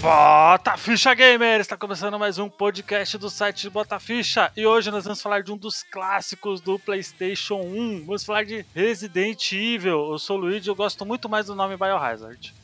Bota 0.00 0.78
Ficha 0.78 1.12
Gamer! 1.12 1.60
Está 1.60 1.76
começando 1.76 2.18
mais 2.18 2.38
um 2.38 2.48
podcast 2.48 3.18
do 3.18 3.28
site 3.28 3.60
de 3.60 3.70
Bota 3.70 4.00
Ficha 4.00 4.50
e 4.56 4.66
hoje 4.66 4.90
nós 4.90 5.04
vamos 5.04 5.20
falar 5.20 5.42
de 5.42 5.52
um 5.52 5.56
dos 5.58 5.82
clássicos 5.82 6.62
do 6.62 6.78
PlayStation 6.78 7.60
1. 7.60 8.06
Vamos 8.06 8.24
falar 8.24 8.46
de 8.46 8.64
Resident 8.74 9.52
Evil. 9.52 10.12
Eu 10.12 10.18
sou 10.18 10.38
o 10.38 10.40
Luigi 10.40 10.68
e 10.68 10.70
eu 10.70 10.74
gosto 10.74 11.04
muito 11.04 11.28
mais 11.28 11.46
do 11.46 11.54
nome 11.54 11.76
Biohazard. 11.76 12.54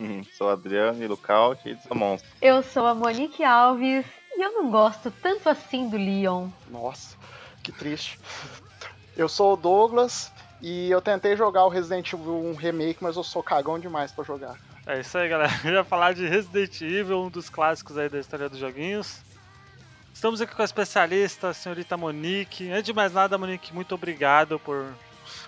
Hum, 0.00 0.22
sou 0.32 0.48
Adriano 0.48 1.02
e 1.02 1.06
Lucaute 1.06 1.68
e 1.68 1.76
sou 1.86 1.94
monstro. 1.94 2.30
Eu 2.40 2.62
sou 2.62 2.86
a 2.86 2.94
Monique 2.94 3.44
Alves 3.44 4.06
e 4.36 4.42
eu 4.42 4.52
não 4.52 4.70
gosto 4.70 5.10
tanto 5.10 5.48
assim 5.48 5.88
do 5.88 5.96
Leon. 5.96 6.48
Nossa, 6.70 7.16
que 7.62 7.72
triste. 7.72 8.18
Eu 9.16 9.28
sou 9.28 9.54
o 9.54 9.56
Douglas 9.56 10.30
e 10.60 10.90
eu 10.90 11.00
tentei 11.00 11.36
jogar 11.36 11.64
o 11.64 11.68
Resident 11.68 12.12
Evil 12.12 12.44
1 12.50 12.54
Remake, 12.54 13.02
mas 13.02 13.16
eu 13.16 13.24
sou 13.24 13.42
cagão 13.42 13.78
demais 13.78 14.12
pra 14.12 14.24
jogar. 14.24 14.56
É 14.86 15.00
isso 15.00 15.16
aí, 15.18 15.28
galera. 15.28 15.52
Eu 15.64 15.72
ia 15.72 15.84
falar 15.84 16.14
de 16.14 16.28
Resident 16.28 16.80
Evil, 16.80 17.24
um 17.24 17.28
dos 17.28 17.50
clássicos 17.50 17.98
aí 17.98 18.08
da 18.08 18.20
história 18.20 18.48
dos 18.48 18.60
joguinhos. 18.60 19.20
Estamos 20.14 20.40
aqui 20.40 20.54
com 20.54 20.62
a 20.62 20.64
especialista, 20.64 21.48
a 21.48 21.54
senhorita 21.54 21.96
Monique. 21.96 22.70
Antes 22.70 22.84
de 22.84 22.92
mais 22.92 23.12
nada, 23.12 23.36
Monique, 23.36 23.74
muito 23.74 23.94
obrigado 23.96 24.60
por, 24.60 24.94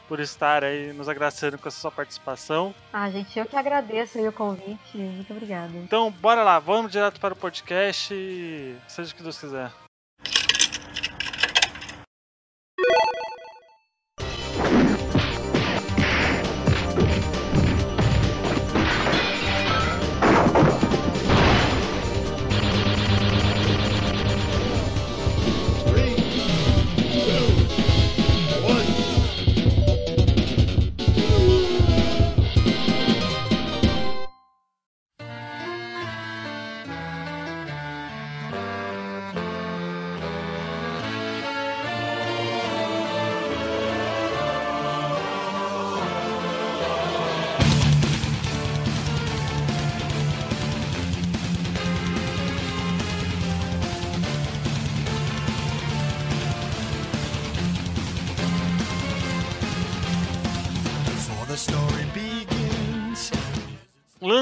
por 0.08 0.18
estar 0.20 0.64
aí 0.64 0.92
nos 0.92 1.08
agraciando 1.08 1.58
com 1.58 1.68
a 1.68 1.70
sua 1.70 1.90
participação. 1.90 2.74
Ah, 2.92 3.10
gente, 3.10 3.38
eu 3.38 3.46
que 3.46 3.56
agradeço 3.56 4.18
aí 4.18 4.26
o 4.26 4.32
convite. 4.32 4.96
Muito 4.96 5.32
obrigada. 5.32 5.76
Então, 5.76 6.10
bora 6.10 6.42
lá, 6.42 6.58
vamos 6.58 6.90
direto 6.90 7.20
para 7.20 7.34
o 7.34 7.36
podcast 7.36 8.14
seja 8.88 9.12
o 9.12 9.14
que 9.14 9.22
Deus 9.22 9.38
quiser. 9.38 9.70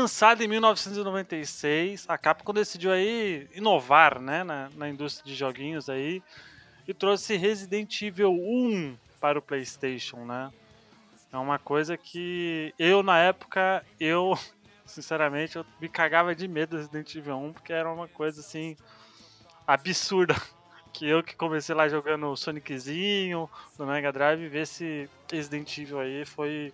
Lançado 0.07 0.41
em 0.41 0.47
1996, 0.47 2.05
a 2.09 2.17
Capcom 2.17 2.55
decidiu 2.55 2.93
aí 2.93 3.49
inovar, 3.53 4.21
né, 4.21 4.45
na, 4.45 4.71
na 4.77 4.89
indústria 4.89 5.27
de 5.27 5.35
joguinhos 5.35 5.89
aí 5.89 6.23
e 6.87 6.95
trouxe 6.95 7.37
Resident 7.37 8.03
Evil 8.03 8.31
1 8.31 8.97
para 9.21 9.37
o 9.37 9.43
PlayStation, 9.43 10.25
né? 10.25 10.53
É 11.33 11.37
uma 11.37 11.59
coisa 11.59 11.97
que 11.97 12.73
eu 12.79 13.03
na 13.03 13.19
época 13.19 13.85
eu 13.99 14.39
sinceramente 14.87 15.57
eu 15.57 15.67
me 15.81 15.89
cagava 15.89 16.37
de 16.37 16.47
medo 16.47 16.71
do 16.71 16.77
Resident 16.77 17.13
Evil 17.17 17.39
1 17.39 17.53
porque 17.55 17.73
era 17.73 17.93
uma 17.93 18.07
coisa 18.07 18.41
assim 18.41 18.77
absurda. 19.67 20.37
Que 20.93 21.07
eu 21.07 21.21
que 21.23 21.35
comecei 21.35 21.75
lá 21.75 21.89
jogando 21.89 22.35
Soniczinho 22.37 23.51
no 23.77 23.87
Mega 23.87 24.11
Drive, 24.13 24.49
ver 24.49 24.63
esse 24.63 25.11
Resident 25.31 25.77
Evil 25.77 25.99
aí 25.99 26.25
foi 26.25 26.73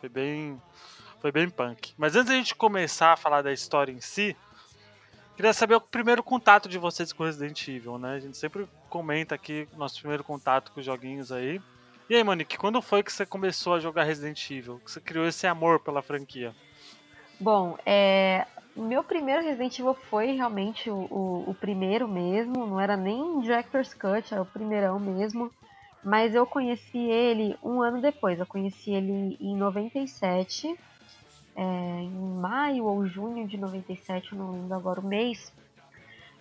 foi 0.00 0.08
bem 0.08 0.60
foi 1.24 1.32
bem 1.32 1.48
punk. 1.48 1.94
Mas 1.96 2.16
antes 2.16 2.28
da 2.28 2.34
gente 2.34 2.54
começar 2.54 3.14
a 3.14 3.16
falar 3.16 3.40
da 3.40 3.50
história 3.50 3.90
em 3.90 3.98
si, 3.98 4.36
queria 5.34 5.54
saber 5.54 5.74
o 5.74 5.80
primeiro 5.80 6.22
contato 6.22 6.68
de 6.68 6.76
vocês 6.76 7.14
com 7.14 7.24
Resident 7.24 7.66
Evil, 7.66 7.96
né? 7.96 8.16
A 8.16 8.18
gente 8.18 8.36
sempre 8.36 8.68
comenta 8.90 9.34
aqui 9.34 9.66
nosso 9.74 9.98
primeiro 10.00 10.22
contato 10.22 10.70
com 10.70 10.80
os 10.80 10.84
joguinhos 10.84 11.32
aí. 11.32 11.62
E 12.10 12.14
aí, 12.14 12.22
Monique, 12.22 12.58
quando 12.58 12.82
foi 12.82 13.02
que 13.02 13.10
você 13.10 13.24
começou 13.24 13.72
a 13.72 13.80
jogar 13.80 14.04
Resident 14.04 14.50
Evil? 14.50 14.78
Que 14.84 14.90
você 14.90 15.00
criou 15.00 15.26
esse 15.26 15.46
amor 15.46 15.80
pela 15.80 16.02
franquia? 16.02 16.54
Bom, 17.40 17.78
é, 17.86 18.46
meu 18.76 19.02
primeiro 19.02 19.42
Resident 19.42 19.78
Evil 19.78 19.94
foi 19.94 20.32
realmente 20.32 20.90
o, 20.90 21.06
o, 21.10 21.44
o 21.48 21.54
primeiro 21.54 22.06
mesmo. 22.06 22.66
Não 22.66 22.78
era 22.78 22.98
nem 22.98 23.40
Director's 23.40 23.94
Cut, 23.94 24.30
era 24.30 24.42
o 24.42 24.46
primeirão 24.46 25.00
mesmo. 25.00 25.50
Mas 26.04 26.34
eu 26.34 26.44
conheci 26.44 26.98
ele 26.98 27.56
um 27.62 27.80
ano 27.80 28.02
depois. 28.02 28.38
Eu 28.38 28.44
conheci 28.44 28.90
ele 28.90 29.38
em 29.40 29.56
97. 29.56 30.78
É, 31.56 32.00
em 32.02 32.40
maio 32.40 32.84
ou 32.84 33.06
junho 33.06 33.46
de 33.46 33.56
97, 33.56 34.32
eu 34.32 34.38
não 34.38 34.52
lembro 34.52 34.74
agora 34.74 35.00
o 35.00 35.06
mês. 35.06 35.52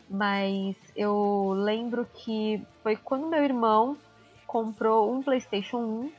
Mas 0.10 0.76
eu 0.96 1.54
lembro 1.56 2.06
que 2.14 2.62
foi 2.82 2.96
quando 2.96 3.28
meu 3.28 3.44
irmão 3.44 3.98
comprou 4.46 5.12
um 5.14 5.24
PlayStation 5.24 5.78
1. 5.78 6.12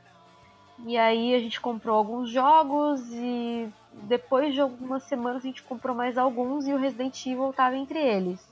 E 0.86 0.98
aí 0.98 1.34
a 1.34 1.38
gente 1.38 1.60
comprou 1.60 1.96
alguns 1.96 2.30
jogos 2.30 3.00
e 3.12 3.68
depois 4.02 4.52
de 4.52 4.60
algumas 4.60 5.04
semanas 5.04 5.44
a 5.44 5.46
gente 5.46 5.62
comprou 5.62 5.94
mais 5.94 6.18
alguns 6.18 6.66
e 6.66 6.72
o 6.72 6.76
Resident 6.76 7.24
Evil 7.26 7.50
estava 7.50 7.76
entre 7.76 7.98
eles. 7.98 8.44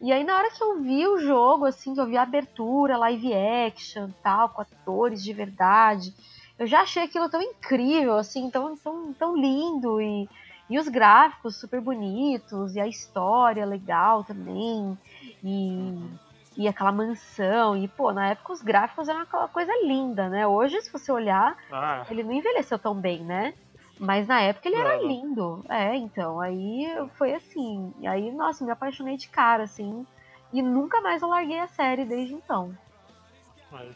E 0.00 0.12
aí 0.12 0.24
na 0.24 0.36
hora 0.36 0.50
que 0.50 0.62
eu 0.62 0.80
vi 0.80 1.06
o 1.06 1.18
jogo, 1.18 1.66
assim, 1.66 1.94
que 1.94 2.00
eu 2.00 2.06
vi 2.06 2.16
a 2.16 2.22
abertura, 2.22 2.96
live 2.96 3.32
action, 3.34 4.10
tal, 4.22 4.48
com 4.48 4.62
atores 4.62 5.22
de 5.22 5.32
verdade, 5.32 6.14
eu 6.58 6.66
já 6.66 6.80
achei 6.80 7.02
aquilo 7.02 7.28
tão 7.28 7.40
incrível, 7.40 8.16
assim, 8.16 8.50
tão, 8.50 8.76
tão, 8.76 9.12
tão 9.12 9.36
lindo 9.36 10.00
e, 10.00 10.28
e 10.70 10.78
os 10.78 10.88
gráficos 10.88 11.56
super 11.56 11.80
bonitos 11.80 12.74
e 12.74 12.80
a 12.80 12.86
história 12.86 13.64
legal 13.66 14.24
também 14.24 14.98
e, 15.44 15.94
e 16.56 16.66
aquela 16.66 16.92
mansão 16.92 17.76
e 17.76 17.86
pô, 17.88 18.12
na 18.12 18.28
época 18.28 18.52
os 18.52 18.62
gráficos 18.62 19.08
eram 19.08 19.20
aquela 19.20 19.48
coisa 19.48 19.72
linda, 19.84 20.28
né? 20.28 20.46
Hoje 20.46 20.80
se 20.80 20.92
você 20.92 21.12
olhar, 21.12 21.56
Ah, 21.70 22.06
ele 22.10 22.22
não 22.22 22.32
envelheceu 22.32 22.78
tão 22.78 22.94
bem, 22.94 23.22
né? 23.22 23.54
Mas 23.98 24.26
na 24.26 24.40
época 24.42 24.68
ele 24.68 24.76
era 24.76 24.96
lindo. 25.02 25.64
É, 25.70 25.96
então, 25.96 26.38
aí 26.38 26.86
foi 27.16 27.34
assim. 27.34 27.94
E 27.98 28.06
aí, 28.06 28.30
nossa, 28.30 28.62
me 28.62 28.70
apaixonei 28.70 29.16
de 29.16 29.26
cara, 29.28 29.62
assim. 29.62 30.06
E 30.52 30.60
nunca 30.60 31.00
mais 31.00 31.22
eu 31.22 31.28
larguei 31.28 31.58
a 31.58 31.66
série 31.66 32.04
desde 32.04 32.34
então. 32.34 32.76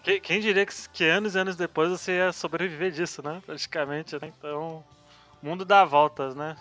Que- 0.02 0.20
quem 0.20 0.40
diria 0.40 0.64
que, 0.66 0.74
que 0.92 1.04
anos 1.04 1.34
e 1.34 1.38
anos 1.38 1.56
depois 1.56 1.90
você 1.90 2.12
ia 2.18 2.32
sobreviver 2.32 2.90
disso, 2.90 3.22
né? 3.22 3.40
Praticamente, 3.44 4.14
né? 4.20 4.32
Então, 4.38 4.84
o 5.42 5.46
mundo 5.46 5.64
dá 5.64 5.84
voltas, 5.84 6.34
né? 6.34 6.56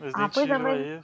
Resident 0.00 0.32
pois 0.32 0.48
é, 0.48 0.52
Evil 0.54 0.62
mas- 0.64 0.80
aí. 0.80 1.00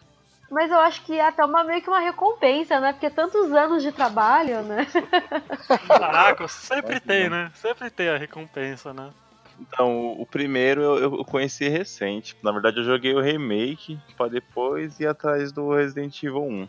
Mas 0.49 0.71
eu 0.71 0.79
acho 0.79 1.03
que 1.05 1.13
é 1.15 1.27
até 1.27 1.45
uma, 1.45 1.65
meio 1.65 1.83
que 1.83 1.91
uma 1.91 1.99
recompensa, 1.99 2.79
né? 2.79 2.93
Porque 2.93 3.11
tantos 3.11 3.51
anos 3.53 3.83
de 3.83 3.91
trabalho, 3.91 4.63
né? 4.63 4.87
Caraca, 5.89 6.47
sempre 6.47 7.01
tem, 7.01 7.29
né? 7.29 7.51
Sempre 7.55 7.91
tem 7.91 8.09
a 8.09 8.17
recompensa, 8.17 8.95
né? 8.95 9.11
Então, 9.59 10.13
o, 10.21 10.25
primeiro 10.27 10.83
eu, 10.83 11.17
eu 11.19 11.25
conheci 11.25 11.67
recente. 11.69 12.37
Na 12.43 12.53
verdade, 12.53 12.79
eu 12.79 12.85
joguei 12.85 13.13
o 13.15 13.21
remake 13.21 13.99
pra 14.17 14.29
depois 14.29 15.01
ir 15.01 15.09
atrás 15.09 15.51
do 15.51 15.75
Resident 15.75 16.23
Evil 16.23 16.45
1. 16.45 16.69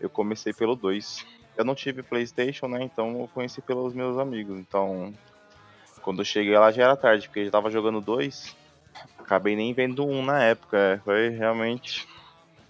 Eu 0.00 0.10
comecei 0.10 0.52
pelo 0.52 0.74
2. 0.74 1.24
Eu 1.56 1.64
não 1.64 1.74
tive 1.74 2.02
PlayStation, 2.02 2.66
né? 2.66 2.82
Então 2.82 3.20
eu 3.20 3.28
conheci 3.32 3.60
pelos 3.60 3.92
meus 3.94 4.18
amigos. 4.18 4.58
Então, 4.58 5.12
quando 6.02 6.20
eu 6.20 6.24
cheguei 6.24 6.56
lá 6.56 6.70
já 6.70 6.84
era 6.84 6.96
tarde, 6.96 7.28
porque 7.28 7.40
eu 7.40 7.44
já 7.46 7.50
tava 7.50 7.70
jogando 7.70 8.00
dois. 8.00 8.56
Acabei 9.18 9.56
nem 9.56 9.72
vendo 9.72 10.04
um 10.06 10.24
na 10.24 10.42
época. 10.42 11.00
Foi 11.04 11.28
realmente. 11.30 12.08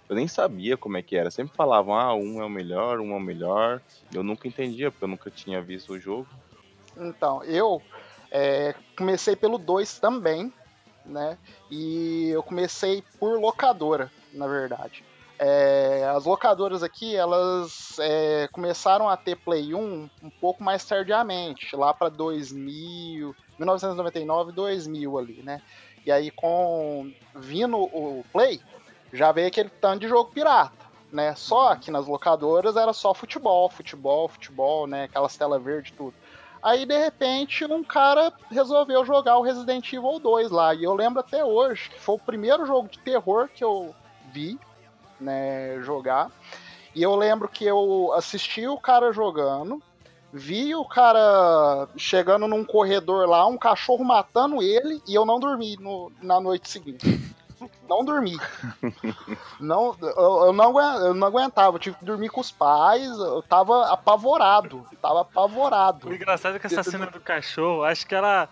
Eu 0.09 0.15
nem 0.15 0.27
sabia 0.27 0.77
como 0.77 0.97
é 0.97 1.01
que 1.01 1.15
era. 1.15 1.31
Sempre 1.31 1.55
falavam, 1.55 1.95
ah, 1.95 2.13
um 2.13 2.41
é 2.41 2.45
o 2.45 2.49
melhor, 2.49 2.99
um 2.99 3.13
é 3.13 3.17
o 3.17 3.19
melhor. 3.19 3.81
Eu 4.13 4.23
nunca 4.23 4.47
entendia, 4.47 4.91
porque 4.91 5.03
eu 5.03 5.09
nunca 5.09 5.31
tinha 5.31 5.61
visto 5.61 5.93
o 5.93 5.99
jogo. 5.99 6.27
Então, 6.95 7.43
eu 7.43 7.81
é, 8.29 8.75
comecei 8.97 9.35
pelo 9.35 9.57
2 9.57 9.99
também, 9.99 10.53
né? 11.05 11.37
E 11.71 12.29
eu 12.29 12.43
comecei 12.43 13.03
por 13.19 13.39
locadora, 13.39 14.11
na 14.31 14.47
verdade. 14.47 15.03
É, 15.39 16.05
as 16.15 16.25
locadoras 16.25 16.83
aqui, 16.83 17.15
elas 17.15 17.97
é, 17.99 18.47
começaram 18.51 19.09
a 19.09 19.17
ter 19.17 19.35
Play 19.35 19.73
1 19.73 20.09
um 20.21 20.29
pouco 20.29 20.63
mais 20.63 20.85
tardiamente, 20.85 21.75
lá 21.75 21.93
para 21.93 22.09
2000, 22.09 23.35
1999, 23.57 24.51
2000 24.51 25.17
ali, 25.17 25.41
né? 25.43 25.61
E 26.05 26.11
aí, 26.11 26.29
com 26.31 27.11
vindo 27.35 27.77
o 27.77 28.23
Play, 28.31 28.61
já 29.11 29.31
veio 29.31 29.47
aquele 29.47 29.69
tanto 29.69 30.01
de 30.01 30.07
jogo 30.07 30.31
pirata, 30.31 30.85
né? 31.11 31.33
Só 31.35 31.75
que 31.75 31.89
nas 31.89 32.07
locadoras 32.07 32.75
era 32.75 32.93
só 32.93 33.13
futebol, 33.13 33.69
futebol, 33.69 34.27
futebol, 34.27 34.85
né? 34.85 35.05
Aquelas 35.05 35.35
telas 35.35 35.61
verdes 35.61 35.91
e 35.91 35.95
tudo. 35.95 36.13
Aí, 36.61 36.85
de 36.85 36.97
repente, 36.97 37.65
um 37.65 37.83
cara 37.83 38.31
resolveu 38.49 39.03
jogar 39.05 39.37
o 39.37 39.41
Resident 39.41 39.91
Evil 39.91 40.19
2 40.19 40.49
lá. 40.49 40.73
E 40.73 40.83
eu 40.83 40.93
lembro 40.93 41.19
até 41.19 41.43
hoje 41.43 41.89
que 41.89 41.99
foi 41.99 42.15
o 42.15 42.19
primeiro 42.19 42.65
jogo 42.65 42.87
de 42.87 42.99
terror 42.99 43.49
que 43.53 43.63
eu 43.63 43.93
vi, 44.31 44.57
né, 45.23 45.79
jogar. 45.81 46.29
E 46.93 47.01
eu 47.01 47.15
lembro 47.15 47.47
que 47.47 47.65
eu 47.65 48.11
assisti 48.13 48.67
o 48.67 48.77
cara 48.77 49.11
jogando, 49.11 49.81
vi 50.31 50.75
o 50.75 50.85
cara 50.85 51.87
chegando 51.97 52.47
num 52.47 52.63
corredor 52.63 53.27
lá, 53.27 53.47
um 53.47 53.57
cachorro 53.57 54.03
matando 54.03 54.61
ele, 54.61 55.01
e 55.07 55.15
eu 55.15 55.25
não 55.25 55.39
dormi 55.39 55.75
no- 55.79 56.11
na 56.21 56.39
noite 56.39 56.69
seguinte. 56.69 57.05
Não 57.87 58.03
dormi. 58.03 58.37
Não, 59.59 59.95
eu, 60.01 60.45
eu 60.47 60.53
não, 60.53 60.79
eu 60.99 61.13
não 61.13 61.27
aguentava, 61.27 61.75
eu 61.75 61.79
tive 61.79 61.95
que 61.97 62.03
dormir 62.03 62.27
com 62.29 62.41
os 62.41 62.51
pais, 62.51 63.07
eu 63.07 63.41
tava 63.43 63.85
apavorado. 63.91 64.85
Tava 65.01 65.21
apavorado. 65.21 66.09
O 66.09 66.13
engraçado 66.13 66.55
é 66.55 66.59
que 66.59 66.67
essa 66.67 66.83
cena 66.83 67.07
do 67.07 67.19
cachorro, 67.21 67.83
acho 67.83 68.05
que 68.05 68.13
ela. 68.15 68.49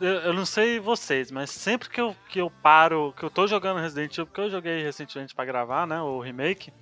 Eu, 0.00 0.14
eu 0.14 0.32
não 0.32 0.46
sei 0.46 0.78
vocês, 0.78 1.30
mas 1.30 1.50
sempre 1.50 1.88
que 1.88 2.00
eu, 2.00 2.14
que 2.28 2.40
eu 2.40 2.50
paro, 2.62 3.12
que 3.16 3.24
eu 3.24 3.30
tô 3.30 3.46
jogando 3.46 3.80
Resident 3.80 4.12
Evil, 4.12 4.26
porque 4.26 4.40
eu 4.40 4.50
joguei 4.50 4.82
recentemente 4.82 5.34
pra 5.34 5.44
gravar, 5.44 5.86
né? 5.86 6.00
O 6.00 6.20
remake. 6.20 6.72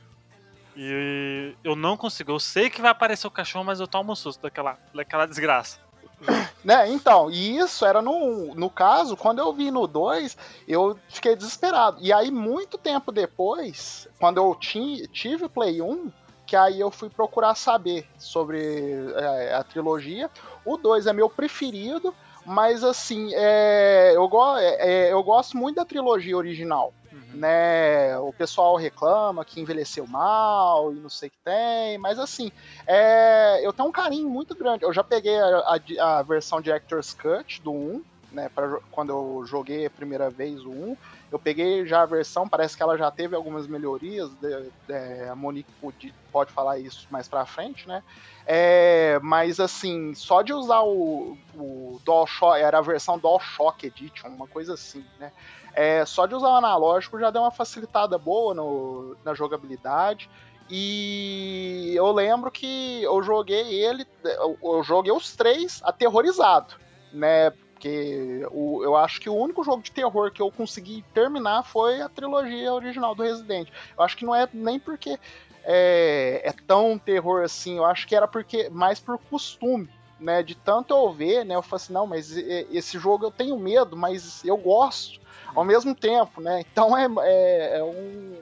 E 0.76 1.54
eu 1.64 1.74
não 1.74 1.96
consigo. 1.96 2.32
Eu 2.32 2.38
sei 2.38 2.68
que 2.68 2.82
vai 2.82 2.90
aparecer 2.90 3.26
o 3.26 3.30
cachorro, 3.30 3.64
mas 3.64 3.80
eu 3.80 3.86
tomo 3.86 4.12
um 4.12 4.16
susto 4.16 4.42
daquela, 4.42 4.78
daquela 4.94 5.26
desgraça. 5.26 5.78
Né, 6.64 6.90
então, 6.90 7.30
e 7.30 7.58
isso 7.58 7.86
era 7.86 8.02
no, 8.02 8.52
no 8.56 8.68
caso, 8.68 9.16
quando 9.16 9.38
eu 9.38 9.52
vi 9.52 9.70
no 9.70 9.86
2, 9.86 10.36
eu 10.66 10.98
fiquei 11.08 11.36
desesperado. 11.36 11.98
E 12.00 12.12
aí, 12.12 12.28
muito 12.28 12.76
tempo 12.76 13.12
depois, 13.12 14.08
quando 14.18 14.38
eu 14.38 14.52
ti, 14.56 15.06
tive 15.12 15.44
o 15.44 15.48
Play 15.48 15.80
1, 15.80 16.10
que 16.44 16.56
aí 16.56 16.80
eu 16.80 16.90
fui 16.90 17.08
procurar 17.08 17.54
saber 17.54 18.08
sobre 18.18 18.58
é, 19.14 19.54
a 19.54 19.62
trilogia. 19.62 20.28
O 20.64 20.76
2 20.76 21.06
é 21.06 21.12
meu 21.12 21.30
preferido, 21.30 22.12
mas 22.46 22.82
assim, 22.84 23.31
é, 23.34 24.12
eu, 24.14 24.26
go, 24.28 24.56
é, 24.56 24.76
é, 24.78 25.12
eu 25.12 25.22
gosto 25.22 25.56
muito 25.56 25.76
da 25.76 25.84
trilogia 25.84 26.37
original. 26.37 26.93
Né, 27.34 28.16
o 28.19 28.32
pessoal 28.32 28.76
reclama 28.76 29.44
que 29.44 29.60
envelheceu 29.60 30.06
mal 30.06 30.90
e 30.93 30.96
não 30.96 31.10
sei 31.10 31.28
o 31.28 31.31
que 31.32 31.38
tem, 31.44 31.98
mas 31.98 32.19
assim, 32.19 32.50
é, 32.87 33.60
eu 33.62 33.72
tenho 33.75 33.88
um 33.88 33.93
carinho 33.93 34.28
muito 34.28 34.54
grande. 34.54 34.84
Eu 34.84 34.93
já 34.93 35.04
peguei 35.04 35.38
a, 35.38 35.78
a- 36.00 36.19
a 36.19 36.22
versão 36.22 36.60
de 36.62 36.72
Actor's 36.72 37.12
Cut 37.12 37.60
do 37.62 37.72
1, 37.72 38.02
né, 38.31 38.49
pra 38.49 38.78
quando 38.90 39.11
eu 39.11 39.44
joguei 39.46 39.87
a 39.87 39.90
primeira 39.90 40.31
vez 40.31 40.64
o 40.64 40.70
1. 40.70 40.96
Eu 41.31 41.38
peguei 41.38 41.87
já 41.87 42.02
a 42.02 42.06
versão, 42.06 42.49
parece 42.49 42.76
que 42.76 42.82
ela 42.82 42.96
já 42.96 43.11
teve 43.11 43.34
algumas 43.37 43.67
melhorias. 43.67 44.34
de- 44.37 44.73
de- 44.88 45.28
a 45.28 45.34
Monique 45.37 45.73
pode, 45.81 46.14
pode 46.32 46.52
falar 46.52 46.78
isso 46.78 47.06
mais 47.11 47.28
pra 47.28 47.46
frente, 47.46 47.87
né? 47.88 48.02
É, 48.46 49.19
mas 49.23 49.58
assim, 49.61 50.14
só 50.14 50.43
de 50.43 50.52
usar 50.52 50.82
o, 50.82 51.37
o 51.55 52.00
DualShock, 52.05 52.61
era 52.61 52.78
a 52.78 52.82
versão 52.82 53.19
DualShock 53.19 53.87
Edition, 53.87 54.28
uma 54.28 54.46
coisa 54.49 54.75
assim, 54.75 55.05
né? 55.19 55.31
É, 55.75 56.05
só 56.05 56.26
de 56.26 56.34
usar 56.34 56.49
o 56.49 56.56
analógico 56.56 57.19
já 57.19 57.31
deu 57.31 57.43
uma 57.43 57.50
facilitada 57.50 58.19
boa 58.19 58.55
no- 58.55 59.17
na 59.25 59.34
jogabilidade. 59.34 60.28
E 60.69 61.93
eu 61.94 62.11
lembro 62.12 62.50
que 62.50 63.02
eu 63.02 63.23
joguei 63.23 63.84
ele, 63.84 64.05
eu 64.62 64.82
joguei 64.82 65.12
os 65.12 65.34
três 65.37 65.81
aterrorizado, 65.84 66.75
né? 67.12 67.52
Porque 67.76 68.46
o- 68.50 68.82
eu 68.82 68.96
acho 68.96 69.20
que 69.20 69.28
o 69.28 69.34
único 69.34 69.62
jogo 69.62 69.82
de 69.82 69.93
terror 69.93 70.31
que 70.32 70.40
eu 70.40 70.50
consegui 70.50 71.05
terminar 71.12 71.62
foi 71.62 72.00
a 72.00 72.08
trilogia 72.08 72.73
original 72.73 73.14
do 73.14 73.23
Resident. 73.23 73.69
Eu 73.96 74.02
acho 74.02 74.17
que 74.17 74.25
não 74.25 74.34
é 74.34 74.49
nem 74.52 74.81
porque 74.81 75.19
é, 75.62 76.40
é 76.43 76.52
tão 76.67 76.99
terror 76.99 77.44
assim, 77.44 77.76
eu 77.76 77.84
acho 77.84 78.06
que 78.06 78.17
era 78.17 78.26
porque 78.26 78.70
mais 78.70 78.99
por 78.99 79.19
costume. 79.19 79.88
Né, 80.19 80.43
de 80.43 80.55
tanto 80.55 80.94
eu 80.94 81.12
ver, 81.12 81.44
né, 81.44 81.55
eu 81.55 81.61
falei 81.61 81.82
assim, 81.84 81.93
não, 81.93 82.06
mas 82.06 82.34
e- 82.34 82.67
esse 82.70 82.99
jogo 82.99 83.26
eu 83.26 83.31
tenho 83.31 83.55
medo, 83.58 83.94
mas 83.94 84.43
eu 84.46 84.56
gosto 84.56 85.20
ao 85.55 85.62
mesmo 85.62 85.94
tempo, 85.94 86.40
né? 86.40 86.61
Então 86.73 86.96
é, 86.96 87.06
é- 87.20 87.78
é 87.81 87.84
um, 87.84 88.38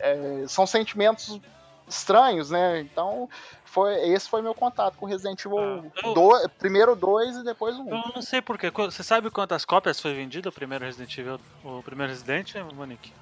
é, 0.00 0.44
são 0.48 0.66
sentimentos 0.66 1.40
estranhos, 1.86 2.50
né? 2.50 2.80
Então 2.80 3.28
foi 3.72 3.94
esse 4.10 4.28
foi 4.28 4.42
meu 4.42 4.54
contato 4.54 4.96
com 4.98 5.06
Resident 5.06 5.44
Evil 5.44 5.58
Ah, 5.58 5.82
eu- 6.04 6.14
2, 6.14 6.46
primeiro 6.58 6.94
dois 6.94 7.36
e 7.36 7.42
depois 7.42 7.76
um. 7.78 7.88
Eu 7.88 8.02
não 8.14 8.20
sei 8.22 8.42
porquê. 8.42 8.70
Você 8.70 9.02
sabe 9.02 9.30
quantas 9.30 9.64
cópias 9.64 10.00
foi 10.00 10.12
vendido 10.14 10.50
o 10.50 10.52
primeiro 10.52 10.84
Resident 10.84 11.16
Evil? 11.16 11.40
O 11.64 11.82
primeiro 11.82 12.12
Resident, 12.12 12.54
Monique? 12.74 13.12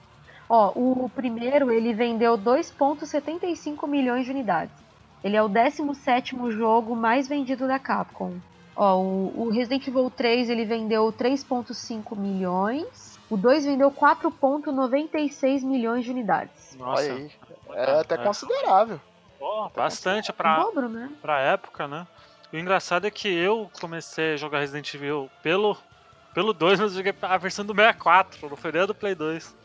Ó, 0.49 0.73
o 0.75 1.09
primeiro 1.15 1.71
ele 1.71 1.95
vendeu 1.95 2.37
2,75 2.37 3.87
milhões 3.87 4.25
de 4.25 4.33
unidades. 4.33 4.75
Ele 5.23 5.37
é 5.37 5.43
o 5.43 5.49
17º 5.49 6.51
jogo 6.51 6.97
mais 6.97 7.29
vendido 7.29 7.69
da 7.69 7.79
Capcom. 7.79 8.35
Ó, 8.75 8.97
o, 8.99 9.43
o 9.47 9.51
Resident 9.51 9.87
Evil 9.87 10.11
3 10.11 10.49
ele 10.51 10.65
vendeu 10.65 11.13
3,5 11.13 12.17
milhões. 12.17 13.19
O 13.31 13.37
2 13.37 13.65
vendeu 13.65 13.93
4,96 13.93 15.63
milhões 15.63 16.05
de 16.05 16.11
unidades. 16.11 16.75
Nossa. 16.77 17.03
Olha 17.05 17.15
aí. 17.15 17.31
É 17.73 18.01
até 18.01 18.15
É. 18.17 18.19
considerável. 18.19 19.01
Pô, 19.41 19.69
bastante 19.71 20.31
O 20.31 20.35
pra, 20.35 20.59
dobro, 20.61 20.89
né? 20.89 21.11
pra 21.21 21.41
época, 21.41 21.89
né? 21.89 22.07
E 22.53 22.57
o 22.57 22.61
engraçado 22.61 23.07
é 23.07 23.11
que 23.11 23.27
eu 23.29 23.69
comecei 23.81 24.35
a 24.35 24.37
jogar 24.37 24.61
Resident 24.61 24.93
Evil 24.95 25.29
pelo, 25.43 25.77
pelo 26.35 26.53
2, 26.53 26.79
mas 26.79 26.91
eu 26.93 26.97
joguei 26.99 27.15
a 27.23 27.37
versão 27.39 27.65
do 27.65 27.75
64, 27.75 28.49
não 28.49 28.57
foi 28.57 28.71
nem 28.71 28.83
a 28.83 28.87
do 28.87 28.95
Play 28.95 29.15
2. 29.15 29.57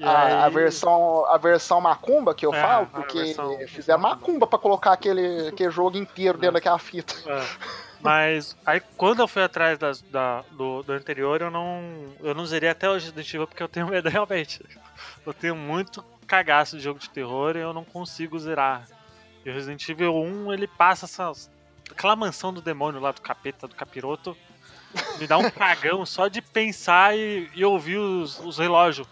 E 0.00 0.04
A, 0.04 0.10
a 0.10 0.44
aí- 0.46 0.52
versão, 0.52 1.24
a 1.26 1.36
versão 1.38 1.80
macumba 1.80 2.34
que 2.34 2.44
eu 2.46 2.54
É, 2.54 2.60
falo, 2.62 2.82
a 2.84 2.86
porque 2.86 3.18
versão- 3.22 3.58
fizeram 3.68 4.00
macumba 4.00 4.46
pra 4.46 4.58
colocar 4.58 4.92
aquele, 4.92 5.48
aquele 5.48 5.70
jogo 5.70 5.96
inteiro 5.96 6.36
dentro 6.38 6.54
daquela 6.54 6.78
fita. 6.78 7.14
É. 7.26 7.44
Mas 8.00 8.56
aí 8.64 8.80
quando 8.96 9.20
eu 9.20 9.26
fui 9.28 9.42
atrás 9.42 9.76
das- 9.78 10.00
da, 10.02 10.42
do, 10.52 10.82
do 10.84 10.92
anterior, 10.92 11.40
eu 11.42 11.50
não. 11.50 11.82
Eu 12.20 12.32
não 12.32 12.46
zerei 12.46 12.68
até 12.70 12.88
hoje 12.88 13.06
Resident 13.06 13.34
Evil 13.34 13.46
porque 13.48 13.62
eu 13.62 13.68
tenho 13.68 13.88
medo 13.88 14.08
realmente. 14.08 14.64
Eu 15.26 15.34
tenho 15.34 15.56
muito 15.56 16.04
cagaço 16.28 16.76
de 16.76 16.82
jogo 16.84 17.00
de 17.00 17.08
terror 17.08 17.56
e 17.56 17.60
eu 17.60 17.72
não 17.72 17.84
consigo 17.84 18.38
zerar. 18.38 18.86
E 19.44 19.50
o 19.50 19.52
Resident 19.52 19.88
Evil 19.88 20.14
1, 20.14 20.52
ele 20.52 20.68
passa 20.68 21.06
essa. 21.06 21.32
Aquela 21.90 22.14
mansão 22.14 22.52
do 22.52 22.60
demônio 22.60 23.00
lá, 23.00 23.10
do 23.12 23.22
capeta, 23.22 23.66
do 23.66 23.74
capiroto. 23.74 24.36
Me 25.18 25.26
dá 25.26 25.38
um 25.38 25.48
cagão 25.50 26.04
só 26.04 26.28
de 26.28 26.42
pensar 26.42 27.16
e, 27.16 27.50
e 27.54 27.64
ouvir 27.64 27.96
os, 27.96 28.38
os 28.40 28.58
relógios. 28.58 29.08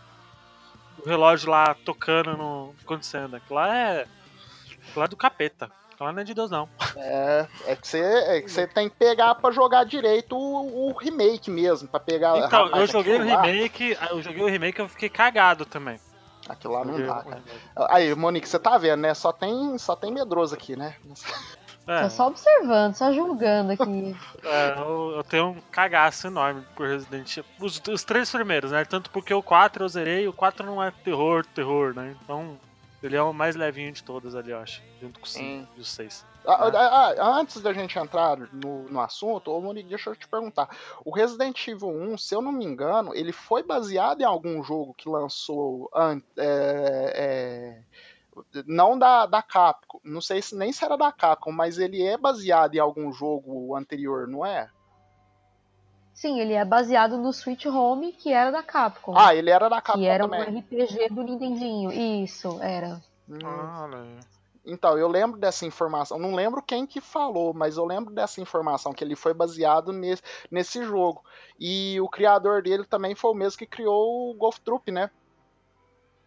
O 1.03 1.09
relógio 1.09 1.51
lá 1.51 1.75
tocando 1.75 2.37
no. 2.37 2.75
acontecendo. 2.85 3.37
Aquilo 3.37 3.55
lá 3.55 3.75
é. 3.75 4.01
Aquilo 4.03 4.97
lá 4.97 5.05
é 5.05 5.09
do 5.09 5.17
capeta. 5.17 5.71
Aquilo 5.93 6.07
lá 6.07 6.13
não 6.13 6.21
é 6.21 6.25
de 6.25 6.35
Deus, 6.35 6.51
não. 6.51 6.69
É, 6.97 7.47
é 7.67 7.77
que 7.77 7.89
você 7.89 7.99
é 7.99 8.43
que 8.43 8.51
você 8.51 8.67
tem 8.67 8.91
que 8.91 8.97
pegar 8.97 9.35
pra 9.37 9.51
jogar 9.51 9.85
direito 9.85 10.37
o, 10.37 10.91
o 10.91 10.93
remake 10.93 11.51
mesmo, 11.51 11.89
pra 11.89 11.99
pegar. 11.99 12.37
Então, 12.37 12.69
eu 12.77 12.87
joguei 12.87 13.19
o 13.19 13.23
remake, 13.23 13.97
eu 14.11 14.23
joguei 14.23 14.43
o 14.43 14.47
remake 14.47 14.79
e 14.79 14.83
eu 14.83 14.89
fiquei 14.89 15.09
cagado 15.09 15.65
também. 15.65 15.99
Aquilo 16.49 16.75
lá 16.75 16.85
não 16.85 17.05
dá, 17.07 17.23
cara. 17.23 17.43
Aí, 17.91 18.15
Monique, 18.15 18.49
você 18.49 18.59
tá 18.59 18.79
vendo, 18.79 19.01
né? 19.01 19.15
Só 19.15 19.33
tem, 19.33 19.77
só 19.79 19.97
tem 19.97 20.13
medroso 20.13 20.55
aqui, 20.55 20.77
né? 20.77 20.95
É, 21.89 22.03
Tô 22.03 22.11
só 22.11 22.27
observando, 22.27 22.95
só 22.95 23.13
julgando 23.13 23.73
aqui. 23.73 24.17
é, 24.45 24.75
eu, 24.79 25.13
eu 25.17 25.25
tenho 25.25 25.49
um 25.51 25.61
cagaço 25.71 26.27
enorme 26.27 26.65
por 26.75 26.87
Resident 26.89 27.37
Evil. 27.37 27.51
Os, 27.61 27.81
os 27.89 28.03
três 28.05 28.31
primeiros, 28.31 28.73
né? 28.73 28.85
Tanto 28.85 29.11
porque 29.11 29.33
o 29.33 29.43
4 29.43 29.85
eu 29.85 29.89
zerei, 29.89 30.27
o 30.29 30.33
4 30.33 30.67
não 30.67 30.83
é 30.83 30.91
terror, 30.91 31.45
terror, 31.47 31.95
né? 31.95 32.17
Então, 32.23 32.59
ele 33.03 33.15
é 33.17 33.23
o 33.23 33.33
mais 33.33 33.55
levinho 33.55 33.93
de 33.93 34.03
todos 34.03 34.35
ali, 34.35 34.51
eu 34.51 34.59
acho. 34.59 34.83
Junto 35.01 35.21
com 35.21 35.27
o 35.27 35.29
5 35.29 35.45
Hum. 35.47 35.67
e 35.77 35.81
o 35.81 35.85
6. 35.85 36.25
Ah, 36.47 36.71
ah, 36.73 37.15
ah, 37.19 37.39
antes 37.41 37.61
da 37.61 37.73
gente 37.73 37.99
entrar 37.99 38.37
no, 38.53 38.85
no 38.89 39.01
assunto, 39.01 39.51
ô 39.51 39.61
Monique, 39.61 39.89
deixa 39.89 40.11
eu 40.11 40.17
te 40.17 40.29
perguntar. 40.29 40.69
O 41.05 41.13
Resident 41.15 41.67
Evil 41.67 41.89
1, 41.89 42.17
se 42.17 42.35
eu 42.35 42.41
não 42.41 42.53
me 42.53 42.65
engano, 42.65 43.15
ele 43.15 43.33
foi 43.33 43.63
baseado 43.63 44.21
em 44.21 44.25
algum 44.25 44.63
jogo 44.63 44.95
que 44.95 45.09
lançou 45.09 45.91
an- 45.95 46.23
é, 46.37 47.13
é, 47.17 48.63
não 48.67 48.99
da, 48.99 49.27
da 49.27 49.43
Capcom, 49.43 49.99
não 50.05 50.21
sei 50.21 50.41
se 50.41 50.55
nem 50.55 50.73
se 50.73 50.85
era 50.85 50.97
da 50.97 51.11
Capcom, 51.11 51.51
mas 51.51 51.79
ele 51.79 52.03
é 52.03 52.17
baseado 52.17 52.75
em 52.75 52.79
algum 52.79 53.13
jogo 53.13 53.75
anterior, 53.75 54.29
não 54.29 54.45
é? 54.47 54.71
Sim, 56.15 56.41
ele 56.41 56.55
é 56.55 56.65
baseado 56.65 57.19
no 57.19 57.31
Sweet 57.31 57.69
Home, 57.69 58.13
que 58.13 58.33
era 58.33 58.51
da 58.51 58.63
Capcom. 58.63 59.13
Ah, 59.15 59.35
ele 59.35 59.51
era 59.51 59.69
da 59.69 59.81
Capcom 59.83 60.01
que 60.01 60.07
era 60.07 60.25
um 60.25 60.31
também. 60.31 60.59
RPG 60.61 61.11
do 61.11 61.23
Nintendinho. 61.23 61.93
Isso, 61.93 62.59
era. 62.63 63.03
Hum. 63.29 63.39
Ah, 63.45 63.89
aí. 63.93 64.36
Então, 64.67 64.99
eu 64.99 65.07
lembro 65.07 65.39
dessa 65.39 65.65
informação. 65.65 66.19
Não 66.19 66.35
lembro 66.35 66.61
quem 66.61 66.87
que 66.87 67.01
falou, 67.01 67.55
mas 67.55 67.77
eu 67.77 67.85
lembro 67.85 68.13
dessa 68.13 68.41
informação, 68.41 68.93
que 68.93 69.05
ele 69.05 69.15
foi 69.15 69.33
baseado 69.33 69.93
nesse, 69.93 70.23
nesse 70.51 70.83
jogo. 70.85 71.25
E 71.59 72.01
o 72.01 72.09
criador 72.09 72.63
dele 72.63 72.85
também 72.85 73.15
foi 73.15 73.31
o 73.31 73.35
mesmo 73.35 73.59
que 73.59 73.67
criou 73.67 74.31
o 74.31 74.35
Golf 74.35 74.59
Troop, 74.59 74.91
né? 74.91 75.11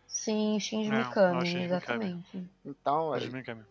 Sim, 0.07 0.59
Shinji 0.59 0.89
É, 0.89 0.97
Mikami, 0.99 1.45
Shinji 1.45 1.57
Mikami. 1.57 1.65
exatamente. 1.65 2.49
Então, 2.65 3.13
é, 3.13 3.19
me 3.19 3.39
encaminhar. 3.39 3.67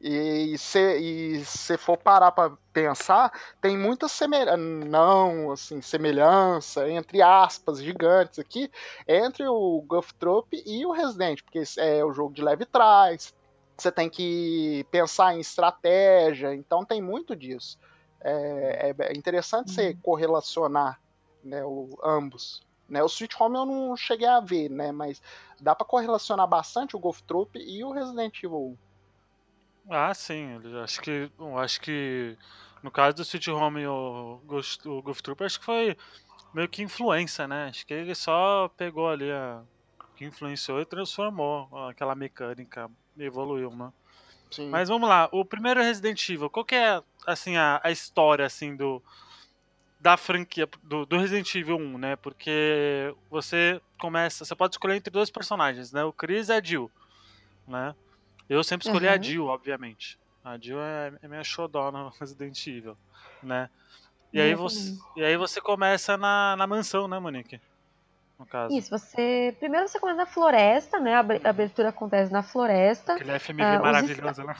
E 0.00 0.56
se 0.58 1.44
você 1.44 1.76
for 1.76 1.96
parar 1.96 2.30
para 2.30 2.56
pensar, 2.72 3.32
tem 3.60 3.76
muita 3.76 4.06
semelhança, 4.06 4.56
não, 4.56 5.50
assim, 5.50 5.82
semelhança, 5.82 6.88
entre 6.88 7.20
aspas, 7.20 7.82
gigantes 7.82 8.38
aqui, 8.38 8.70
entre 9.08 9.48
o 9.48 9.84
Trope 10.18 10.62
e 10.64 10.86
o 10.86 10.92
Resident, 10.92 11.42
porque 11.42 11.64
é 11.78 12.04
o 12.04 12.12
jogo 12.12 12.32
de 12.32 12.42
leve 12.42 12.64
trás, 12.64 13.34
você 13.78 13.92
tem 13.92 14.10
que 14.10 14.84
pensar 14.90 15.34
em 15.34 15.40
estratégia, 15.40 16.54
então 16.54 16.84
tem 16.84 17.00
muito 17.02 17.36
disso. 17.36 17.78
É, 18.22 18.90
é 18.98 19.12
interessante 19.16 19.70
você 19.72 19.94
Uhum. 19.94 20.02
correlacionar 20.02 21.00
né, 21.42 21.64
o, 21.64 21.88
ambos. 22.04 22.60
Né, 22.88 23.02
o 23.02 23.06
Sweet 23.06 23.36
Home 23.40 23.56
eu 23.56 23.66
não 23.66 23.96
cheguei 23.96 24.26
a 24.26 24.40
ver, 24.40 24.70
né, 24.70 24.90
mas 24.92 25.20
dá 25.60 25.74
para 25.74 25.86
correlacionar 25.86 26.48
bastante 26.48 26.96
o 26.96 27.00
Golf 27.00 27.20
Troop 27.22 27.58
e 27.58 27.84
o 27.84 27.92
Resident 27.92 28.36
Evil 28.42 28.72
1. 28.72 28.78
Ah, 29.90 30.12
sim. 30.14 30.60
eu 30.62 30.82
Acho 30.82 31.00
que, 31.00 31.32
acho 31.58 31.80
que 31.80 32.38
no 32.82 32.90
caso 32.90 33.16
do 33.16 33.22
Sweet 33.22 33.50
Home 33.50 33.80
e 33.82 33.86
o 33.86 34.38
Ghost, 34.44 34.86
o 34.88 35.02
Ghost 35.02 35.22
Trooper, 35.22 35.46
acho 35.46 35.58
que 35.58 35.64
foi 35.64 35.96
meio 36.52 36.68
que 36.68 36.82
influência, 36.82 37.48
né? 37.48 37.68
Acho 37.68 37.86
que 37.86 37.94
ele 37.94 38.14
só 38.14 38.68
pegou 38.70 39.08
ali 39.10 39.30
a 39.32 39.64
que 40.16 40.24
influenciou 40.26 40.80
e 40.80 40.86
transformou 40.86 41.68
aquela 41.88 42.14
mecânica, 42.14 42.90
evoluiu, 43.24 43.70
né? 43.70 43.92
Sim. 44.50 44.70
Mas 44.70 44.88
vamos 44.88 45.08
lá, 45.08 45.28
o 45.32 45.44
primeiro 45.44 45.82
Resident 45.82 46.26
Evil, 46.28 46.48
qual 46.48 46.64
que 46.64 46.74
é 46.74 47.02
assim 47.26 47.56
a, 47.56 47.80
a 47.84 47.90
história 47.90 48.46
assim 48.46 48.74
do 48.74 49.02
da 50.00 50.16
franquia 50.16 50.68
do, 50.82 51.04
do 51.04 51.18
Resident 51.18 51.52
Evil 51.54 51.76
1, 51.76 51.98
né? 51.98 52.16
Porque 52.16 53.14
você 53.28 53.80
começa, 53.98 54.44
você 54.44 54.54
pode 54.54 54.74
escolher 54.74 54.94
entre 54.96 55.10
dois 55.10 55.28
personagens, 55.30 55.92
né? 55.92 56.04
O 56.04 56.12
Chris 56.12 56.48
e 56.48 56.52
a 56.52 56.62
Jill, 56.62 56.90
né? 57.66 57.94
Eu 58.48 58.62
sempre 58.64 58.86
escolhi 58.86 59.08
a 59.08 59.16
Uhum. 59.16 59.22
Jill, 59.22 59.46
obviamente. 59.46 60.18
A 60.44 60.56
Jill 60.56 60.80
é, 60.80 61.12
é 61.20 61.28
minha 61.28 61.44
xodó 61.44 61.90
no 61.90 62.08
Resident 62.18 62.66
Evil, 62.66 62.96
né? 63.42 63.68
E 64.32 64.40
aí 64.40 64.52
Eu 64.52 64.58
você, 64.58 64.96
e 65.16 65.24
aí 65.24 65.36
você 65.36 65.60
começa 65.60 66.16
na, 66.16 66.54
na 66.56 66.66
mansão, 66.66 67.08
né, 67.08 67.18
Monique? 67.18 67.60
No 68.38 68.46
caso. 68.46 68.72
Isso, 68.74 68.90
você. 68.90 69.54
Primeiro 69.58 69.88
você 69.88 69.98
começa 69.98 70.18
na 70.18 70.26
floresta, 70.26 71.00
né? 71.00 71.14
A 71.14 71.20
a 71.44 71.50
abertura 71.50 71.88
acontece 71.88 72.32
na 72.32 72.42
floresta. 72.42 73.14
Aquele 73.14 73.38
FMV 73.38 73.62
Ah, 73.64 73.76
os 73.76 73.80
maravilhoso, 73.82 74.42
né? 74.44 74.54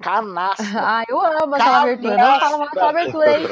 Canastra. 0.00 0.64
Ah, 0.80 1.04
eu 1.08 1.20
amo 1.20 1.54
aquela 1.54 1.82
abertura. 1.82 2.16
Não 2.16 2.40
fala 2.40 2.58
mal 2.58 2.66
daquela 2.66 2.90
abertura, 2.90 3.38
hein? 3.38 3.48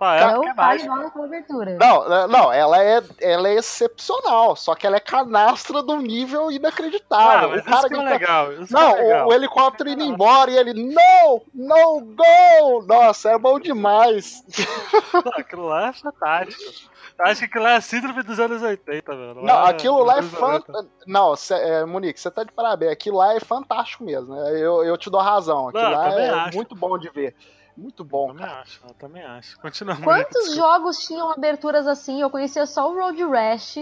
Ah, 0.00 0.16
é, 0.16 0.32
Não 0.32 0.48
é 0.48 0.54
fale 0.54 0.88
mal 0.88 1.02
daquela 1.02 1.24
abertura. 1.26 1.76
Não, 1.78 2.28
não, 2.28 2.52
ela 2.52 2.82
é, 2.82 3.02
ela 3.20 3.48
é 3.48 3.54
excepcional, 3.54 4.56
só 4.56 4.74
que 4.74 4.86
ela 4.86 4.96
é 4.96 5.00
canastra 5.00 5.82
de 5.82 5.92
um 5.92 6.00
nível 6.00 6.48
Ah, 6.48 6.52
inacreditável. 6.52 7.50
mas 7.50 7.60
o 7.60 7.64
cara 7.64 7.78
isso 7.78 7.88
que 7.88 7.94
é 7.94 8.02
legal. 8.02 8.52
Isso 8.54 8.66
que 8.66 8.72
Não, 8.72 8.90
é 8.96 9.02
legal. 9.02 9.26
o, 9.26 9.30
o 9.30 9.34
helicóptero 9.34 9.90
indo 9.90 10.02
embora 10.02 10.50
e 10.50 10.56
ele, 10.56 10.72
não, 10.94 11.42
no 11.54 12.00
go! 12.00 12.82
Nossa, 12.86 13.30
é 13.30 13.38
bom 13.38 13.60
demais. 13.60 14.42
Não, 15.12 15.32
aquilo 15.36 15.66
lá 15.66 15.88
é 15.88 15.92
fantástico. 15.92 16.91
Eu 17.24 17.30
acho 17.30 17.38
que 17.40 17.44
aquilo 17.46 17.64
lá 17.64 17.70
é 17.72 17.76
a 17.76 17.80
síndrome 17.80 18.22
dos 18.22 18.40
anos 18.40 18.62
80, 18.62 19.16
velho. 19.16 19.34
Não, 19.42 19.66
é 19.66 19.70
aquilo 19.70 20.02
lá 20.02 20.18
é 20.18 20.20
dos 20.22 20.34
anos 20.34 20.40
90. 20.40 20.66
fantástico. 20.66 21.04
Não, 21.06 21.36
cê, 21.36 21.54
é, 21.54 21.84
Monique, 21.84 22.18
você 22.20 22.30
tá 22.30 22.42
de 22.44 22.52
parabéns. 22.52 22.92
Aquilo 22.92 23.18
lá 23.18 23.34
é 23.34 23.40
fantástico 23.40 24.02
mesmo. 24.04 24.34
né? 24.34 24.50
Eu, 24.60 24.82
eu 24.84 24.98
te 24.98 25.08
dou 25.08 25.20
razão. 25.20 25.68
Aquilo 25.68 25.82
Não, 25.84 25.90
eu 25.92 25.96
lá 25.98 26.20
é 26.20 26.30
acho. 26.30 26.56
muito 26.56 26.74
bom 26.74 26.98
de 26.98 27.08
ver. 27.10 27.34
Muito 27.76 28.02
Eu 28.02 28.06
bom, 28.06 28.26
também 28.28 28.46
cara. 28.46 28.60
acho, 28.60 28.80
eu 28.86 28.94
também 28.94 29.22
acho. 29.22 29.58
Continua, 29.60 29.96
Quantos 29.96 30.54
jogos 30.54 30.98
tinham 31.06 31.30
aberturas 31.30 31.86
assim? 31.86 32.20
Eu 32.20 32.28
conhecia 32.28 32.66
só 32.66 32.90
o 32.90 32.94
Road 32.94 33.22
Rash, 33.24 33.76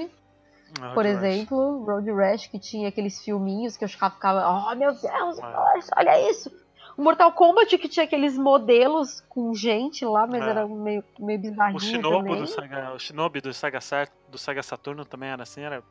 jogos 0.78 0.94
por 0.94 1.04
exemplo. 1.06 1.84
Road 1.84 2.10
Rash, 2.12 2.46
que 2.46 2.58
tinha 2.58 2.88
aqueles 2.88 3.20
filminhos 3.24 3.76
que 3.76 3.84
eu 3.84 3.88
ficava, 3.88 4.46
oh 4.48 4.74
meu 4.76 4.92
Deus, 4.92 5.38
nossa, 5.40 5.92
olha 5.96 6.30
isso. 6.30 6.52
Mortal 7.00 7.32
Kombat 7.32 7.76
que 7.78 7.88
tinha 7.88 8.04
aqueles 8.04 8.36
modelos 8.38 9.20
com 9.28 9.54
gente 9.54 10.04
lá, 10.04 10.26
mas 10.26 10.42
É. 10.42 10.48
era 10.50 10.66
meio, 10.68 11.02
meio 11.18 11.38
bizarrinho 11.38 11.76
O 11.76 11.80
Shinobi 11.80 12.28
também. 12.28 12.40
do 12.42 12.46
Sega, 12.46 12.92
o 12.94 12.98
Shinobi 12.98 13.40
do 13.40 13.52
Sega, 13.54 13.80
Sat- 13.80 14.12
do 14.28 14.38
Sega 14.38 14.62
Saturno 14.62 15.04
também 15.04 15.28
era 15.30 15.42
assim, 15.42 15.62
era 15.62 15.82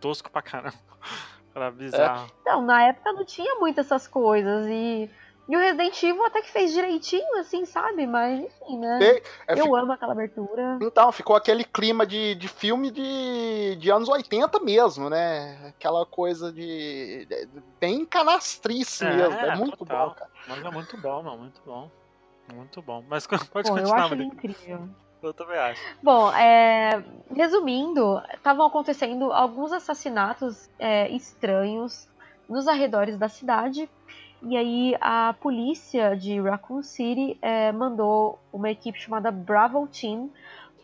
tosco 0.00 0.30
pra 0.30 0.42
caramba. 0.42 0.74
Era 1.54 1.70
bizarro. 1.72 2.30
Então, 2.42 2.62
na 2.62 2.84
época 2.84 3.12
não 3.12 3.24
tinha 3.24 3.56
muito 3.56 3.80
essas 3.80 4.06
coisas. 4.06 4.66
E, 4.68 5.10
e 5.48 5.56
o 5.56 5.58
Resident 5.58 6.02
Evil 6.02 6.24
até 6.26 6.42
que 6.42 6.50
fez 6.50 6.72
direitinho, 6.72 7.36
assim, 7.38 7.64
sabe? 7.64 8.06
Mas, 8.06 8.38
enfim, 8.40 8.78
né? 8.78 8.98
E- 9.00 9.22
é, 9.46 9.52
Eu 9.60 9.64
fi- 9.64 9.74
amo 9.74 9.92
aquela 9.92 10.12
abertura. 10.12 10.78
Então, 10.82 11.10
ficou 11.10 11.34
aquele 11.34 11.64
clima 11.64 12.06
de, 12.06 12.34
de 12.34 12.48
filme 12.48 12.90
de, 12.90 13.76
de 13.76 13.90
anos 13.90 14.08
80 14.08 14.60
mesmo, 14.60 15.08
né? 15.08 15.68
Aquela 15.68 16.04
coisa 16.04 16.52
de. 16.52 17.24
de- 17.26 17.48
bem 17.80 18.04
canastrice 18.04 19.04
É, 19.04 19.16
mesmo. 19.16 19.34
É 19.34 19.56
muito 19.56 19.76
total. 19.78 20.08
bom, 20.10 20.14
cara. 20.14 20.30
Mas 20.46 20.64
é 20.64 20.70
muito 20.70 20.96
bom, 20.98 21.22
não, 21.22 21.38
muito 21.38 21.60
bom. 21.64 21.90
Muito 22.54 22.82
bom. 22.82 23.04
Mas 23.08 23.26
pode 23.50 23.68
Bom, 23.68 23.76
eu 23.78 23.82
continuar, 23.82 24.04
acho 24.04 24.14
ele 24.14 24.24
Monique. 24.24 24.46
incrível. 24.48 24.88
Eu 25.22 25.34
também 25.34 25.58
acho. 25.58 25.80
Bom, 26.02 26.30
é, 26.32 27.02
resumindo, 27.34 28.22
estavam 28.34 28.66
acontecendo 28.66 29.32
alguns 29.32 29.72
assassinatos 29.72 30.70
é, 30.78 31.08
estranhos 31.10 32.06
nos 32.48 32.68
arredores 32.68 33.18
da 33.18 33.28
cidade. 33.28 33.90
E 34.42 34.56
aí 34.56 34.96
a 35.00 35.34
polícia 35.40 36.16
de 36.16 36.40
Raccoon 36.40 36.82
City 36.82 37.36
é, 37.42 37.72
mandou 37.72 38.38
uma 38.52 38.70
equipe 38.70 38.98
chamada 38.98 39.30
Bravo 39.30 39.86
Team 39.88 40.30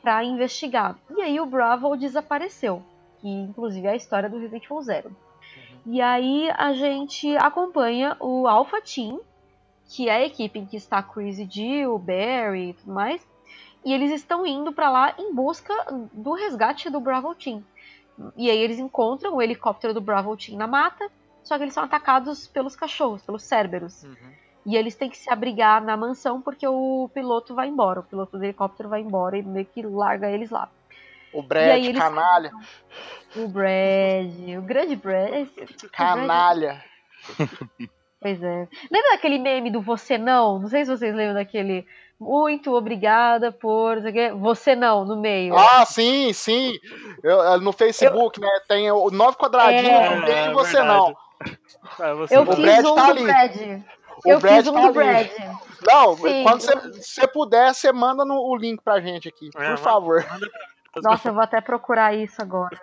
para 0.03 0.25
investigar. 0.25 0.97
E 1.17 1.23
aí 1.23 1.39
o 1.39 1.47
Bravo 1.47 1.97
desapareceu, 1.97 2.83
que 3.21 3.29
inclusive 3.29 3.87
é 3.87 3.91
a 3.91 3.97
história 3.97 4.29
do 4.29 4.39
Resident 4.39 4.65
Evil 4.65 4.83
Zero. 4.83 5.17
E 5.87 6.01
aí 6.01 6.51
a 6.57 6.73
gente 6.73 7.37
acompanha 7.37 8.17
o 8.19 8.49
Alpha 8.49 8.81
Team, 8.83 9.21
que 9.89 10.09
é 10.09 10.17
a 10.17 10.25
equipe 10.25 10.59
em 10.59 10.67
que 10.67 10.77
está 10.77 11.03
Crazy 11.03 11.47
Jill, 11.49 11.99
Barry 11.99 12.71
e 12.71 12.75
tudo 12.75 12.93
mais. 12.93 13.25
E 13.85 13.93
eles 13.93 14.11
estão 14.11 14.47
indo 14.47 14.73
para 14.73 14.91
lá 14.91 15.15
em 15.19 15.33
busca 15.33 15.75
do 16.13 16.33
resgate 16.33 16.91
do 16.91 16.99
Bravo 17.01 17.35
Team. 17.35 17.63
E 18.37 18.51
aí 18.51 18.59
eles 18.59 18.79
encontram 18.79 19.35
o 19.35 19.43
helicóptero 19.43 19.93
do 19.93 20.01
Bravo 20.01 20.37
Team 20.37 20.57
na 20.57 20.67
mata, 20.67 21.11
só 21.45 21.57
que 21.57 21.63
eles 21.65 21.75
são 21.75 21.85
atacados 21.85 22.49
pelos 22.49 22.75
cachorros, 22.75 23.23
pelos 23.23 23.43
Cerberus. 23.45 24.03
Uhum. 24.03 24.17
E 24.67 24.77
eles 24.77 24.95
têm 24.97 25.11
que 25.11 25.17
se 25.19 25.31
abrigar 25.31 25.83
na 25.83 25.97
mansão 25.97 26.41
porque 26.41 26.67
o 26.67 27.09
piloto 27.15 27.55
vai 27.55 27.69
embora. 27.69 28.01
O 28.01 28.03
piloto 28.03 28.37
do 28.39 28.43
helicóptero 28.45 28.89
vai 28.89 29.01
embora 29.03 29.37
e 29.37 29.43
meio 29.43 29.67
que 29.67 29.83
larga 29.83 30.31
eles 30.31 30.51
lá. 30.51 30.69
O 31.33 31.43
Brad, 31.43 31.85
eles- 31.85 31.99
canalha. 32.01 32.51
O 33.37 33.49
Brad, 33.49 34.57
o 34.59 34.63
grande 34.63 34.95
Brad. 34.97 35.49
Canalha. 35.93 36.83
Pois 38.21 38.43
é. 38.43 38.69
Lembra 38.91 39.11
daquele 39.13 39.39
meme 39.39 39.71
do 39.71 39.83
você 39.83 40.17
não? 40.17 40.59
Não 40.61 40.69
sei 40.69 40.85
se 40.85 40.91
vocês 40.97 41.15
lembram 41.15 41.35
daquele. 41.35 41.87
Muito 42.19 42.73
obrigada 42.73 43.51
por. 43.53 43.97
Você 44.41 44.75
não, 44.77 45.05
no 45.05 45.17
meio. 45.21 45.55
Ah, 45.59 45.85
sim, 45.85 46.33
sim. 46.33 46.79
Eu, 47.23 47.39
eu- 47.41 47.61
no 47.61 47.73
Facebook, 47.73 48.41
né? 48.41 48.49
Tem 48.69 48.91
o 48.91 49.11
nove 49.11 49.37
quadradinhos 49.37 49.89
É. 49.89 50.15
no 50.15 50.23
meio 50.23 50.33
É, 50.37 50.51
e 50.51 50.55
você 50.55 50.77
verdade. 50.77 50.97
não. 50.97 51.17
Você 52.17 52.37
Eu 52.37 52.43
O 52.43 52.45
não. 52.45 52.53
fiz 52.57 52.65
Brad 52.65 52.85
um 52.87 52.95
tá 52.95 53.05
do 53.05 53.11
ali. 53.11 53.25
Brad. 53.25 53.57
O 54.25 54.31
eu 54.31 54.41
Brad 54.41 54.57
fiz 54.57 54.67
um 54.69 54.73
tá 54.75 54.81
do 54.81 54.87
ali. 54.87 54.93
Brad. 54.95 55.31
Não, 55.87 56.17
Sim. 56.17 56.43
quando 56.45 56.61
você 56.61 57.27
puder, 57.29 57.75
você 57.75 57.93
manda 57.93 58.25
no, 58.25 58.35
o 58.37 58.57
link 58.57 58.83
pra 58.83 59.01
gente 59.01 59.29
aqui, 59.29 59.51
por 59.51 59.63
É, 59.63 59.69
vai- 59.69 59.77
favor. 59.77 60.25
Nossa, 61.03 61.29
eu 61.29 61.35
vou 61.35 61.43
até 61.43 61.61
procurar 61.61 62.15
isso 62.15 62.41
agora. 62.41 62.81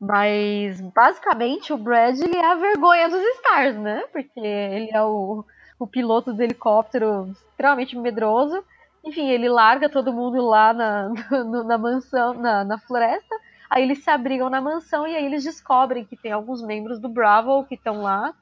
Mas 0.00 0.80
basicamente 0.80 1.72
o 1.72 1.76
Brad 1.78 2.18
ele 2.20 2.36
é 2.36 2.52
a 2.52 2.54
vergonha 2.54 3.08
dos 3.08 3.20
Stars, 3.36 3.76
né? 3.76 4.04
Porque 4.12 4.38
ele 4.38 4.90
é 4.92 5.02
o, 5.02 5.44
o 5.78 5.86
piloto 5.86 6.32
do 6.32 6.42
helicóptero 6.42 7.28
extremamente 7.32 7.96
medroso. 7.96 8.62
Enfim, 9.04 9.28
ele 9.30 9.48
larga 9.48 9.88
todo 9.88 10.12
mundo 10.12 10.40
lá 10.44 10.72
na, 10.72 11.08
no- 11.44 11.64
na 11.64 11.78
mansão, 11.78 12.34
na, 12.34 12.64
na 12.64 12.78
floresta. 12.78 13.34
Aí 13.68 13.82
eles 13.82 14.02
se 14.02 14.10
abrigam 14.10 14.48
na 14.48 14.60
mansão 14.60 15.06
e 15.06 15.14
aí 15.14 15.24
eles 15.24 15.44
descobrem 15.44 16.04
que 16.04 16.16
tem 16.16 16.32
alguns 16.32 16.62
membros 16.62 16.98
do 16.98 17.08
Bravo 17.08 17.64
que 17.64 17.74
estão 17.74 18.02
lá. 18.02 18.34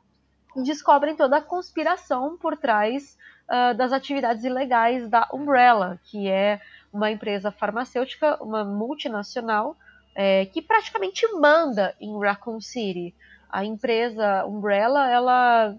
E 0.54 0.62
descobrem 0.62 1.14
toda 1.14 1.36
a 1.36 1.42
conspiração 1.42 2.38
por 2.38 2.56
trás 2.56 3.18
ah, 3.48 3.72
das 3.72 3.92
atividades 3.92 4.42
ilegais 4.42 5.08
da 5.08 5.28
Umbrella, 5.32 6.00
que 6.04 6.28
é 6.28 6.60
uma 6.92 7.10
empresa 7.10 7.52
farmacêutica, 7.52 8.42
uma 8.42 8.64
multinacional, 8.64 9.76
é, 10.14 10.46
que 10.46 10.62
praticamente 10.62 11.26
manda 11.34 11.94
em 12.00 12.18
Raccoon 12.18 12.60
City. 12.60 13.14
A 13.50 13.64
empresa 13.64 14.44
Umbrella, 14.46 15.08
ela, 15.10 15.76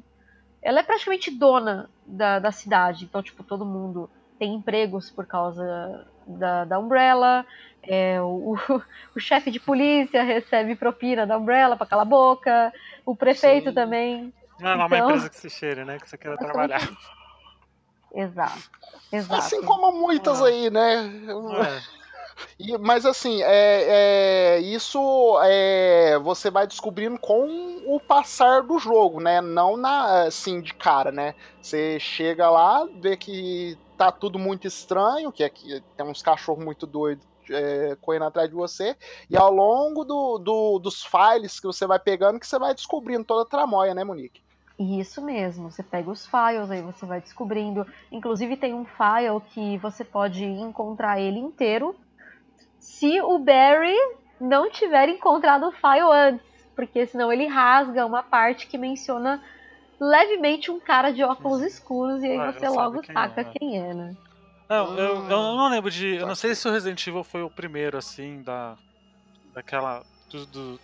ela 0.62 0.80
é 0.80 0.84
praticamente 0.84 1.32
dona 1.32 1.90
da, 2.06 2.40
da 2.40 2.52
cidade. 2.52 3.06
Então, 3.06 3.22
tipo, 3.22 3.44
todo 3.44 3.66
mundo 3.66 4.10
tem 4.38 4.54
empregos 4.54 5.10
por 5.10 5.26
causa 5.26 6.08
da, 6.28 6.66
da 6.66 6.80
Umbrella. 6.80 7.46
É, 7.84 8.22
o, 8.22 8.58
o 9.16 9.20
chefe 9.20 9.50
de 9.50 9.60
polícia 9.60 10.22
recebe 10.24 10.76
propina 10.76 11.26
da 11.26 11.38
Umbrella 11.38 11.78
para 11.78 11.88
calar 11.88 12.06
a 12.06 12.10
boca. 12.10 12.74
O 13.06 13.16
prefeito 13.16 13.70
Sim. 13.70 13.76
também. 13.76 14.34
Não 14.60 14.70
é 14.72 14.76
uma 14.76 14.86
Então- 14.88 15.10
empresa 15.10 15.30
que 15.30 15.38
se 15.38 15.50
cheire, 15.50 15.86
né? 15.86 15.98
Que 16.00 16.10
você 16.10 16.18
queira 16.18 16.36
trabalhar. 16.38 16.82
Exato. 18.14 18.72
Exato. 19.12 19.36
Assim 19.40 19.62
como 19.64 19.92
muitas 19.92 20.42
Ah. 20.42 20.48
aí, 20.48 20.70
né? 20.70 21.06
É. 21.06 21.97
E, 22.60 22.78
mas 22.78 23.06
assim, 23.06 23.42
é, 23.44 24.58
é, 24.58 24.60
isso 24.60 25.00
é, 25.44 26.20
você 26.20 26.50
vai 26.50 26.68
descobrindo 26.68 27.20
com 27.20 27.84
o 27.86 28.00
passar 28.00 28.64
do 28.64 28.78
jogo, 28.80 29.20
né? 29.20 29.42
Não 29.42 29.78
na, 29.78 30.24
assim 30.24 30.62
de 30.62 30.74
cara, 30.74 31.12
né? 31.12 31.36
Você 31.62 32.00
chega 32.00 32.50
lá, 32.50 32.88
vê 33.00 33.18
que 33.18 33.78
tá 33.98 34.12
tudo 34.12 34.38
muito 34.38 34.68
estranho, 34.68 35.32
que 35.32 35.44
aqui 35.44 35.84
tem 35.96 36.06
uns 36.06 36.22
cachorros 36.22 36.64
muito 36.64 36.86
doidos 36.86 37.26
é, 37.50 37.98
correndo 38.02 38.26
atrás 38.26 38.50
de 38.50 38.56
você, 38.56 38.96
e 39.30 39.38
ao 39.38 39.52
longo 39.52 40.04
do, 40.04 40.38
do, 40.38 40.80
dos 40.80 41.04
files 41.04 41.60
que 41.60 41.66
você 41.66 41.88
vai 41.88 42.00
pegando, 42.00 42.40
que 42.40 42.48
você 42.48 42.60
vai 42.60 42.74
descobrindo 42.74 43.24
toda 43.24 43.44
a 43.44 43.46
tramóia, 43.46 43.94
né, 43.94 44.04
Monique? 44.04 44.42
Isso 44.80 45.24
mesmo, 45.24 45.72
você 45.72 45.82
pega 45.82 46.12
os 46.12 46.28
files, 46.28 46.70
aí 46.70 46.82
você 46.84 47.04
vai 47.04 47.20
descobrindo. 47.20 47.86
Inclusive 48.12 48.58
tem 48.58 48.76
um 48.76 48.86
file 48.86 49.42
que 49.52 49.78
você 49.80 50.04
pode 50.04 50.46
encontrar 50.46 51.20
ele 51.20 51.40
inteiro 51.40 51.96
se 52.80 53.20
o 53.22 53.40
Barry 53.40 53.96
não 54.40 54.70
tiver 54.70 55.10
encontrado 55.10 55.68
o 55.68 55.72
file 55.72 56.12
antes, 56.12 56.46
porque 56.76 57.06
senão 57.08 57.32
ele 57.32 57.48
rasga 57.48 58.06
uma 58.06 58.22
parte 58.24 58.68
que 58.68 58.78
menciona 58.78 59.42
levemente 60.00 60.70
um 60.70 60.80
cara 60.80 61.12
de 61.12 61.24
óculos 61.24 61.62
escuros 61.64 62.22
e 62.24 62.28
aí 62.28 62.38
Ah, 62.40 62.52
você 62.52 62.70
logo 62.70 63.02
quem 63.02 63.16
saca 63.16 63.42
é, 63.42 63.46
né? 63.46 63.54
quem 63.60 63.80
é, 63.80 63.94
né? 63.94 64.16
Não, 64.70 64.98
eu, 64.98 65.16
eu 65.16 65.24
Hum, 65.24 65.30
não 65.30 65.70
lembro 65.70 65.90
de. 65.90 66.16
Eu 66.16 66.28
não 66.28 66.36
sei 66.36 66.54
se 66.54 66.68
o 66.68 66.72
Resident 66.72 67.06
Evil 67.08 67.24
foi 67.24 67.42
o 67.42 67.50
primeiro, 67.50 67.98
assim, 67.98 68.42
da. 68.44 68.78
Daquela. 69.54 70.04
Do, 70.30 70.46
do- 70.46 70.80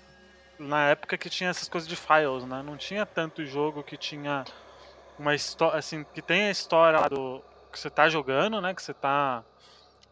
na 0.60 0.90
época 0.90 1.18
que 1.18 1.30
tinha 1.30 1.50
essas 1.50 1.68
coisas 1.68 1.90
de 1.90 1.96
files, 1.96 2.46
né? 2.48 2.64
Não 2.64 2.78
tinha 2.78 3.06
tanto 3.06 3.44
jogo 3.46 3.84
que 3.84 3.98
tinha 3.98 4.44
uma 5.20 5.36
história. 5.36 5.78
Assim, 5.80 6.06
que 6.14 6.22
tem 6.22 6.46
a 6.48 6.52
história 6.52 7.00
lá 7.00 7.08
do. 7.10 7.44
Que 7.72 7.80
você 7.80 7.90
tá 7.90 8.08
jogando, 8.10 8.62
né? 8.62 8.74
Que 8.74 8.82
você 8.82 8.94
tá. 8.94 9.44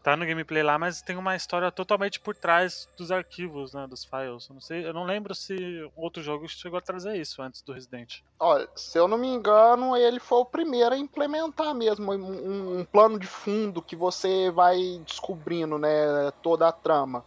Tá 0.02 0.16
no 0.16 0.26
gameplay 0.26 0.64
lá, 0.64 0.76
mas 0.78 1.00
tem 1.00 1.16
uma 1.16 1.36
história 1.36 1.70
totalmente 1.70 2.18
por 2.18 2.34
trás 2.34 2.88
dos 2.96 3.12
arquivos, 3.12 3.72
né? 3.72 3.86
Dos 3.86 4.04
files. 4.04 4.48
Eu 4.48 4.54
não 4.54 4.60
sei. 4.60 4.84
Eu 4.86 4.92
não 4.92 5.04
lembro 5.04 5.32
se 5.32 5.54
outro 5.94 6.20
jogo 6.22 6.48
chegou 6.48 6.76
a 6.76 6.82
trazer 6.82 7.16
isso 7.16 7.40
antes 7.40 7.62
do 7.62 7.72
Resident. 7.72 8.16
Olha, 8.40 8.68
se 8.74 8.98
eu 8.98 9.06
não 9.06 9.16
me 9.16 9.28
engano, 9.28 9.96
ele 9.96 10.18
foi 10.18 10.38
o 10.38 10.44
primeiro 10.44 10.92
a 10.94 10.98
implementar 10.98 11.72
mesmo 11.72 12.12
um, 12.12 12.80
um- 12.80 12.84
plano 12.84 13.16
de 13.16 13.28
fundo 13.28 13.80
que 13.80 13.94
você 13.94 14.50
vai 14.50 14.76
descobrindo, 15.06 15.78
né, 15.78 16.32
toda 16.42 16.66
a 16.66 16.72
trama. 16.72 17.24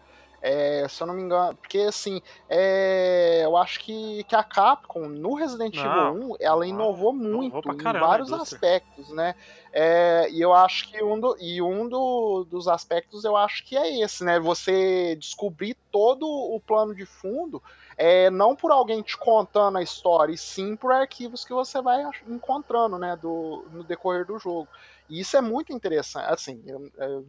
É, 0.47 0.87
se 0.87 1.01
eu 1.01 1.07
não 1.07 1.15
me 1.15 1.23
engano, 1.23 1.55
porque 1.57 1.79
assim, 1.79 2.21
é, 2.47 3.41
eu 3.43 3.57
acho 3.57 3.79
que, 3.79 4.23
que 4.25 4.35
a 4.35 4.43
Capcom 4.43 5.07
no 5.09 5.33
Resident 5.33 5.73
Não, 5.73 6.09
Evil 6.11 6.33
1, 6.33 6.35
ela 6.39 6.57
não, 6.57 6.63
inovou 6.65 7.11
inovou 7.11 7.13
muito 7.13 7.71
em 7.71 7.77
caramba 7.77 8.05
a 8.05 8.09
vários 8.09 8.31
aspectos, 8.31 9.09
né? 9.09 9.33
É, 9.73 10.27
e 10.29 10.39
eu 10.39 10.53
acho 10.53 10.87
que 10.91 11.03
um, 11.03 11.19
do- 11.19 11.35
e 11.39 11.59
um 11.63 11.89
do- 11.89 12.45
dos 12.45 12.67
aspectos 12.67 13.25
eu 13.25 13.35
acho 13.35 13.65
que 13.65 13.75
é 13.75 13.99
esse, 14.03 14.23
né? 14.23 14.39
Você 14.39 15.15
descobrir 15.15 15.75
todo 15.91 16.27
o 16.27 16.59
plano 16.61 16.93
de 16.93 17.07
fundo 17.07 17.59
é, 17.97 18.29
não 18.29 18.55
por 18.55 18.71
alguém 18.71 19.01
te 19.01 19.17
contando 19.17 19.77
a 19.77 19.81
história, 19.81 20.33
e 20.33 20.37
sim 20.37 20.75
por 20.75 20.91
arquivos 20.91 21.43
que 21.45 21.53
você 21.53 21.81
vai 21.81 22.03
encontrando, 22.27 22.97
né, 22.99 23.15
do, 23.15 23.65
no 23.71 23.83
decorrer 23.83 24.25
do 24.25 24.37
jogo. 24.37 24.67
E 25.07 25.19
isso 25.19 25.37
é 25.37 25.41
muito 25.41 25.71
interessante. 25.71 26.25
Assim, 26.33 26.63
eu, 26.65 26.89
eu- 26.97 27.25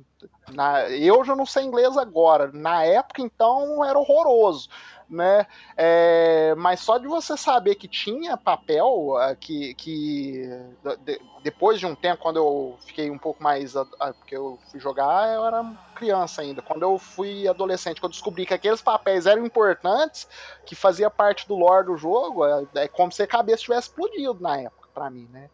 na- 0.48 0.88
eu 0.88 1.22
já 1.24 1.36
não 1.36 1.44
sei 1.44 1.64
inglês 1.64 1.96
agora. 1.98 2.50
Na 2.52 2.82
época, 2.84 3.20
então, 3.20 3.84
era 3.84 3.98
horroroso, 3.98 4.68
né? 5.08 5.46
É, 5.76 6.54
mas 6.56 6.80
só 6.80 6.96
de 6.98 7.06
você 7.06 7.36
saber 7.36 7.74
que 7.74 7.86
tinha 7.86 8.36
papel, 8.36 9.16
ah, 9.18 9.36
que, 9.36 9.74
que 9.74 10.42
de- 11.00 11.20
depois 11.42 11.78
de 11.78 11.86
um 11.86 11.94
tempo, 11.94 12.22
quando 12.22 12.36
eu 12.38 12.78
fiquei 12.86 13.10
um 13.10 13.18
pouco 13.18 13.42
mais, 13.42 13.76
a- 13.76 13.86
a- 14.00 14.14
porque 14.14 14.36
eu 14.36 14.58
fui 14.70 14.80
jogar, 14.80 15.34
eu 15.34 15.44
era 15.44 15.62
criança 15.94 16.42
ainda. 16.42 16.62
Quando 16.62 16.82
eu 16.82 16.98
fui 16.98 17.46
adolescente, 17.46 18.00
que 18.00 18.06
eu 18.06 18.10
descobri 18.10 18.46
que 18.46 18.54
aqueles 18.54 18.80
papéis 18.82 19.26
eram 19.26 19.44
importantes, 19.44 20.26
que 20.64 20.74
fazia 20.74 21.10
parte 21.10 21.46
do 21.46 21.54
lore 21.56 21.86
do 21.86 21.96
jogo, 21.96 22.44
é, 22.44 22.66
é 22.76 22.88
como 22.88 23.12
se 23.12 23.22
a 23.22 23.26
cabeça 23.26 23.62
tivesse 23.64 23.88
explodido 23.88 24.40
na 24.40 24.60
época, 24.60 24.88
pra 24.94 25.10
mim, 25.10 25.28
né? 25.30 25.50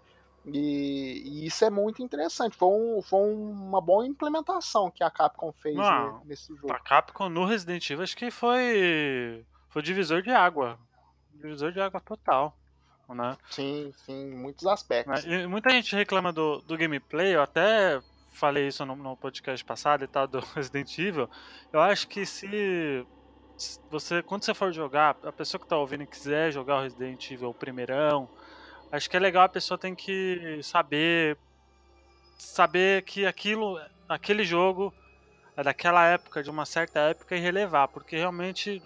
E, 0.47 1.23
e 1.25 1.47
isso 1.47 1.65
é 1.65 1.71
muito 1.71 2.03
interessante. 2.03 2.57
Foi, 2.57 2.69
um- 2.69 3.01
foi 3.03 3.21
uma 3.33 3.81
boa 3.81 4.07
implementação 4.07 4.91
que 4.91 5.05
a 5.05 5.11
Capcom 5.11 5.53
fez 5.53 5.77
Não, 5.77 6.15
né, 6.19 6.21
nesse 6.25 6.55
jogo. 6.57 6.73
A 6.73 6.79
Capcom 6.81 7.29
no 7.29 7.45
Resident 7.45 7.89
Evil 7.91 8.03
acho 8.03 8.17
que 8.17 8.31
foi. 8.31 9.45
Foi 9.69 9.83
divisor 9.83 10.21
de 10.23 10.31
água. 10.31 10.79
Divisor 11.35 11.73
de 11.73 11.81
água 11.81 12.01
total. 12.01 12.57
Né? 13.09 13.37
Sim, 13.51 13.93
sim, 14.07 14.31
em 14.33 14.37
muitos 14.37 14.67
aspectos. 14.67 15.25
E 15.27 15.47
muita 15.47 15.69
gente 15.69 15.95
reclama 15.95 16.33
do, 16.33 16.63
do 16.63 16.79
gameplay, 16.79 17.35
eu 17.35 17.43
até 17.43 18.01
falei 18.31 18.69
isso 18.69 18.87
no, 18.87 18.97
no 18.97 19.15
podcast 19.19 19.63
passado 19.67 20.03
e 20.03 20.07
tal, 20.07 20.27
do 20.27 20.41
Resident 20.57 20.99
Evil. 20.99 21.29
Eu 21.73 21.81
acho 21.81 22.09
que 22.09 22.25
se. 22.25 23.07
Você, 23.91 24.23
quando 24.23 24.45
você 24.45 24.55
for 24.55 24.73
jogar, 24.73 25.17
a 25.25 25.31
pessoa 25.33 25.61
que 25.61 25.67
tá 25.67 25.77
ouvindo 25.77 26.05
e 26.05 26.07
quiser 26.07 26.51
jogar 26.53 26.79
o 26.79 26.83
Resident 26.83 27.31
Evil 27.31 27.51
o 27.51 27.55
primeirão, 27.55 28.29
acho 28.93 29.11
que 29.11 29.17
é 29.17 29.21
legal 29.21 29.45
a 29.45 29.49
pessoa 29.49 29.79
tem 29.79 29.95
que 29.95 30.61
saber 30.63 31.37
saber 32.39 33.03
que 33.03 33.25
aquilo, 33.25 33.81
aquele 34.09 34.45
jogo 34.45 34.93
é 35.57 35.63
daquela 35.63 36.05
época, 36.07 36.43
de 36.43 36.51
uma 36.51 36.67
certa 36.67 36.99
época 37.01 37.37
e 37.37 37.41
relevar, 37.41 37.89
porque 37.89 38.17
realmente 38.17 38.83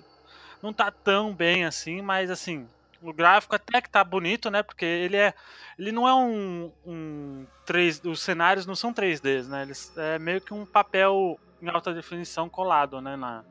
não 0.63 0.73
tá 0.73 0.91
tão 0.91 1.33
bem 1.33 1.65
assim, 1.65 2.03
mas 2.03 2.31
assim, 2.31 2.69
o 3.03 3.13
gráfico 3.13 3.55
até 3.55 3.81
que 3.81 3.89
tá 3.89 4.03
bonito, 4.05 4.51
né? 4.51 4.63
Porque 4.63 4.85
ele 4.85 5.17
é 5.17 5.35
ele 5.79 5.93
não 5.93 6.09
é 6.09 6.15
um, 6.15 6.73
um 6.87 7.47
3, 7.65 8.05
os 8.05 8.21
cenários 8.21 8.67
não 8.67 8.75
são 8.75 8.93
3Ds, 8.93 9.49
né? 9.49 9.63
Eles 9.63 9.93
é 9.97 10.19
meio 10.19 10.41
que 10.41 10.55
um 10.55 10.65
papel 10.65 11.39
em 11.61 11.69
alta 11.69 11.93
definição 11.93 12.49
colado, 12.49 13.01
né, 13.01 13.17
na 13.17 13.43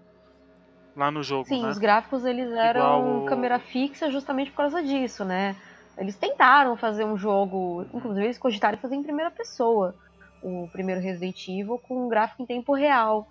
lá 0.96 1.12
no 1.12 1.22
jogo, 1.22 1.50
Sim, 1.50 1.64
né? 1.64 1.70
os 1.70 1.78
gráficos 1.78 2.24
eles 2.24 2.50
eram 2.54 2.80
Igual 2.80 3.26
câmera 3.26 3.60
fixa 3.60 4.10
justamente 4.10 4.50
por 4.52 4.58
causa 4.58 4.82
disso, 4.82 5.26
né? 5.26 5.56
Eles 5.98 6.16
tentaram 6.16 6.76
fazer 6.76 7.06
um 7.06 7.18
jogo, 7.18 7.86
inclusive 7.94 8.26
eles 8.26 8.38
cogitaram 8.38 8.78
fazer 8.78 8.96
em 8.96 9.04
primeira 9.04 9.32
pessoa, 9.32 9.96
o 10.42 10.68
primeiro 10.72 11.02
Resident 11.02 11.48
Evil 11.48 11.80
com 11.80 12.06
um 12.06 12.10
gráfico 12.10 12.44
em 12.44 12.46
tempo 12.46 12.74
real. 12.74 13.28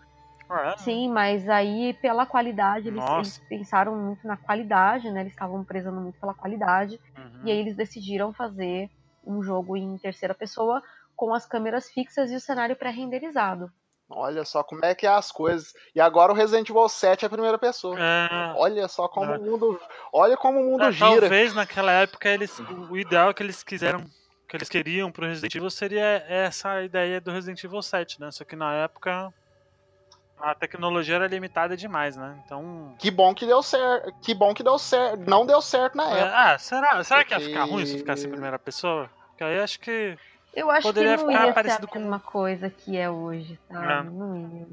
Ah? 0.48 0.74
Sim, 0.79 1.11
mas 1.11 1.48
aí 1.48 1.94
pela 1.94 2.27
qualidade, 2.27 2.88
eles, 2.88 3.05
eles 3.11 3.38
pensaram 3.48 3.96
muito 3.96 4.27
na 4.27 4.37
qualidade, 4.37 5.11
né? 5.11 5.20
Eles 5.20 5.33
estavam 5.33 5.64
prezando 5.64 6.00
muito 6.00 6.18
pela 6.18 6.35
qualidade. 6.35 7.00
Uhum. 7.16 7.40
E 7.44 7.50
aí 7.50 7.59
eles 7.59 7.77
decidiram 7.77 8.33
fazer 8.33 8.90
um 9.27 9.42
jogo 9.42 9.77
em 9.77 9.96
terceira 9.98 10.35
pessoa 10.35 10.83
com 11.16 11.33
as 11.33 11.46
câmeras 11.46 11.88
fixas 11.90 12.31
e 12.31 12.37
o 12.37 12.40
cenário 12.40 12.77
pré-renderizado. 12.77 13.70
Olha 14.16 14.44
só 14.44 14.62
como 14.62 14.85
é 14.85 14.94
que 14.94 15.07
é 15.07 15.11
as 15.11 15.33
coisas. 15.33 15.74
E 15.94 16.00
agora 16.00 16.33
o 16.33 16.35
Resident 16.35 16.68
Evil 16.70 16.88
7 16.88 17.24
é 17.24 17.27
a 17.27 17.31
primeira 17.31 17.59
pessoa. 17.59 17.96
É, 17.98 18.53
Olha 18.57 18.87
só 18.88 19.09
como 19.09 19.33
É. 19.33 19.38
o 19.38 19.42
mundo. 19.42 19.81
Olha 20.12 20.37
como 20.37 20.61
o 20.61 20.64
mundo 20.64 20.85
É, 20.85 20.92
gira. 20.92 21.20
Talvez 21.20 21.55
naquela 21.55 21.90
época 21.92 22.29
eles, 22.29 22.59
o 22.90 22.96
ideal 22.96 23.35
que 23.35 23.42
eles 23.42 23.62
quiseram, 23.62 24.05
que 24.48 24.57
eles 24.57 24.68
queriam 24.68 25.11
pro 25.11 25.27
Resident 25.27 25.55
Evil 25.57 25.70
seria 25.70 26.24
essa 26.29 26.83
ideia 26.83 27.20
do 27.20 27.31
Resident 27.33 27.62
Evil 27.64 27.83
7, 27.83 28.20
né? 28.20 28.31
Só 28.31 28.44
que 28.44 28.55
na 28.55 28.72
época 28.74 29.33
a 30.40 30.55
tecnologia 30.55 31.14
era 31.16 31.27
limitada 31.27 31.77
demais, 31.77 32.16
né? 32.16 32.38
Então. 32.44 32.94
Que 32.98 33.11
bom 33.11 33.35
que 33.35 33.46
deu 33.46 33.62
certo. 33.62 34.12
Que 34.20 34.35
bom 34.35 34.53
que 34.53 34.62
deu 34.62 34.79
certo. 34.79 35.18
Não 35.29 35.46
deu 35.46 35.61
certo 35.62 35.96
na 35.96 36.05
é, 36.14 36.20
época. 36.20 36.37
ah, 36.38 36.59
será, 36.59 37.03
será 37.05 37.24
que 37.24 37.33
ia 37.33 37.38
Porque- 37.38 37.53
ficar 37.53 37.64
ruim 37.64 37.87
se 37.87 37.98
ficasse 37.98 38.27
em 38.27 38.31
primeira 38.31 38.59
pessoa? 38.59 39.09
Porque 39.29 39.44
aí 39.44 39.59
acho 39.61 39.81
que. 39.81 40.16
Eu 40.54 40.70
acho 40.70 40.82
Poderia 40.82 41.16
que 41.16 41.22
não 41.24 41.30
ficar 41.30 41.40
ia 41.42 41.46
ser 41.48 41.54
parecido 41.54 41.86
a 41.86 41.88
com- 41.88 41.98
mesma 41.98 42.20
coisa 42.20 42.70
que 42.70 42.96
é 42.96 43.10
hoje, 43.10 43.58
sabe? 43.68 43.86
É. 44.08 44.10
Não 44.10 44.36
ia. 44.36 44.66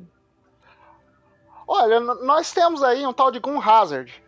Olha, 1.67 1.99
nós 1.99 2.51
temos 2.51 2.83
aí 2.83 3.05
um 3.05 3.13
tal 3.13 3.31
de 3.31 3.39
Gun 3.39 3.59
Hazard. 3.61 4.21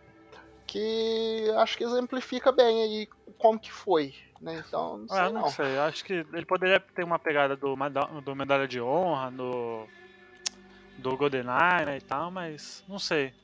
Que 0.66 1.50
acho 1.58 1.76
que 1.76 1.84
exemplifica 1.84 2.50
bem 2.50 2.82
aí 2.82 3.08
como 3.38 3.58
que 3.58 3.70
foi. 3.70 4.14
Né? 4.40 4.62
Então, 4.66 4.98
não 4.98 5.08
sei 5.08 5.18
Ah, 5.18 5.30
não. 5.30 5.40
não 5.42 5.48
sei. 5.50 5.78
Acho 5.78 6.04
que 6.04 6.12
ele 6.32 6.44
poderia 6.46 6.80
ter 6.80 7.04
uma 7.04 7.18
pegada 7.18 7.54
do, 7.54 7.76
do 8.24 8.34
Medalha 8.34 8.66
de 8.66 8.80
Honra, 8.80 9.30
do. 9.30 9.86
Do 10.98 11.16
GoldenEye, 11.16 11.84
né, 11.86 11.96
e 11.98 12.00
tal, 12.00 12.30
mas 12.30 12.82
não 12.88 12.98
sei. 13.00 13.34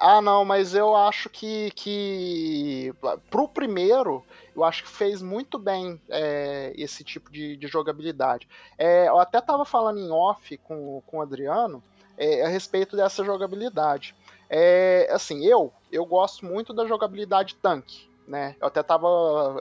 Ah, 0.00 0.22
não, 0.22 0.44
mas 0.44 0.74
eu 0.76 0.94
acho 0.94 1.28
que, 1.28 1.72
que 1.72 2.94
pro 3.28 3.48
primeiro, 3.48 4.24
eu 4.54 4.62
acho 4.62 4.84
que 4.84 4.88
fez 4.88 5.20
muito 5.20 5.58
bem 5.58 6.00
é, 6.08 6.72
esse 6.76 7.02
tipo 7.02 7.32
de, 7.32 7.56
de 7.56 7.66
jogabilidade. 7.66 8.48
É, 8.78 9.08
eu 9.08 9.18
até 9.18 9.40
tava 9.40 9.64
falando 9.64 9.98
em 9.98 10.08
off 10.08 10.56
com, 10.58 11.02
com 11.04 11.18
o 11.18 11.20
Adriano 11.22 11.82
é, 12.16 12.44
a 12.44 12.48
respeito 12.48 12.96
dessa 12.96 13.24
jogabilidade. 13.24 14.14
É, 14.48 15.08
assim, 15.10 15.44
eu, 15.44 15.72
eu 15.90 16.06
gosto 16.06 16.46
muito 16.46 16.72
da 16.72 16.86
jogabilidade 16.86 17.56
tanque. 17.56 18.08
Né? 18.26 18.54
Eu 18.60 18.66
até 18.68 18.82
tava 18.82 19.08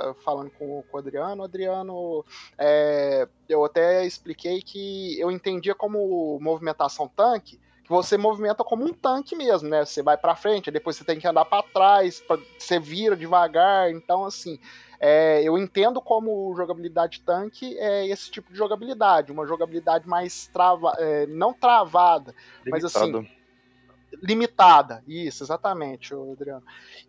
eh, 0.02 0.14
falando 0.26 0.52
com, 0.52 0.84
com 0.84 0.98
o 0.98 1.00
Adriano, 1.00 1.42
Adriano, 1.42 2.26
é, 2.58 3.26
eu 3.48 3.64
até 3.64 4.06
expliquei 4.06 4.62
que 4.62 5.18
eu 5.18 5.32
entendia 5.32 5.74
como 5.74 6.38
movimentação 6.42 7.08
tanque 7.08 7.58
que 7.88 7.94
você 7.94 8.18
movimenta 8.18 8.66
como 8.66 8.84
um 8.84 8.92
tanque 8.94 9.34
mesmo, 9.34 9.70
né? 9.70 9.86
Você 9.86 10.04
vai 10.04 10.18
para 10.18 10.36
frente, 10.36 10.70
depois 10.70 10.98
você 10.98 11.06
tem 11.06 11.18
que 11.18 11.26
andar 11.26 11.46
para 11.46 11.64
trás, 11.64 12.20
pra, 12.20 12.38
você 12.60 12.78
vira 12.82 13.16
devagar. 13.16 13.90
Então, 13.90 14.26
assim, 14.26 14.60
é, 15.00 15.42
eu 15.42 15.58
entendo 15.58 16.02
como 16.02 16.54
jogabilidade 16.58 17.22
tanque 17.26 17.78
é 17.80 18.06
esse 18.06 18.30
tipo 18.30 18.52
de 18.52 18.58
jogabilidade, 18.58 19.32
uma 19.32 19.48
jogabilidade 19.48 20.06
mais 20.06 20.48
trava, 20.48 20.94
é, 20.98 21.26
não 21.28 21.54
travada, 21.54 22.36
mas 22.70 22.84
assim 22.84 23.14
Limitado. 23.14 23.28
limitada. 24.22 25.04
Isso, 25.08 25.44
exatamente, 25.44 26.14
Adriano. 26.14 26.64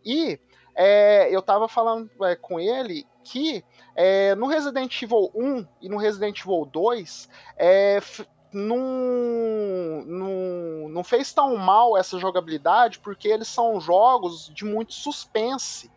E 0.04 0.38
é, 0.76 1.28
eu 1.34 1.42
tava 1.42 1.66
falando 1.66 2.08
é, 2.22 2.36
com 2.36 2.60
ele 2.60 3.04
que 3.24 3.64
é, 3.96 4.34
no 4.36 4.46
Resident 4.46 5.02
Evil 5.02 5.30
1 5.34 5.66
e 5.80 5.88
no 5.88 5.96
Resident 5.96 6.38
Evil 6.40 6.64
2 6.64 7.28
é, 7.56 7.96
f- 7.96 8.24
não, 8.52 10.04
não, 10.06 10.88
não 10.88 11.04
fez 11.04 11.32
tão 11.32 11.56
mal 11.56 11.96
essa 11.96 12.18
jogabilidade 12.18 12.98
porque 12.98 13.28
eles 13.28 13.48
são 13.48 13.80
jogos 13.80 14.50
de 14.54 14.64
muito 14.64 14.94
suspense. 14.94 15.90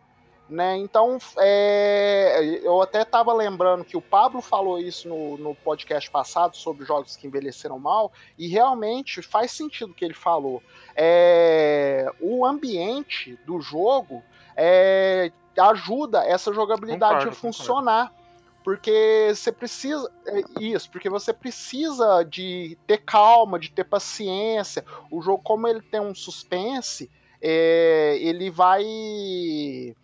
Né? 0.48 0.76
Então, 0.76 1.16
é, 1.38 2.60
eu 2.62 2.82
até 2.82 3.02
estava 3.02 3.32
lembrando 3.32 3.84
que 3.84 3.96
o 3.96 4.02
Pablo 4.02 4.42
falou 4.42 4.78
isso 4.78 5.08
no, 5.08 5.38
no 5.38 5.54
podcast 5.54 6.10
passado 6.10 6.56
sobre 6.56 6.84
jogos 6.84 7.16
que 7.16 7.26
envelheceram 7.26 7.78
mal, 7.78 8.12
e 8.36 8.48
realmente 8.48 9.22
faz 9.22 9.52
sentido 9.52 9.92
o 9.92 9.94
que 9.94 10.04
ele 10.04 10.12
falou. 10.12 10.62
É, 10.94 12.12
o 12.20 12.44
ambiente 12.44 13.38
do 13.46 13.62
jogo 13.62 14.22
é, 14.54 15.32
ajuda 15.58 16.22
essa 16.22 16.52
jogabilidade 16.52 17.24
Concordo, 17.24 17.30
a 17.30 17.40
funcionar. 17.40 18.12
Porque 18.62 19.32
você 19.34 19.50
precisa. 19.50 20.10
é 20.26 20.42
Isso, 20.60 20.90
porque 20.90 21.10
você 21.10 21.32
precisa 21.32 22.22
de 22.24 22.78
ter 22.86 22.98
calma, 22.98 23.58
de 23.58 23.70
ter 23.70 23.84
paciência. 23.84 24.84
O 25.10 25.20
jogo, 25.20 25.42
como 25.42 25.66
ele 25.66 25.82
tem 25.82 26.00
um 26.00 26.14
suspense, 26.14 27.10
é, 27.40 28.16
ele 28.20 28.50
vai. 28.50 28.82
E 28.84 29.94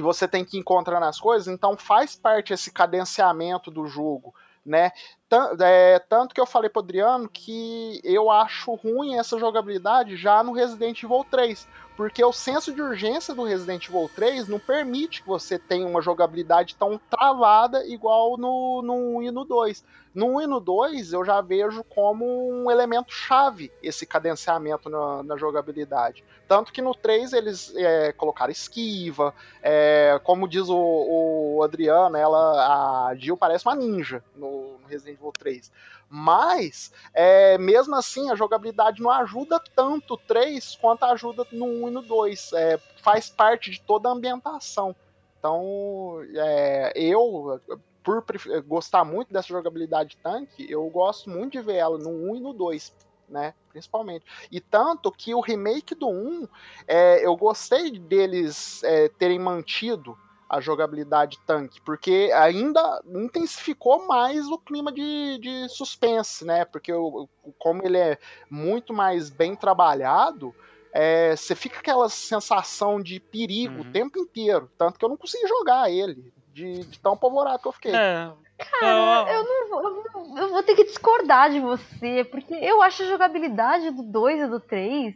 você 0.00 0.26
tem 0.26 0.44
que 0.44 0.56
ir 0.56 0.60
encontrando 0.60 1.04
as 1.04 1.20
coisas, 1.20 1.48
então 1.48 1.76
faz 1.76 2.16
parte 2.16 2.52
esse 2.52 2.70
cadenciamento 2.72 3.70
do 3.70 3.86
jogo, 3.86 4.34
né? 4.64 4.90
Tan- 5.28 5.54
é, 5.60 5.98
tanto 5.98 6.34
que 6.34 6.40
eu 6.40 6.46
falei 6.46 6.70
pro 6.70 6.80
Adriano 6.80 7.28
que 7.28 8.00
eu 8.02 8.30
acho 8.30 8.74
ruim 8.74 9.18
essa 9.18 9.38
jogabilidade 9.38 10.16
já 10.16 10.42
no 10.42 10.52
Resident 10.52 11.02
Evil 11.02 11.24
3. 11.30 11.68
Porque 12.02 12.24
o 12.24 12.32
senso 12.32 12.74
de 12.74 12.82
urgência 12.82 13.32
do 13.32 13.44
Resident 13.44 13.86
Evil 13.86 14.10
3 14.12 14.48
não 14.48 14.58
permite 14.58 15.22
que 15.22 15.28
você 15.28 15.56
tenha 15.56 15.86
uma 15.86 16.02
jogabilidade 16.02 16.74
tão 16.74 17.00
travada 17.08 17.86
igual 17.86 18.36
no, 18.36 18.82
no 18.82 19.18
1 19.18 19.22
e 19.22 19.30
no 19.30 19.44
2. 19.44 19.84
No 20.12 20.34
1 20.34 20.40
e 20.40 20.46
no 20.48 20.58
2 20.58 21.12
eu 21.12 21.24
já 21.24 21.40
vejo 21.40 21.84
como 21.84 22.26
um 22.50 22.68
elemento 22.68 23.14
chave 23.14 23.70
esse 23.80 24.04
cadenciamento 24.04 24.90
na, 24.90 25.22
na 25.22 25.36
jogabilidade. 25.36 26.24
Tanto 26.48 26.72
que 26.72 26.82
no 26.82 26.92
3 26.92 27.34
eles 27.34 27.72
é, 27.76 28.12
colocaram 28.12 28.50
esquiva, 28.50 29.32
é, 29.62 30.20
como 30.24 30.48
diz 30.48 30.68
o, 30.68 31.54
o 31.56 31.62
Adriano, 31.62 32.16
ela, 32.16 33.10
a 33.10 33.14
Jill 33.14 33.36
parece 33.36 33.64
uma 33.64 33.76
ninja 33.76 34.24
no, 34.34 34.76
no 34.76 34.88
Resident 34.88 35.20
Evil 35.20 35.30
3. 35.38 35.70
Mas, 36.14 36.92
é, 37.14 37.56
mesmo 37.56 37.96
assim, 37.96 38.30
a 38.30 38.34
jogabilidade 38.34 39.00
não 39.00 39.10
ajuda 39.10 39.58
tanto 39.74 40.12
o 40.12 40.18
3 40.18 40.76
quanto 40.76 41.04
ajuda 41.04 41.46
no 41.50 41.64
1 41.64 41.88
e 41.88 41.90
no 41.90 42.02
2. 42.02 42.52
É, 42.52 42.76
faz 43.02 43.30
parte 43.30 43.70
de 43.70 43.80
toda 43.80 44.10
a 44.10 44.12
ambientação. 44.12 44.94
Então, 45.38 46.18
é, 46.34 46.92
eu, 46.94 47.58
por 48.04 48.22
gostar 48.66 49.06
muito 49.06 49.32
dessa 49.32 49.48
jogabilidade 49.48 50.18
tanque, 50.22 50.70
eu 50.70 50.86
gosto 50.90 51.30
muito 51.30 51.52
de 51.52 51.62
ver 51.62 51.76
ela 51.76 51.96
no 51.96 52.10
1 52.10 52.36
e 52.36 52.40
no 52.40 52.52
2. 52.52 52.92
Né, 53.26 53.54
principalmente. 53.70 54.26
E 54.50 54.60
tanto 54.60 55.10
que 55.10 55.34
o 55.34 55.40
remake 55.40 55.94
do 55.94 56.10
1, 56.10 56.46
é, 56.86 57.26
eu 57.26 57.34
gostei 57.34 57.90
deles 57.98 58.84
é, 58.84 59.08
terem 59.08 59.38
mantido 59.38 60.14
a 60.52 60.60
jogabilidade 60.60 61.38
tanque, 61.46 61.80
porque 61.80 62.30
ainda 62.34 63.00
intensificou 63.06 64.06
mais 64.06 64.46
o 64.48 64.58
clima 64.58 64.92
de, 64.92 65.38
de 65.38 65.68
suspense, 65.70 66.44
né? 66.44 66.64
Porque 66.66 66.92
o, 66.92 67.26
o- 67.42 67.52
como 67.58 67.82
ele 67.84 67.96
é 67.96 68.18
muito 68.50 68.92
mais 68.92 69.30
bem 69.30 69.56
trabalhado, 69.56 70.54
é, 70.92 71.34
você 71.34 71.54
fica 71.54 71.78
aquela 71.78 72.08
sensação 72.10 73.00
de 73.02 73.18
perigo 73.18 73.80
o 73.80 73.84
Uhum. 73.84 73.92
tempo 73.92 74.18
inteiro. 74.18 74.70
Tanto 74.76 74.98
que 74.98 75.04
eu 75.04 75.08
não 75.08 75.16
consegui 75.16 75.48
jogar 75.48 75.90
ele, 75.90 76.22
de, 76.52 76.84
de 76.84 76.98
tão 77.00 77.14
apavorado 77.14 77.62
que 77.62 77.68
eu 77.68 77.72
fiquei. 77.72 77.94
É. 77.94 78.30
Cara, 78.58 79.32
eu 79.32 79.44
não, 79.44 79.68
vou, 79.70 79.82
eu 79.82 80.04
não- 80.14 80.38
eu 80.38 80.48
vou 80.50 80.62
ter 80.62 80.74
que 80.76 80.84
discordar 80.84 81.50
de 81.50 81.60
você, 81.60 82.24
porque 82.30 82.54
eu 82.54 82.82
acho 82.82 83.02
a 83.02 83.06
jogabilidade 83.06 83.90
do 83.90 84.02
2 84.02 84.38
e 84.40 84.46
do 84.46 84.60
3 84.60 85.14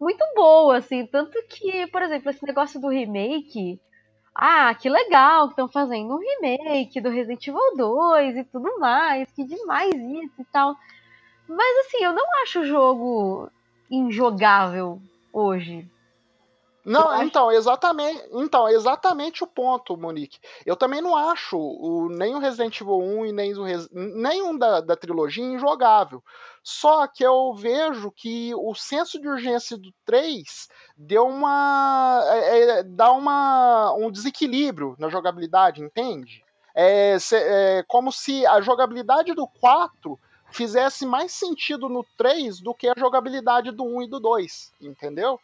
muito 0.00 0.24
boa, 0.34 0.78
assim. 0.78 1.06
Tanto 1.06 1.32
que, 1.48 1.86
por 1.88 2.02
exemplo, 2.02 2.30
esse 2.30 2.44
negócio 2.46 2.80
do 2.80 2.88
remake. 2.88 3.78
Ah, 4.34 4.74
que 4.74 4.88
legal 4.88 5.46
que 5.46 5.52
estão 5.52 5.68
fazendo 5.68 6.14
um 6.14 6.18
remake 6.18 7.00
do 7.00 7.08
Resident 7.08 7.46
Evil 7.46 7.76
2 7.76 8.36
e 8.36 8.44
tudo 8.44 8.78
mais, 8.80 9.30
que 9.30 9.44
demais 9.44 9.94
isso 9.94 10.40
e 10.40 10.44
tal. 10.46 10.76
Mas 11.48 11.86
assim, 11.86 12.02
eu 12.02 12.12
não 12.12 12.24
acho 12.42 12.60
o 12.60 12.66
jogo 12.66 13.48
injogável 13.90 15.00
hoje. 15.32 15.88
Não, 16.84 17.08
acho- 17.08 17.22
então, 17.24 17.50
exatamente, 17.50 18.28
então, 18.32 18.68
exatamente 18.68 19.42
o 19.42 19.46
ponto, 19.46 19.96
Monique. 19.96 20.38
Eu 20.66 20.76
também 20.76 21.00
não 21.00 21.16
acho 21.16 21.56
o, 21.58 22.08
nem 22.10 22.34
o 22.34 22.38
Resident 22.38 22.78
Evil 22.80 22.98
1 22.98 23.26
e 23.26 23.32
nem 23.32 23.54
o 23.56 23.64
nenhum 23.92 24.56
da, 24.58 24.80
da 24.80 24.94
trilogia 24.94 25.42
injogável. 25.44 26.22
Só 26.62 27.06
que 27.06 27.22
eu 27.24 27.54
vejo 27.54 28.10
que 28.10 28.54
o 28.54 28.74
senso 28.74 29.18
de 29.20 29.26
urgência 29.28 29.76
do 29.78 29.92
3 30.04 30.68
deu 30.96 31.26
uma. 31.26 32.20
é, 32.26 32.78
é, 32.80 32.82
dá 32.82 33.12
uma, 33.12 33.92
um 33.94 34.10
desequilíbrio 34.10 34.94
na 34.98 35.08
jogabilidade, 35.08 35.82
entende? 35.82 36.44
É, 36.74 37.18
cê- 37.18 37.36
é 37.78 37.84
como 37.86 38.10
se 38.12 38.44
a 38.46 38.60
jogabilidade 38.60 39.32
do 39.34 39.46
4 39.60 40.18
fizesse 40.50 41.06
mais 41.06 41.32
sentido 41.32 41.88
no 41.88 42.04
3 42.16 42.60
do 42.60 42.74
que 42.74 42.88
a 42.88 42.94
jogabilidade 42.96 43.70
do 43.70 43.84
1 43.84 44.02
e 44.02 44.08
do 44.08 44.20
2, 44.20 44.72
entendeu? 44.80 45.40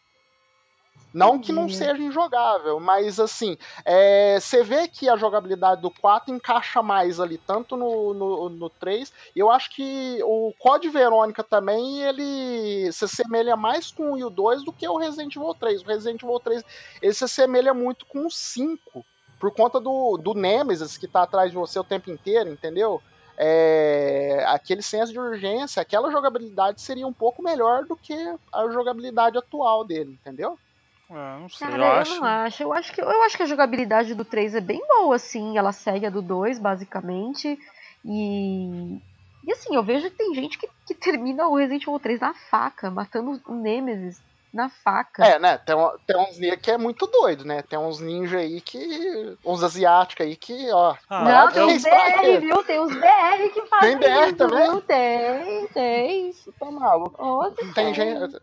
Não 1.13 1.39
que 1.39 1.51
não 1.51 1.67
seja 1.67 2.01
injogável, 2.01 2.79
mas 2.79 3.19
assim, 3.19 3.57
é, 3.83 4.39
você 4.39 4.63
vê 4.63 4.87
que 4.87 5.09
a 5.09 5.17
jogabilidade 5.17 5.81
do 5.81 5.91
4 5.91 6.33
encaixa 6.33 6.81
mais 6.81 7.19
ali, 7.19 7.37
tanto 7.37 7.75
no, 7.75 8.13
no, 8.13 8.49
no 8.49 8.69
3, 8.69 9.11
e 9.35 9.39
eu 9.39 9.51
acho 9.51 9.71
que 9.71 10.19
o 10.23 10.53
Code 10.57 10.87
Verônica 10.87 11.43
também, 11.43 12.01
ele 12.03 12.91
se 12.93 13.03
assemelha 13.05 13.57
mais 13.57 13.91
com 13.91 14.11
o 14.11 14.13
1 14.13 14.17
e 14.19 14.23
o 14.23 14.29
2 14.29 14.63
do 14.63 14.71
que 14.71 14.87
o 14.87 14.97
Resident 14.97 15.35
Evil 15.35 15.53
3. 15.53 15.81
O 15.81 15.85
Resident 15.85 16.23
Evil 16.23 16.39
3, 16.39 16.63
ele 17.01 17.13
se 17.13 17.25
assemelha 17.25 17.73
muito 17.73 18.05
com 18.05 18.25
o 18.25 18.31
5, 18.31 19.05
por 19.37 19.51
conta 19.51 19.81
do, 19.81 20.17
do 20.17 20.33
Nemesis 20.33 20.97
que 20.97 21.07
tá 21.07 21.23
atrás 21.23 21.51
de 21.51 21.57
você 21.57 21.77
o 21.77 21.83
tempo 21.83 22.09
inteiro, 22.09 22.49
entendeu? 22.49 23.01
É, 23.37 24.45
aquele 24.47 24.81
senso 24.81 25.11
de 25.11 25.19
urgência, 25.19 25.81
aquela 25.81 26.11
jogabilidade 26.11 26.79
seria 26.79 27.07
um 27.07 27.13
pouco 27.13 27.41
melhor 27.41 27.85
do 27.85 27.95
que 27.95 28.13
a 28.53 28.69
jogabilidade 28.69 29.37
atual 29.37 29.83
dele, 29.83 30.11
entendeu? 30.11 30.57
Ah, 31.13 31.37
não 31.41 31.49
sei, 31.49 31.67
Cara, 31.67 31.77
eu 31.77 31.85
eu, 31.85 31.91
acho. 31.93 32.15
não 32.15 32.25
acho. 32.25 32.63
Eu 32.63 32.73
acho, 32.73 32.93
que, 32.93 33.01
eu 33.01 33.23
acho 33.23 33.37
que 33.37 33.43
a 33.43 33.47
jogabilidade 33.47 34.15
do 34.15 34.23
3 34.23 34.55
é 34.55 34.61
bem 34.61 34.81
boa, 34.87 35.15
assim. 35.15 35.57
Ela 35.57 35.71
segue 35.71 36.05
a 36.05 36.09
do 36.09 36.21
2, 36.21 36.57
basicamente. 36.57 37.59
E. 38.05 38.97
E 39.43 39.51
assim, 39.51 39.75
eu 39.75 39.83
vejo 39.83 40.09
que 40.09 40.17
tem 40.17 40.33
gente 40.35 40.57
que, 40.57 40.69
que 40.87 40.93
termina 40.93 41.47
o 41.47 41.55
Resident 41.55 41.83
Evil 41.83 41.99
3 41.99 42.19
na 42.19 42.33
faca, 42.33 42.91
matando 42.91 43.41
o 43.47 43.55
Nemesis 43.55 44.21
na 44.53 44.69
faca. 44.69 45.25
É, 45.25 45.39
né? 45.39 45.57
Tem, 45.57 45.75
tem 46.05 46.17
uns 46.17 46.37
ninja 46.37 46.57
que 46.57 46.69
é 46.69 46.77
muito 46.77 47.07
doido, 47.07 47.43
né? 47.45 47.61
Tem 47.61 47.79
uns 47.79 47.99
ninja 47.99 48.37
aí 48.39 48.61
que. 48.61 49.37
uns 49.45 49.63
asiáticos 49.63 50.25
aí 50.25 50.35
que, 50.35 50.71
ó. 50.71 50.95
Ah, 51.09 51.23
Não, 51.23 51.51
tem 51.51 51.63
uns 51.63 51.83
BR, 51.83 52.39
viu? 52.39 52.63
Tem 52.63 52.79
uns 52.79 52.93
BR 52.93 53.49
que 53.53 53.65
fazem 53.67 53.97
BR 53.97 54.05
isso, 54.27 54.35
também? 54.35 54.71
viu? 54.71 54.81
Tem, 54.81 55.67
tem. 55.67 56.29
Isso 56.29 56.53
tá 56.59 56.69
maluco. 56.69 57.21
Nossa, 57.21 57.73
Tem 57.73 57.93
gente. 57.93 58.41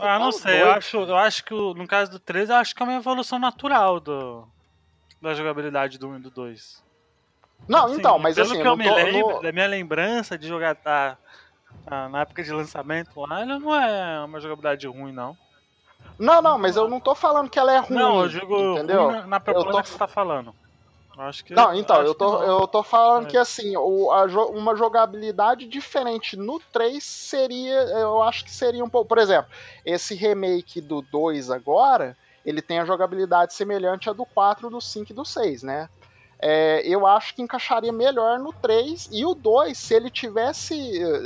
Ah, 0.00 0.18
não 0.18 0.32
sei. 0.32 0.62
Eu 0.62 0.70
acho, 0.72 0.96
eu 0.98 1.16
acho 1.16 1.44
que 1.44 1.54
no 1.54 1.86
caso 1.86 2.10
do 2.10 2.18
3, 2.18 2.50
eu 2.50 2.56
acho 2.56 2.74
que 2.74 2.82
é 2.82 2.86
uma 2.86 2.94
evolução 2.96 3.38
natural 3.38 4.00
do, 4.00 4.46
da 5.20 5.34
jogabilidade 5.34 5.98
do 5.98 6.08
1 6.08 6.16
e 6.16 6.20
do 6.20 6.30
2. 6.30 6.82
Não, 7.68 7.84
Assim, 7.86 7.96
então, 7.96 8.18
mas 8.18 8.36
pelo 8.36 8.48
assim, 8.48 8.60
que 8.60 8.66
eu 8.66 8.70
eu 8.72 8.76
me 8.76 8.84
tô- 8.84 8.94
lembro, 8.94 9.34
no- 9.36 9.42
da 9.42 9.52
minha 9.52 9.66
lembrança 9.66 10.38
de 10.38 10.48
jogar 10.48 10.74
tá, 10.74 11.16
tá, 11.84 12.08
na 12.08 12.22
época 12.22 12.42
de 12.42 12.50
lançamento 12.52 13.20
lá, 13.20 13.42
ele 13.42 13.58
não 13.58 13.74
é 13.74 14.24
uma 14.24 14.40
jogabilidade 14.40 14.86
ruim, 14.86 15.12
não. 15.12 15.36
Não, 16.18 16.40
não, 16.40 16.56
mas 16.58 16.76
eu 16.76 16.88
não 16.88 16.98
tô 16.98 17.14
falando 17.14 17.50
que 17.50 17.58
ela 17.58 17.72
é 17.72 17.78
ruim. 17.78 17.98
não, 17.98 18.22
eu 18.22 18.28
digo 18.28 18.74
entendeu? 18.74 19.10
na, 19.12 19.26
na 19.26 19.40
proposta 19.40 19.72
tô- 19.72 19.82
que 19.82 19.88
você 19.90 19.98
tá 19.98 20.08
falando. 20.08 20.54
Acho 21.18 21.44
que, 21.44 21.54
Não, 21.54 21.74
então, 21.74 22.00
acho 22.00 22.04
eu 22.04 22.14
tô, 22.14 22.42
eu 22.42 22.68
tô 22.68 22.82
falando 22.82 23.26
É. 23.26 23.30
que 23.30 23.36
assim, 23.36 23.76
o, 23.76 24.10
a 24.12 24.24
uma 24.50 24.76
jogabilidade 24.76 25.66
diferente 25.66 26.36
no 26.36 26.60
3 26.72 27.02
seria, 27.04 27.74
eu 27.98 28.22
acho 28.22 28.44
que 28.44 28.52
seria 28.52 28.84
um 28.84 28.88
pouco, 28.88 29.08
por 29.08 29.18
exemplo, 29.18 29.50
esse 29.84 30.14
remake 30.14 30.80
do 30.80 31.02
2 31.02 31.50
agora, 31.50 32.16
ele 32.44 32.62
tem 32.62 32.78
a 32.78 32.84
jogabilidade 32.84 33.52
semelhante 33.54 34.08
à 34.08 34.12
do 34.12 34.24
4, 34.24 34.70
do 34.70 34.80
5 34.80 35.10
e 35.12 35.14
do 35.14 35.24
6, 35.24 35.62
né? 35.62 35.88
é, 36.42 36.82
eu 36.86 37.06
acho 37.06 37.34
que 37.34 37.42
encaixaria 37.42 37.92
melhor 37.92 38.38
no 38.38 38.52
3. 38.52 39.08
E 39.12 39.24
o 39.26 39.34
2, 39.34 39.78
se 39.78 39.94
ele 39.94 40.10
tivesse 40.10 40.74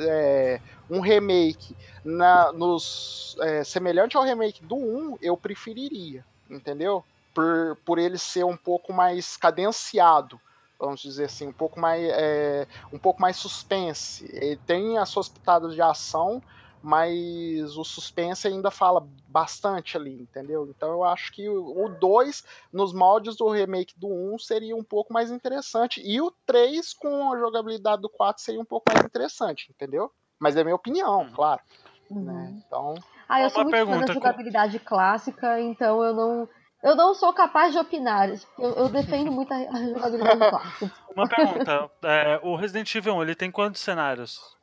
é, 0.08 0.60
um 0.90 1.00
remake 1.00 1.76
na, 2.04 2.52
nos, 2.52 3.34
é, 3.40 3.64
semelhante 3.64 4.16
ao 4.16 4.24
remake 4.24 4.64
do 4.64 4.76
1, 4.76 5.16
eu 5.20 5.36
preferiria, 5.36 6.26
entendeu? 6.50 7.04
Por, 7.34 7.76
por 7.84 7.98
ele 7.98 8.16
ser 8.16 8.44
um 8.44 8.56
pouco 8.56 8.92
mais 8.92 9.36
cadenciado 9.36 10.40
vamos 10.78 11.00
dizer 11.00 11.24
assim, 11.26 11.46
um 11.46 11.52
pouco 11.52 11.80
mais, 11.80 12.02
é, 12.12 12.66
um 12.92 12.98
pouco 12.98 13.22
mais 13.22 13.36
suspense. 13.36 14.28
Ele 14.32 14.56
tem 14.56 14.98
as 14.98 15.08
suas 15.08 15.28
pitadas 15.28 15.74
de 15.74 15.80
ação, 15.80 16.42
mas 16.82 17.76
o 17.78 17.84
suspense 17.84 18.46
ainda 18.46 18.70
fala 18.70 19.08
bastante 19.26 19.96
ali, 19.96 20.12
entendeu? 20.20 20.68
Então 20.68 20.90
eu 20.90 21.02
acho 21.04 21.32
que 21.32 21.48
o 21.48 21.88
2, 21.88 22.44
nos 22.70 22.92
moldes 22.92 23.36
do 23.36 23.48
remake 23.48 23.94
do 23.98 24.08
1, 24.08 24.34
um, 24.34 24.38
seria 24.38 24.76
um 24.76 24.84
pouco 24.84 25.10
mais 25.10 25.30
interessante. 25.30 26.02
E 26.04 26.20
o 26.20 26.30
3, 26.44 26.92
com 26.92 27.32
a 27.32 27.38
jogabilidade 27.38 28.02
do 28.02 28.08
4, 28.10 28.42
seria 28.42 28.60
um 28.60 28.66
pouco 28.66 28.84
mais 28.92 29.02
interessante, 29.06 29.70
entendeu? 29.70 30.10
Mas 30.38 30.56
é 30.56 30.62
minha 30.62 30.76
opinião, 30.76 31.20
Uhum. 31.22 31.32
claro. 31.32 31.62
Uhum. 32.10 32.24
Né? 32.24 32.62
Então, 32.66 32.94
Ah, 33.26 33.38
eu 33.40 33.44
Uma 33.44 33.50
sou 33.50 33.64
muito 33.64 33.76
fã 33.76 33.84
pergunta, 33.86 34.00
da 34.00 34.12
co- 34.12 34.20
jogabilidade 34.20 34.78
clássica, 34.80 35.60
então 35.60 36.04
eu 36.04 36.12
não. 36.14 36.48
Eu 36.84 36.94
não 36.94 37.14
sou 37.14 37.32
capaz 37.32 37.72
de 37.72 37.78
opinar. 37.78 38.28
Eu, 38.58 38.74
eu 38.74 38.88
defendo 38.90 39.32
muito 39.32 39.50
a, 39.54 39.56
a 39.56 39.88
jogabilidade 39.88 40.50
clássica. 40.50 40.92
Uma 41.16 41.26
pergunta. 41.26 41.90
é, 42.02 42.38
o 42.42 42.54
Resident 42.56 42.94
Evil 42.94 43.14
1, 43.14 43.22
ele 43.22 43.34
tem 43.34 43.50
quantos 43.50 43.80
cenários? 43.80 44.54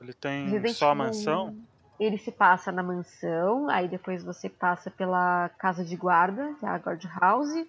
Ele 0.00 0.12
tem 0.12 0.48
Resident 0.48 0.74
só 0.74 0.90
a 0.90 0.94
mansão? 0.96 1.50
1, 1.50 1.64
Ele 2.00 2.18
se 2.18 2.32
passa 2.32 2.72
na 2.72 2.82
mansão, 2.82 3.70
aí 3.70 3.86
depois 3.86 4.24
você 4.24 4.48
passa 4.48 4.90
pela 4.90 5.48
casa 5.50 5.84
de 5.84 5.94
guarda, 5.94 6.54
que 6.58 6.66
é 6.66 6.68
a 6.68 6.76
guard 6.76 7.04
house. 7.20 7.64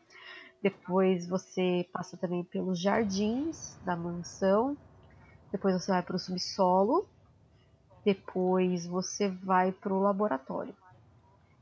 Depois 0.63 1.28
você 1.28 1.88
passa 1.93 2.17
também 2.17 2.43
pelos 2.43 2.82
jardins 2.82 3.78
da 3.86 3.95
mansão. 3.95 4.76
Depois 5.52 5.76
você 5.76 5.91
vai 5.91 6.02
para 6.02 6.15
o 6.15 6.19
subsolo. 6.19 7.08
Depois 8.04 8.88
você 8.88 9.30
vai 9.30 9.71
para 9.71 9.93
o 9.93 10.02
laboratório. 10.02 10.76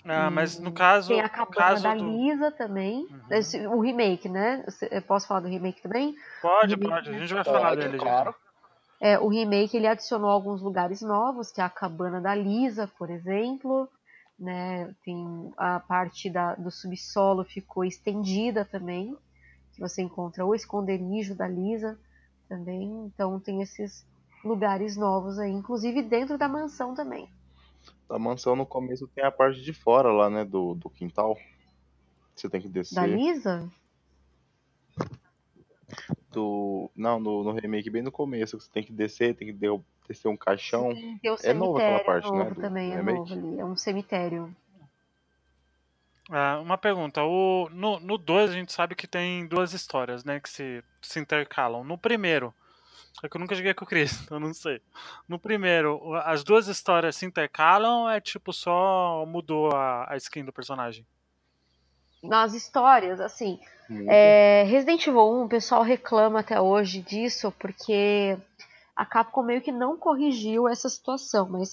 Ah, 0.05 0.29
mas 0.29 0.59
no 0.59 0.71
caso, 0.71 1.09
Tem 1.09 1.21
a 1.21 1.23
no 1.23 1.29
cabana 1.29 1.53
caso 1.55 1.83
da 1.83 1.95
do... 1.95 2.03
Lisa 2.05 2.51
também. 2.51 3.07
Uhum. 3.09 3.21
Esse- 3.31 3.65
o 3.67 3.79
remake, 3.79 4.27
né? 4.27 4.65
Eu 4.91 5.01
posso 5.01 5.27
falar 5.27 5.39
do 5.41 5.47
remake 5.47 5.81
também? 5.81 6.13
Pode, 6.41 6.75
remake, 6.75 6.89
pode. 6.91 7.09
A 7.09 7.19
gente 7.19 7.33
vai 7.33 7.43
falar 7.43 7.69
Pode, 7.69 7.81
dele 7.81 7.97
já. 7.97 8.03
claro. 8.03 8.35
É, 8.99 9.19
o 9.19 9.27
remake 9.27 9.75
ele 9.77 9.87
adicionou 9.87 10.29
alguns 10.29 10.61
lugares 10.61 11.01
novos, 11.01 11.51
que 11.51 11.61
é 11.61 11.63
a 11.63 11.69
cabana 11.69 12.19
da 12.21 12.35
Lisa, 12.35 12.87
por 12.97 13.09
exemplo. 13.09 13.87
Né? 14.39 14.93
Tem 15.05 15.51
a 15.57 15.79
parte 15.79 16.29
da, 16.29 16.55
do 16.55 16.71
subsolo 16.71 17.43
ficou 17.45 17.85
estendida 17.85 18.65
também, 18.65 19.15
que 19.73 19.79
você 19.79 20.01
encontra 20.01 20.45
o 20.45 20.53
esconderijo 20.55 21.35
da 21.35 21.47
Lisa 21.47 21.97
também. 22.49 23.05
Então 23.13 23.39
tem 23.39 23.61
esses 23.61 24.05
lugares 24.43 24.97
novos 24.97 25.39
aí, 25.39 25.51
inclusive 25.51 26.01
dentro 26.01 26.37
da 26.37 26.47
mansão 26.49 26.93
também. 26.93 27.29
A 28.09 28.19
mansão 28.19 28.55
no 28.55 28.65
começo 28.65 29.07
tem 29.07 29.23
a 29.23 29.31
parte 29.31 29.61
de 29.61 29.73
fora 29.73 30.11
lá, 30.11 30.29
né? 30.29 30.45
Do, 30.45 30.75
do 30.75 30.89
quintal. 30.89 31.37
Você 32.35 32.49
tem 32.49 32.61
que 32.61 32.67
Da 32.67 32.73
descer. 32.81 33.07
Lisa? 33.09 33.71
Do. 36.31 36.89
Não, 36.95 37.19
no, 37.19 37.43
no 37.43 37.51
remake 37.51 37.89
bem 37.89 38.01
no 38.01 38.11
começo. 38.11 38.59
Você 38.59 38.69
tem 38.71 38.83
que 38.83 38.91
descer, 38.91 39.35
tem 39.35 39.47
que 39.47 39.59
descer 40.07 40.27
um 40.27 40.37
caixão. 40.37 40.93
Sim, 40.95 41.19
o 41.23 41.37
É 41.43 41.53
novo 41.53 41.77
aquela 41.77 41.99
parte, 42.03 42.27
é 42.27 42.31
né, 42.31 42.37
novo 42.43 42.55
do- 42.55 42.61
também, 42.61 42.91
do 42.91 42.97
é 42.97 43.01
novo 43.03 43.33
ali. 43.33 43.59
É 43.59 43.65
um 43.65 43.75
cemitério. 43.75 44.55
Ah, 46.29 46.59
uma 46.61 46.77
pergunta. 46.77 47.21
O, 47.23 47.69
no, 47.71 47.99
no 47.99 48.17
2 48.17 48.49
a 48.49 48.53
gente 48.53 48.71
sabe 48.73 48.95
que 48.95 49.05
tem 49.07 49.45
duas 49.45 49.73
histórias, 49.73 50.23
né? 50.23 50.39
Que 50.39 50.49
se, 50.49 50.83
se 51.01 51.19
intercalam. 51.19 51.83
No 51.83 51.97
primeiro. 51.97 52.53
É 53.21 53.29
que 53.29 53.37
eu 53.37 53.41
nunca 53.41 53.55
joguei 53.55 53.73
com 53.73 53.85
o 53.85 53.87
Chris, 53.87 54.21
então 54.23 54.37
eu 54.37 54.41
não 54.41 54.53
sei. 54.53 54.81
No 55.27 55.37
primeiro, 55.37 56.15
as 56.23 56.43
duas 56.43 56.67
histórias 56.67 57.15
se 57.15 57.25
intercalam 57.25 58.03
ou 58.03 58.09
é 58.09 58.19
tipo 58.19 58.51
só 58.51 59.25
mudou 59.27 59.71
a, 59.71 60.11
a 60.11 60.17
skin 60.17 60.43
do 60.43 60.53
personagem? 60.53 61.05
Nas 62.23 62.53
histórias, 62.53 63.19
assim. 63.19 63.59
É, 64.07 64.63
Resident 64.63 65.05
Evil 65.05 65.41
1, 65.41 65.43
o 65.43 65.49
pessoal 65.49 65.83
reclama 65.83 66.39
até 66.39 66.59
hoje 66.59 67.01
disso 67.01 67.53
porque 67.59 68.37
a 68.95 69.05
Capcom 69.05 69.43
meio 69.43 69.61
que 69.61 69.71
não 69.71 69.97
corrigiu 69.97 70.67
essa 70.67 70.87
situação, 70.87 71.49
mas 71.49 71.71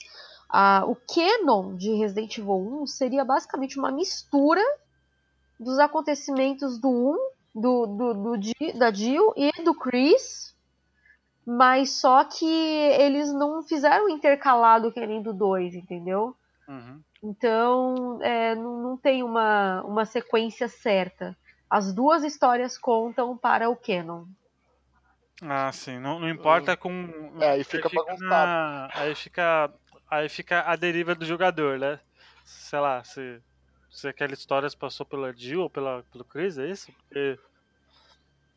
ah, 0.48 0.84
o 0.86 0.96
canon 0.96 1.76
de 1.76 1.92
Resident 1.94 2.36
Evil 2.36 2.82
1 2.82 2.86
seria 2.86 3.24
basicamente 3.24 3.78
uma 3.78 3.92
mistura 3.92 4.62
dos 5.58 5.78
acontecimentos 5.78 6.78
do 6.78 6.88
1, 6.88 7.60
do, 7.60 7.86
do, 7.86 8.14
do 8.14 8.78
da 8.78 8.90
Jill 8.90 9.32
e 9.36 9.52
do 9.62 9.74
Chris, 9.74 10.54
mas 11.56 11.90
só 11.90 12.24
que 12.24 12.46
eles 12.46 13.32
não 13.32 13.62
fizeram 13.62 14.08
intercalado 14.08 14.92
que 14.92 15.04
nem 15.04 15.22
do 15.22 15.32
2, 15.32 15.74
entendeu? 15.74 16.36
Uhum. 16.68 17.00
Então, 17.22 18.18
é, 18.22 18.54
não, 18.54 18.82
não 18.82 18.96
tem 18.96 19.22
uma, 19.22 19.82
uma 19.82 20.04
sequência 20.04 20.68
certa. 20.68 21.36
As 21.68 21.92
duas 21.92 22.24
histórias 22.24 22.78
contam 22.78 23.36
para 23.36 23.68
o 23.68 23.76
canon. 23.76 24.24
Ah, 25.42 25.72
sim. 25.72 25.98
Não, 25.98 26.18
não 26.18 26.28
importa 26.28 26.76
com. 26.76 27.32
É, 27.40 27.50
aí 27.50 27.64
fica 27.64 27.88
bagunçado. 27.88 28.20
na- 28.28 28.88
aí 28.94 29.14
fica. 29.14 29.72
Aí 30.10 30.28
fica 30.28 30.62
a 30.62 30.74
deriva 30.76 31.14
do 31.14 31.24
jogador, 31.24 31.78
né? 31.78 32.00
Sei 32.44 32.78
lá, 32.80 33.02
se, 33.04 33.40
se 33.90 34.08
aquela 34.08 34.34
história 34.34 34.68
se 34.68 34.76
passou 34.76 35.06
pela 35.06 35.32
Jill 35.32 35.62
ou 35.62 35.70
pela, 35.70 36.02
pelo 36.12 36.24
Chris, 36.24 36.58
é 36.58 36.68
isso? 36.68 36.92
Porque. 36.92 37.38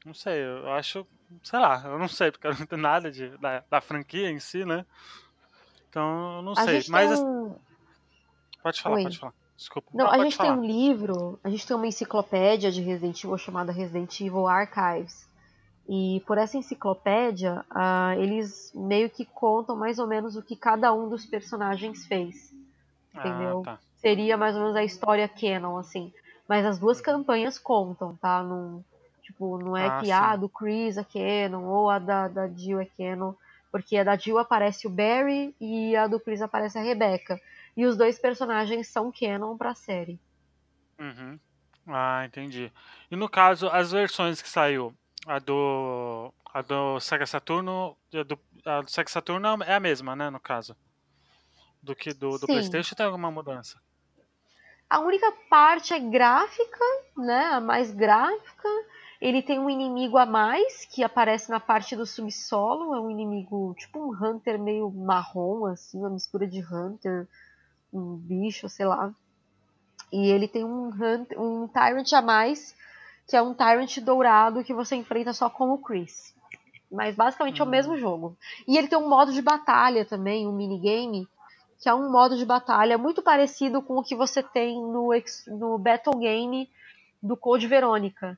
Não 0.06 0.14
sei, 0.14 0.44
eu 0.44 0.72
acho. 0.74 1.08
Sei 1.42 1.60
lá, 1.60 1.82
eu 1.86 1.98
não 1.98 2.08
sei, 2.08 2.32
porque 2.32 2.48
eu 2.48 2.54
não 2.54 2.62
entendo 2.62 2.82
nada 2.82 3.12
de, 3.12 3.30
da, 3.38 3.64
da 3.70 3.82
franquia 3.82 4.30
em 4.30 4.40
si, 4.40 4.66
né? 4.66 4.86
Então, 5.90 6.38
eu 6.38 6.42
não 6.42 6.54
A 6.54 6.64
sei. 6.64 6.84
Mas 6.90 7.20
um, 7.20 7.56
pode 8.62 8.82
falar, 8.82 8.96
Oi. 8.96 9.04
pode 9.04 9.20
falar. 9.20 9.34
Desculpa. 9.56 9.92
não, 9.94 10.08
a 10.08 10.12
pode 10.12 10.24
gente 10.24 10.36
falar. 10.36 10.50
tem 10.50 10.60
um 10.60 10.66
livro, 10.66 11.40
a 11.44 11.50
gente 11.50 11.66
tem 11.66 11.76
uma 11.76 11.88
enciclopédia 11.88 12.72
de 12.72 12.82
Resident 12.82 13.24
Evil 13.24 13.38
chamada 13.38 13.72
Resident 13.72 14.20
Evil 14.20 14.48
Archives. 14.48 15.28
E 15.88 16.24
por 16.26 16.38
essa 16.38 16.58
enciclopédia, 16.58 17.64
ah, 17.70 18.16
eles 18.18 18.72
meio 18.74 19.10
que 19.10 19.26
contam 19.26 19.76
mais 19.76 20.00
ou 20.00 20.08
menos 20.08 20.36
o 20.36 20.42
que 20.42 20.56
cada 20.56 20.94
um 20.94 21.10
dos 21.10 21.26
personagens 21.26 22.06
fez. 22.06 22.54
entendeu? 23.14 23.62
Ah, 23.62 23.74
tá. 23.74 23.80
Seria 23.98 24.36
mais 24.38 24.56
ou 24.56 24.62
menos 24.62 24.76
a 24.76 24.84
história 24.84 25.28
canon, 25.28 25.78
assim. 25.78 26.12
Mas 26.48 26.66
as 26.66 26.80
duas 26.80 27.00
campanhas 27.00 27.60
contam, 27.60 28.16
tá? 28.18 28.42
Não, 28.44 28.84
tipo, 29.24 29.58
não 29.58 29.76
é 29.76 29.90
Ah, 29.90 30.00
que 30.00 30.06
sim. 30.08 30.12
a 30.12 30.36
do 30.36 30.50
Chris 30.50 30.98
é 30.98 31.04
canon 31.04 31.64
ou 31.66 31.90
a 31.90 31.98
da, 31.98 32.28
da 32.28 32.48
Jill 32.48 32.80
é 32.80 32.86
canon. 32.86 33.34
Porque 33.72 33.98
a 33.98 34.04
da 34.04 34.16
Jill 34.16 34.38
aparece 34.38 34.86
o 34.86 34.90
Barry 34.90 35.56
e 35.60 35.96
a 35.96 36.06
do 36.06 36.20
Chris 36.20 36.42
aparece 36.42 36.78
a 36.78 36.82
Rebecca. 36.84 37.40
E 37.76 37.86
os 37.86 37.98
dois 37.98 38.20
personagens 38.20 38.88
são 38.88 39.12
canon 39.12 39.58
pra 39.58 39.74
série. 39.74 40.20
Uhum. 41.00 41.40
Ah, 41.88 42.24
entendi. 42.26 42.72
E 43.10 43.16
no 43.16 43.28
caso, 43.28 43.68
as 43.70 43.92
versões 43.92 44.42
que 44.42 44.48
saiu, 44.50 44.94
a 45.26 45.40
do 45.40 46.32
a 46.54 46.62
do 46.62 47.00
Sega 47.00 47.26
Saturno, 47.26 47.98
a 48.14 48.24
do, 48.24 48.40
a 48.66 48.82
do 48.82 48.90
Sega 48.92 49.10
Saturno 49.10 49.64
é 49.64 49.74
a 49.74 49.80
mesma, 49.80 50.16
né, 50.16 50.30
no 50.30 50.40
caso. 50.40 50.76
Do 51.82 51.96
que 51.96 52.14
do, 52.14 52.38
do 52.38 52.46
Sim. 52.46 52.54
PlayStation 52.54 52.96
tem 52.96 53.06
alguma 53.06 53.32
mudança? 53.32 53.82
A 54.90 55.00
única 55.00 55.32
parte 55.50 55.94
é 55.94 56.00
gráfica, 56.00 56.86
né? 57.18 57.46
A 57.46 57.60
mais 57.60 57.92
gráfica. 57.92 58.70
Ele 59.24 59.42
tem 59.42 59.58
um 59.58 59.70
inimigo 59.70 60.18
a 60.18 60.26
mais 60.26 60.84
que 60.84 61.02
aparece 61.02 61.50
na 61.50 61.58
parte 61.58 61.96
do 61.96 62.06
subsolo. 62.06 62.94
É 62.94 63.00
um 63.00 63.10
inimigo, 63.10 63.74
tipo 63.80 63.98
um 63.98 64.12
Hunter 64.12 64.60
meio 64.60 64.92
marrom, 64.92 65.66
assim, 65.66 65.98
uma 65.98 66.10
mistura 66.10 66.46
de 66.46 66.62
Hunter, 66.62 67.26
um 67.94 68.18
bicho, 68.18 68.68
sei 68.68 68.86
lá. 68.86 69.14
E 70.12 70.30
ele 70.30 70.46
tem 70.46 70.66
um, 70.66 70.90
Hunter, 70.90 71.40
um 71.40 71.70
Tyrant 71.70 72.12
a 72.12 72.22
mais, 72.22 72.76
que 73.26 73.38
é 73.38 73.42
um 73.42 73.54
Tyrant 73.54 73.98
dourado 74.00 74.62
que 74.62 74.74
você 74.74 74.98
enfrenta 74.98 75.32
só 75.32 75.50
com 75.50 75.72
o 75.72 75.78
Chris. 75.78 76.36
Mas 76.92 77.16
basicamente 77.16 77.62
é 77.62 77.64
o 77.64 77.68
Hum. 77.68 77.72
mesmo 77.72 77.98
jogo. 77.98 78.36
E 78.68 78.78
ele 78.78 78.90
tem 78.90 79.00
um 79.00 79.08
modo 79.08 79.32
de 79.32 79.42
batalha 79.42 80.04
também, 80.04 80.46
um 80.46 80.52
minigame, 80.52 81.26
que 81.80 81.88
é 81.88 81.94
um 81.94 82.12
modo 82.12 82.36
de 82.36 82.46
batalha 82.46 82.98
muito 82.98 83.22
parecido 83.22 83.82
com 83.82 83.98
o 83.98 84.04
que 84.04 84.18
você 84.18 84.44
tem 84.44 84.76
no, 84.76 85.12
no 85.48 85.78
Battle 85.78 86.20
Game 86.20 86.70
do 87.22 87.38
Code 87.38 87.68
Verônica. 87.68 88.38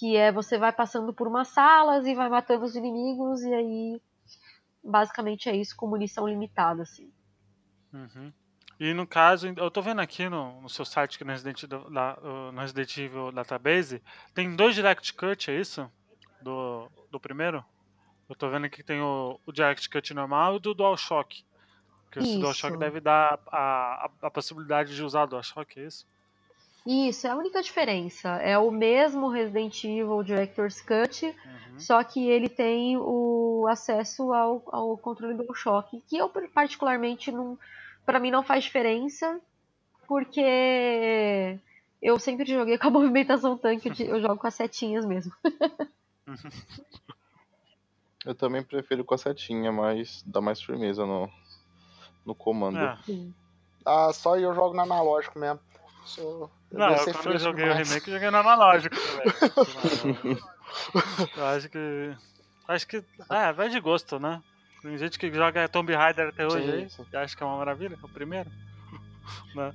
Que 0.00 0.16
é 0.16 0.32
você 0.32 0.56
vai 0.56 0.72
passando 0.72 1.12
por 1.12 1.28
umas 1.28 1.48
salas 1.48 2.06
e 2.06 2.14
vai 2.14 2.30
matando 2.30 2.64
os 2.64 2.74
inimigos, 2.74 3.42
e 3.42 3.52
aí 3.52 4.02
basicamente 4.82 5.46
é 5.50 5.54
isso 5.54 5.76
com 5.76 5.86
munição 5.86 6.26
limitada, 6.26 6.80
assim. 6.84 7.12
Uhum. 7.92 8.32
E 8.78 8.94
no 8.94 9.06
caso, 9.06 9.52
eu 9.54 9.70
tô 9.70 9.82
vendo 9.82 10.00
aqui 10.00 10.26
no, 10.26 10.62
no 10.62 10.70
seu 10.70 10.86
site, 10.86 11.18
que 11.18 11.24
no 11.24 11.30
Resident, 11.32 11.64
do- 11.66 11.90
da- 11.90 12.16
no 12.50 12.58
Resident 12.58 12.96
Evil 12.96 13.30
Database, 13.30 14.02
tem 14.32 14.56
dois 14.56 14.74
Direct 14.74 15.12
Cut, 15.12 15.50
é 15.50 15.60
isso? 15.60 15.92
Do, 16.40 16.90
do 17.10 17.20
primeiro? 17.20 17.62
Eu 18.26 18.34
tô 18.34 18.48
vendo 18.48 18.64
aqui 18.64 18.76
que 18.76 18.82
tem 18.82 19.02
o, 19.02 19.38
o 19.44 19.52
Direct 19.52 19.86
Cut 19.90 20.14
normal 20.14 20.54
e 20.54 20.56
o 20.56 20.60
do 20.60 20.72
DualShock. 20.72 21.44
Que 22.10 22.20
esse 22.20 22.30
Isso. 22.30 22.40
DualShock 22.40 22.78
deve 22.78 23.00
dar 23.00 23.38
a, 23.48 24.06
a, 24.06 24.10
a 24.22 24.30
possibilidade 24.30 24.96
de 24.96 25.02
usar 25.04 25.24
o 25.24 25.26
DualShock, 25.26 25.78
é 25.78 25.84
isso? 25.84 26.06
Isso, 26.86 27.26
é 27.26 27.30
a 27.30 27.36
única 27.36 27.62
diferença. 27.62 28.28
É 28.36 28.58
o 28.58 28.70
mesmo 28.70 29.28
Resident 29.28 29.84
Evil 29.84 30.22
Director's 30.22 30.80
Cut, 30.80 31.26
Uhum. 31.26 31.78
só 31.78 32.02
que 32.02 32.28
ele 32.28 32.48
tem 32.48 32.96
o 32.96 33.66
acesso 33.68 34.32
ao, 34.32 34.62
ao 34.66 34.96
controle 34.98 35.34
do 35.34 35.54
choque, 35.54 36.02
que 36.08 36.16
eu 36.16 36.28
particularmente 36.52 37.30
não, 37.30 37.58
para 38.06 38.18
mim 38.18 38.30
não 38.30 38.42
faz 38.42 38.64
diferença, 38.64 39.40
porque 40.08 41.58
eu 42.02 42.18
sempre 42.18 42.50
joguei 42.50 42.78
com 42.78 42.88
a 42.88 42.90
movimentação 42.90 43.56
tanque, 43.56 43.88
eu, 43.88 44.16
eu 44.16 44.20
jogo 44.20 44.38
com 44.38 44.46
as 44.46 44.54
setinhas 44.54 45.04
mesmo. 45.04 45.32
Eu 48.24 48.34
também 48.34 48.62
prefiro 48.62 49.04
com 49.04 49.14
a 49.14 49.18
setinha, 49.18 49.72
mas 49.72 50.22
dá 50.26 50.40
mais 50.40 50.60
firmeza 50.60 51.06
no, 51.06 51.28
no 52.24 52.34
comando. 52.34 52.78
É. 52.78 52.98
Ah, 53.84 54.12
só 54.12 54.38
eu 54.38 54.54
jogo 54.54 54.74
no 54.74 54.82
analógico 54.82 55.38
mesmo. 55.38 55.58
Sou... 56.04 56.50
Não, 56.72 56.94
eu, 56.94 57.12
quando 57.12 57.32
eu 57.32 57.38
joguei 57.38 57.64
o 57.64 57.68
demais. 57.68 57.88
remake, 57.88 58.08
eu 58.08 58.14
joguei 58.14 58.30
no 58.30 58.36
analógico 58.38 58.96
também. 60.22 60.38
eu 61.36 61.44
acho 61.46 61.68
que. 61.68 62.16
Acho 62.68 62.86
que. 62.86 63.04
É, 63.30 63.52
vai 63.52 63.68
de 63.68 63.80
gosto, 63.80 64.18
né? 64.18 64.42
Tem 64.82 64.96
gente 64.96 65.18
que 65.18 65.30
joga 65.32 65.68
Tomb 65.68 65.92
Raider 65.94 66.28
até 66.28 66.46
hoje 66.46 66.64
Sim, 66.64 66.72
aí. 66.72 66.90
sim. 66.90 67.06
E 67.12 67.16
acha 67.16 67.36
que 67.36 67.42
é 67.42 67.46
uma 67.46 67.58
maravilha, 67.58 67.98
o 68.02 68.08
primeiro. 68.08 68.50
Né? 69.54 69.72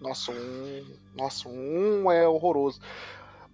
Nossa, 0.00 0.30
um. 0.32 0.96
Nossa, 1.14 1.48
um 1.48 2.10
é 2.10 2.26
horroroso. 2.26 2.80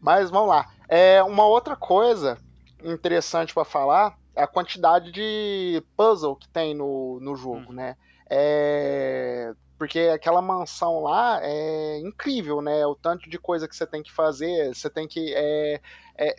Mas 0.00 0.30
vamos 0.30 0.48
lá. 0.50 0.68
É, 0.88 1.22
uma 1.22 1.46
outra 1.46 1.74
coisa 1.74 2.38
interessante 2.82 3.54
pra 3.54 3.64
falar 3.64 4.14
é 4.36 4.42
a 4.42 4.46
quantidade 4.46 5.10
de 5.10 5.82
puzzle 5.96 6.36
que 6.36 6.46
tem 6.48 6.74
no, 6.74 7.18
no 7.20 7.34
jogo, 7.34 7.68
Uhum. 7.70 7.72
né? 7.72 7.96
É, 8.28 9.52
porque 9.84 10.00
aquela 10.00 10.40
mansão 10.40 11.00
lá 11.00 11.40
é 11.42 11.98
incrível, 11.98 12.62
né? 12.62 12.86
O 12.86 12.94
tanto 12.94 13.28
de 13.28 13.38
coisa 13.38 13.68
que 13.68 13.76
você 13.76 13.86
tem 13.86 14.02
que 14.02 14.10
fazer, 14.10 14.74
você 14.74 14.88
tem 14.88 15.06
que. 15.06 15.34
É, 15.36 15.78
é, 16.16 16.34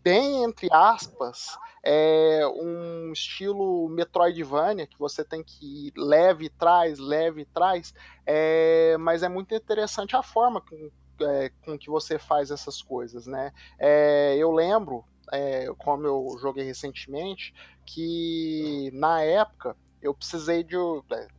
bem 0.00 0.44
entre 0.44 0.68
aspas, 0.70 1.58
é 1.82 2.46
um 2.46 3.10
estilo 3.12 3.88
Metroidvania 3.88 4.86
que 4.86 4.96
você 4.96 5.24
tem 5.24 5.42
que 5.42 5.88
ir 5.88 5.92
leve 5.96 6.48
traz, 6.48 7.00
leve 7.00 7.44
traz, 7.46 7.92
é, 8.24 8.96
mas 8.96 9.24
é 9.24 9.28
muito 9.28 9.52
interessante 9.52 10.14
a 10.14 10.22
forma 10.22 10.60
com, 10.60 10.88
é, 11.22 11.50
com 11.64 11.76
que 11.76 11.90
você 11.90 12.16
faz 12.16 12.52
essas 12.52 12.80
coisas, 12.80 13.26
né? 13.26 13.52
É, 13.76 14.36
eu 14.36 14.52
lembro, 14.52 15.04
é, 15.32 15.66
como 15.78 16.06
eu 16.06 16.38
joguei 16.40 16.62
recentemente, 16.62 17.52
que 17.84 18.88
na 18.92 19.20
época 19.22 19.76
eu 20.02 20.14
precisei 20.14 20.62
de 20.62 20.76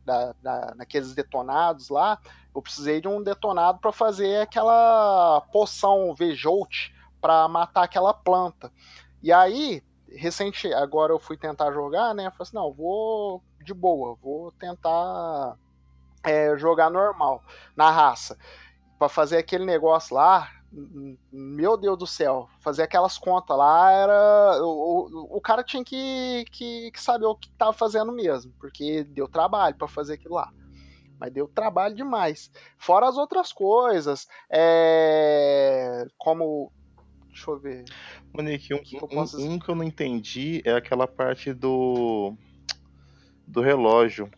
da, 0.04 0.34
da, 0.42 0.74
naqueles 0.76 1.14
detonados 1.14 1.88
lá, 1.88 2.18
eu 2.54 2.62
precisei 2.62 3.00
de 3.00 3.08
um 3.08 3.22
detonado 3.22 3.78
para 3.78 3.92
fazer 3.92 4.42
aquela 4.42 5.40
poção 5.52 6.14
Vejolt 6.14 6.90
para 7.20 7.46
matar 7.48 7.84
aquela 7.84 8.12
planta. 8.12 8.72
E 9.22 9.32
aí, 9.32 9.82
recente, 10.08 10.72
agora 10.72 11.12
eu 11.12 11.18
fui 11.18 11.36
tentar 11.36 11.72
jogar, 11.72 12.14
né? 12.14 12.26
Eu 12.26 12.30
falei 12.32 12.42
assim, 12.42 12.56
não, 12.56 12.72
vou 12.72 13.42
de 13.62 13.74
boa, 13.74 14.16
vou 14.22 14.52
tentar 14.52 15.56
é, 16.24 16.56
jogar 16.56 16.90
normal, 16.90 17.42
na 17.76 17.90
raça. 17.90 18.38
Pra 18.98 19.08
fazer 19.08 19.38
aquele 19.38 19.64
negócio 19.64 20.14
lá, 20.14 20.50
meu 21.32 21.76
Deus 21.78 21.98
do 21.98 22.06
céu, 22.06 22.48
fazer 22.60 22.82
aquelas 22.82 23.16
contas 23.16 23.56
lá 23.56 23.90
era. 23.90 24.62
O, 24.62 25.06
o, 25.32 25.36
o 25.38 25.40
cara 25.40 25.62
tinha 25.64 25.82
que, 25.82 26.44
que, 26.52 26.90
que 26.90 27.00
saber 27.00 27.24
o 27.24 27.34
que 27.34 27.50
tava 27.56 27.72
fazendo 27.72 28.12
mesmo, 28.12 28.52
porque 28.60 29.04
deu 29.04 29.26
trabalho 29.26 29.76
pra 29.76 29.88
fazer 29.88 30.14
aquilo 30.14 30.34
lá. 30.34 30.50
Mas 31.18 31.32
deu 31.32 31.48
trabalho 31.48 31.96
demais. 31.96 32.50
Fora 32.76 33.08
as 33.08 33.16
outras 33.16 33.52
coisas, 33.52 34.28
é, 34.50 36.06
como. 36.16 36.70
Deixa 37.28 37.50
eu 37.50 37.58
ver. 37.58 37.84
Monique, 38.32 38.74
um, 38.74 38.82
que 38.82 38.96
eu 38.96 39.04
um- 39.04 39.08
posso 39.08 39.36
dizer? 39.36 39.48
um 39.48 39.58
que 39.58 39.68
eu 39.68 39.74
não 39.74 39.84
entendi 39.84 40.62
é 40.64 40.72
aquela 40.72 41.06
parte 41.08 41.52
do. 41.52 42.34
do 43.46 43.60
relógio. 43.60 44.30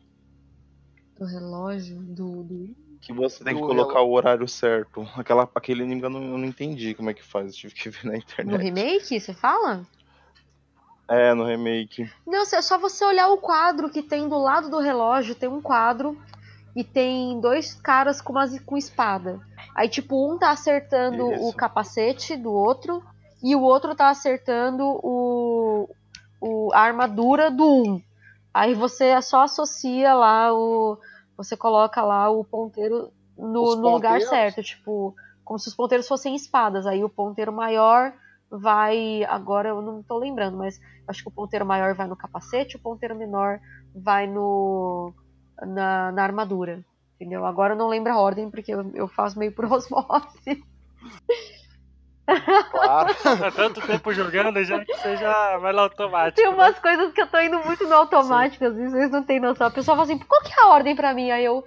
Do 1.19 1.25
relógio, 1.27 2.01
do. 2.01 2.45
do... 2.45 2.90
Que 3.01 3.13
você 3.13 3.43
tem 3.43 3.55
que 3.55 3.61
colocar 3.61 4.03
o 4.03 4.13
horário 4.13 4.47
certo. 4.47 5.09
Aquela, 5.17 5.49
aquele 5.55 5.83
inimigo 5.83 6.07
eu 6.07 6.11
não, 6.11 6.45
entendi 6.45 6.95
como 6.95 7.11
é 7.11 7.15
que 7.15 7.23
faz. 7.23 7.47
Eu 7.65 7.71
tive 7.71 7.75
que 7.75 7.91
ver 7.91 8.05
na 8.05 8.13
No 8.13 8.19
internet. 8.19 8.63
remake, 8.63 9.21
você 9.21 9.33
fala? 9.33 9.87
É, 11.09 11.35
no 11.35 11.45
remake. 11.45 12.09
Não, 12.27 12.43
é 12.43 12.63
só 12.63 12.79
você 12.79 13.05
olhar 13.05 13.29
o 13.29 13.39
quadro 13.39 13.91
que 13.91 14.03
tem 14.03 14.29
do 14.29 14.39
lado 14.39 14.71
do 14.71 14.79
relógio, 14.79 15.35
tem 15.35 15.49
um 15.49 15.61
quadro 15.61 16.17
e 16.77 16.85
tem 16.85 17.41
dois 17.41 17.75
caras 17.75 18.21
com, 18.21 18.33
umas, 18.33 18.59
com 18.61 18.77
espada. 18.77 19.41
Aí, 19.75 19.89
tipo, 19.89 20.33
um 20.33 20.39
tá 20.39 20.51
acertando 20.51 21.27
o 21.27 21.49
Isso. 21.49 21.57
capacete 21.57 22.37
do 22.37 22.53
outro 22.53 23.03
e 23.43 23.57
o 23.57 23.63
outro 23.63 23.95
tá 23.95 24.09
acertando 24.11 24.85
o, 24.85 25.89
o, 26.41 26.71
a 26.73 26.81
armadura 26.81 27.51
do 27.51 27.65
um. 27.65 28.03
Aí 28.53 28.75
você 28.75 29.21
só 29.23 29.43
associa 29.43 30.15
lá 30.15 30.53
o. 30.53 30.99
Você 31.43 31.57
coloca 31.57 32.03
lá 32.03 32.29
o 32.29 32.45
ponteiro 32.45 33.11
no, 33.37 33.75
no 33.77 33.89
lugar 33.89 34.21
certo, 34.21 34.63
tipo, 34.63 35.15
como 35.43 35.59
se 35.59 35.69
os 35.69 35.75
ponteiros 35.75 36.07
fossem 36.07 36.35
espadas. 36.35 36.87
Aí 36.87 37.03
o 37.03 37.09
ponteiro 37.09 37.51
maior 37.51 38.13
vai. 38.51 39.25
Agora 39.25 39.71
eu 39.71 39.81
não 39.81 40.03
tô 40.03 40.19
lembrando, 40.19 40.59
mas 40.59 40.79
acho 41.09 41.23
que 41.23 41.29
o 41.29 41.33
ponteiro 41.33 41.65
maior 41.65 41.95
vai 41.95 42.07
no 42.07 42.17
capacete, 42.17 42.77
o 42.77 42.81
ponteiro 42.81 43.17
menor 43.17 43.59
vai 43.95 44.27
no 44.27 45.15
na, 45.59 46.13
na 46.13 46.23
armadura. 46.23 46.85
Entendeu? 47.17 47.47
Agora 47.47 47.73
eu 47.73 47.79
não 47.79 47.89
lembro 47.89 48.13
a 48.13 48.21
ordem, 48.21 48.51
porque 48.51 48.73
eu, 48.73 48.91
eu 48.95 49.09
faço 49.09 49.39
meio 49.39 49.53
por 49.53 49.65
osmose. 49.73 50.63
Claro. 52.71 53.17
Há 53.47 53.51
tanto 53.53 53.81
tempo 53.81 54.13
jogando 54.13 54.63
já 54.65 54.85
que 54.85 54.95
você 54.97 55.17
já 55.17 55.57
vai 55.59 55.73
no 55.73 55.81
automático. 55.81 56.37
Tem 56.37 56.49
né? 56.49 56.55
umas 56.55 56.79
coisas 56.79 57.13
que 57.13 57.21
eu 57.23 57.27
tô 57.27 57.39
indo 57.41 57.59
muito 57.61 57.87
no 57.87 57.95
automático, 57.95 58.65
às 58.65 58.75
vezes 58.75 58.93
vocês 58.93 59.11
não 59.11 59.23
têm 59.23 59.41
noção. 59.41 59.67
A 59.67 59.71
pessoa 59.71 59.97
fala 59.97 60.05
assim, 60.05 60.19
qual 60.19 60.43
que 60.43 60.53
é 60.53 60.63
a 60.63 60.69
ordem 60.69 60.95
pra 60.97 61.13
mim? 61.15 61.31
Aí 61.31 61.45
eu, 61.45 61.65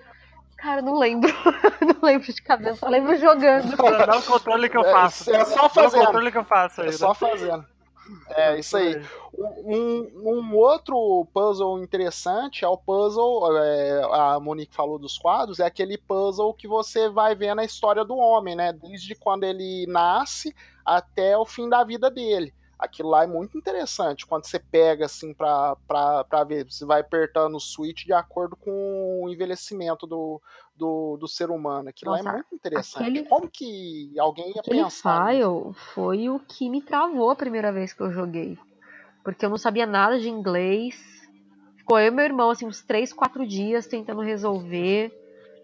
cara, 0.58 0.82
não 0.82 0.98
lembro. 0.98 1.32
não 1.82 1.96
lembro 2.02 2.26
de 2.34 2.42
cabeça, 2.42 2.76
só 2.78 2.88
lembro 2.90 3.16
jogando. 3.18 3.76
Dá 3.76 4.06
dá 4.06 4.18
o 4.18 4.24
controle 4.24 4.70
que 4.70 4.78
eu 4.78 4.86
É, 4.86 4.92
faço. 4.92 5.32
é 5.34 5.46
só 5.46 5.62
Dá 5.62 5.66
o 5.66 5.70
fazendo. 5.70 6.06
controle 6.06 6.32
que 6.32 6.38
eu 6.38 6.44
faço 6.46 6.82
aí. 6.82 6.88
É 6.88 6.92
né? 6.92 6.98
só 6.98 7.14
fazendo. 7.14 7.66
É, 8.30 8.60
isso 8.60 8.78
aí. 8.78 9.02
Um, 9.36 10.12
um 10.24 10.56
outro 10.56 11.28
puzzle 11.34 11.82
interessante 11.82 12.64
é 12.64 12.68
o 12.68 12.78
puzzle, 12.78 13.58
é, 13.58 14.02
a 14.12 14.40
Monique 14.40 14.76
falou 14.76 15.00
dos 15.00 15.18
quadros, 15.18 15.60
é 15.60 15.66
aquele 15.66 15.98
puzzle 15.98 16.54
que 16.54 16.68
você 16.68 17.10
vai 17.10 17.36
vendo 17.36 17.60
a 17.60 17.66
história 17.66 18.04
do 18.04 18.16
homem, 18.16 18.56
né? 18.56 18.74
Desde 18.74 19.16
quando 19.16 19.44
ele 19.44 19.86
nasce 19.88 20.56
até 20.86 21.38
o 21.38 21.46
fim 21.46 21.70
da 21.70 21.84
vida 21.84 22.12
dele. 22.12 22.54
Aquilo 22.78 23.10
lá 23.10 23.24
é 23.24 23.28
muito 23.28 23.58
interessante, 23.58 24.26
quando 24.26 24.46
você 24.46 24.60
pega 24.60 25.06
assim 25.06 25.34
pra 25.34 25.78
ver, 26.48 26.66
você 26.70 26.86
vai 26.86 27.02
apertando 27.02 27.56
o 27.56 27.60
switch 27.60 28.04
de 28.06 28.14
acordo 28.14 28.56
com 28.58 29.22
o 29.24 29.30
envelhecimento 29.30 30.06
do, 30.06 30.42
do, 30.76 31.18
do 31.18 31.28
ser 31.28 31.50
humano. 31.50 31.90
Aquilo 31.90 32.12
lá 32.12 32.20
é 32.20 32.24
Nossa, 32.24 32.36
muito 32.38 32.56
interessante. 32.56 33.02
aquele- 33.10 33.26
Como 33.30 33.50
que 33.50 34.12
alguém 34.20 34.48
ia 34.54 34.60
Aquele 34.62 34.84
pensar? 34.84 35.28
file 35.30 35.74
foi 35.94 36.30
o 36.30 36.40
que 36.40 36.70
me 36.70 36.82
travou 36.82 37.30
a 37.30 37.36
primeira 37.36 37.72
vez 37.72 37.94
que 37.94 38.02
eu 38.02 38.12
joguei. 38.12 38.58
Porque 39.24 39.46
eu 39.46 39.50
não 39.50 39.58
sabia 39.58 39.86
nada 39.86 40.20
de 40.20 40.30
inglês. 40.30 40.96
Ficou 41.78 42.00
eu 42.00 42.08
e 42.08 42.12
meu 42.12 42.26
irmão, 42.26 42.50
assim, 42.50 42.66
uns 42.66 42.82
3, 42.82 43.14
4 43.14 43.48
dias 43.48 43.88
tentando 43.88 44.22
resolver. 44.22 45.12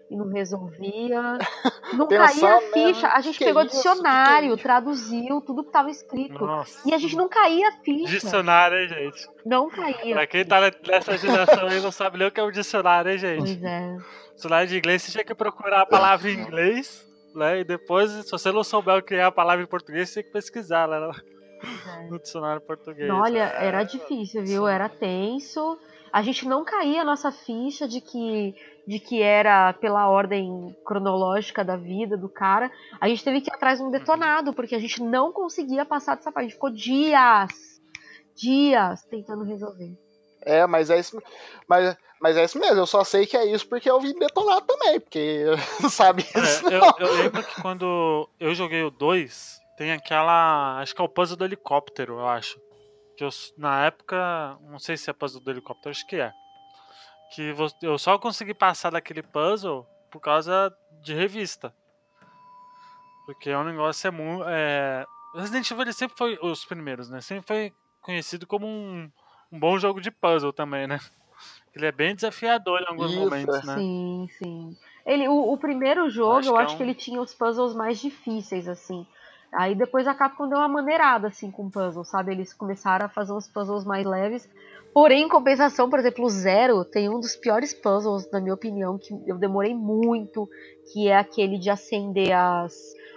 E 0.10 0.15
não 0.15 0.28
resolvia. 0.28 1.38
Não 1.93 2.08
caía 2.08 2.58
a 2.58 2.62
né, 2.62 2.67
ficha. 2.74 3.08
A 3.08 3.22
gente 3.22 3.38
que 3.38 3.45
pegou 3.45 3.63
isso, 3.63 3.76
dicionário, 3.76 4.54
é 4.54 4.58
traduziu, 4.58 5.41
tudo 5.41 5.63
que 5.63 5.72
tava 5.72 5.89
escrito. 5.89 6.45
Nossa. 6.45 6.88
E 6.88 6.93
a 6.93 6.98
gente 7.00 7.15
não 7.15 7.28
caía 7.28 7.67
a 7.67 7.72
ficha. 7.84 8.12
Dicionário, 8.12 8.78
hein, 8.78 8.88
gente? 8.89 9.28
Não 9.43 9.69
caía. 9.69 10.13
Pra 10.13 10.28
quem 10.28 10.45
tá 10.45 10.60
nessa 10.62 11.17
geração 11.17 11.67
aí 11.67 11.82
não 11.82 11.91
sabe 11.91 12.19
nem 12.19 12.28
o 12.28 12.32
que 12.32 12.39
é 12.39 12.43
um 12.43 12.52
dicionário, 12.52 13.12
hein, 13.12 13.17
gente? 13.17 13.39
Pois 13.39 13.63
é. 13.63 13.98
Dicionário 14.36 14.67
de 14.67 14.78
inglês, 14.78 15.02
você 15.02 15.12
tinha 15.12 15.24
que 15.24 15.34
procurar 15.34 15.82
a 15.82 15.86
palavra 15.86 16.30
em 16.30 16.39
inglês, 16.39 17.08
né? 17.36 17.60
E 17.60 17.63
depois, 17.63 18.12
se 18.12 18.32
você 18.32 18.52
não 18.52 18.63
souber 18.63 18.98
o 18.98 19.02
que 19.02 19.15
é 19.15 19.24
a 19.24 19.32
palavra 19.32 19.63
em 19.63 19.67
português, 19.67 20.10
você 20.10 20.22
tem 20.22 20.24
que 20.24 20.32
pesquisar 20.32 20.86
lá 20.86 21.00
no, 21.00 21.12
é. 21.12 22.10
no 22.10 22.19
dicionário 22.19 22.62
português. 22.62 23.08
Não, 23.08 23.22
Olha, 23.22 23.52
É, 23.58 23.65
era 23.65 23.84
difícil, 23.84 24.43
viu? 24.43 24.65
sim. 24.65 24.72
Era 24.72 24.88
tenso. 24.89 25.78
A 26.12 26.22
gente 26.22 26.48
não 26.48 26.63
caía 26.63 27.02
a 27.02 27.06
nossa 27.06 27.32
ficha 27.32 27.88
de 27.88 28.02
que, 28.02 28.56
de 28.89 28.99
que 28.99 29.21
era 29.21 29.71
pela 29.73 30.10
ordem 30.10 30.75
cronológica 30.84 31.63
da 31.63 31.78
vida 31.78 32.17
do 32.17 32.28
cara. 32.28 32.71
A 32.99 33.08
gente 33.08 33.23
teve 33.23 33.39
que 33.39 33.52
ir 33.52 33.54
atrás 33.54 33.78
de 33.78 33.86
um 33.86 33.91
detonado, 33.91 34.52
porque 34.52 34.73
a 34.73 34.80
gente 34.80 35.04
não 35.04 35.32
conseguia 35.32 35.86
passar 35.86 36.15
dessa 36.15 36.32
parte. 36.32 36.45
A 36.45 36.49
gente 36.49 36.56
ficou 36.56 36.71
dias, 36.71 37.52
dias 38.36 39.04
tentando 39.04 39.43
resolver. 39.43 39.95
É, 40.41 40.65
mas 40.65 40.89
é 40.89 40.99
isso, 40.99 41.21
mas, 41.67 41.95
mas 42.19 42.36
é 42.36 42.43
isso 42.43 42.58
mesmo. 42.58 42.78
Eu 42.78 42.88
só 42.88 43.04
sei 43.04 43.28
que 43.28 43.38
é 43.38 43.45
isso 43.45 43.69
porque 43.69 43.88
eu 43.88 44.02
vim 44.02 44.17
detonado 44.17 44.65
também, 44.65 44.99
porque 44.99 45.19
eu 45.19 45.56
não 45.84 45.89
sabia 45.91 46.25
isso. 46.25 46.67
É, 46.67 46.75
eu, 46.75 47.08
eu 47.08 47.13
lembro 47.13 47.43
que 47.43 47.62
quando 47.62 48.28
eu 48.39 48.56
joguei 48.56 48.82
o 48.82 48.89
2, 48.89 49.60
tem 49.78 49.91
aquela. 49.91 50.80
Acho 50.80 50.95
que 50.95 51.02
é 51.02 51.04
o 51.04 51.10
puzzle 51.10 51.38
do 51.38 51.45
helicóptero, 51.45 52.13
eu 52.13 52.28
acho. 52.28 52.60
Que 53.15 53.23
eu, 53.23 53.30
na 53.56 53.86
época. 53.86 54.58
Não 54.63 54.80
sei 54.80 54.97
se 54.97 55.12
é 55.12 55.13
puzzle 55.13 55.43
do 55.43 55.52
helicóptero, 55.52 55.92
acho 55.92 56.08
que 56.08 56.15
é. 56.15 56.31
Que 57.34 57.54
eu 57.82 57.98
só 57.98 58.17
consegui 58.17 58.54
passar 58.54 58.90
daquele 58.92 59.21
puzzle 59.21 59.86
por 60.12 60.19
causa 60.19 60.75
de 61.02 61.13
revista. 61.13 61.73
Porque 63.25 63.54
o 63.54 63.63
negócio 63.63 64.08
é 64.08 64.12
muito. 64.12 64.44
É... 64.48 65.06
Resident 65.36 65.69
Evil 65.69 65.84
ele 65.84 65.94
sempre 65.94 66.17
foi. 66.17 66.40
Os 66.42 66.65
primeiros, 66.65 67.10
né? 67.10 67.21
Sempre 67.21 67.46
foi 67.46 67.73
conhecido 68.02 68.48
como 68.48 68.65
um, 68.65 69.12
um 69.52 69.60
bom 69.60 69.77
jogo 69.77 70.02
de 70.02 70.10
puzzle 70.10 70.52
também, 70.52 70.88
né? 70.88 71.00
Ele 71.75 71.86
é 71.86 71.92
bem 71.92 72.15
desafiador 72.15 72.82
em 72.82 72.88
alguns 72.88 73.12
Isso, 73.12 73.19
momentos, 73.19 73.63
né? 73.63 73.75
Sim, 73.75 74.27
sim. 74.38 74.77
Ele, 75.06 75.27
o, 75.27 75.54
o 75.54 75.58
primeiro 75.58 76.10
jogo, 76.10 76.40
Acho 76.40 76.50
eu 76.50 76.54
que 76.56 76.60
é 76.60 76.63
acho 76.63 76.77
que 76.77 76.84
um- 76.84 76.86
ele 76.86 76.96
tinha 76.96 77.21
os 77.21 77.34
puzzles 77.34 77.75
mais 77.75 78.00
difíceis, 78.00 78.67
assim. 78.67 79.06
Aí 79.54 79.73
depois 79.75 80.08
a 80.08 80.13
Capcom 80.13 80.48
deu 80.48 80.58
uma 80.58 80.67
maneirada, 80.67 81.27
assim, 81.27 81.50
com 81.50 81.69
puzzles, 81.69 82.08
sabe? 82.10 82.32
Eles 82.32 82.54
começaram 82.54 83.06
a 83.06 83.10
fazer 83.10 83.32
uns 83.34 83.48
puzzles 83.48 83.86
mais 83.86 84.06
leves. 84.06 84.50
Porém, 84.94 85.23
em 85.23 85.29
compensação, 85.29 85.90
por 85.90 86.00
exemplo, 86.00 86.25
o 86.25 86.29
Zero 86.29 86.83
tem 86.83 87.10
um 87.10 87.19
dos 87.19 87.35
piores 87.35 87.73
puzzles, 87.73 88.29
na 88.31 88.42
minha 88.42 88.54
opinião, 88.54 88.98
que 88.98 89.13
eu 89.27 89.37
demorei 89.37 89.73
muito, 89.73 90.50
que 90.92 91.08
é 91.08 91.17
aquele 91.17 91.60
de 91.60 91.69
acender 91.69 92.31
as, 92.31 92.73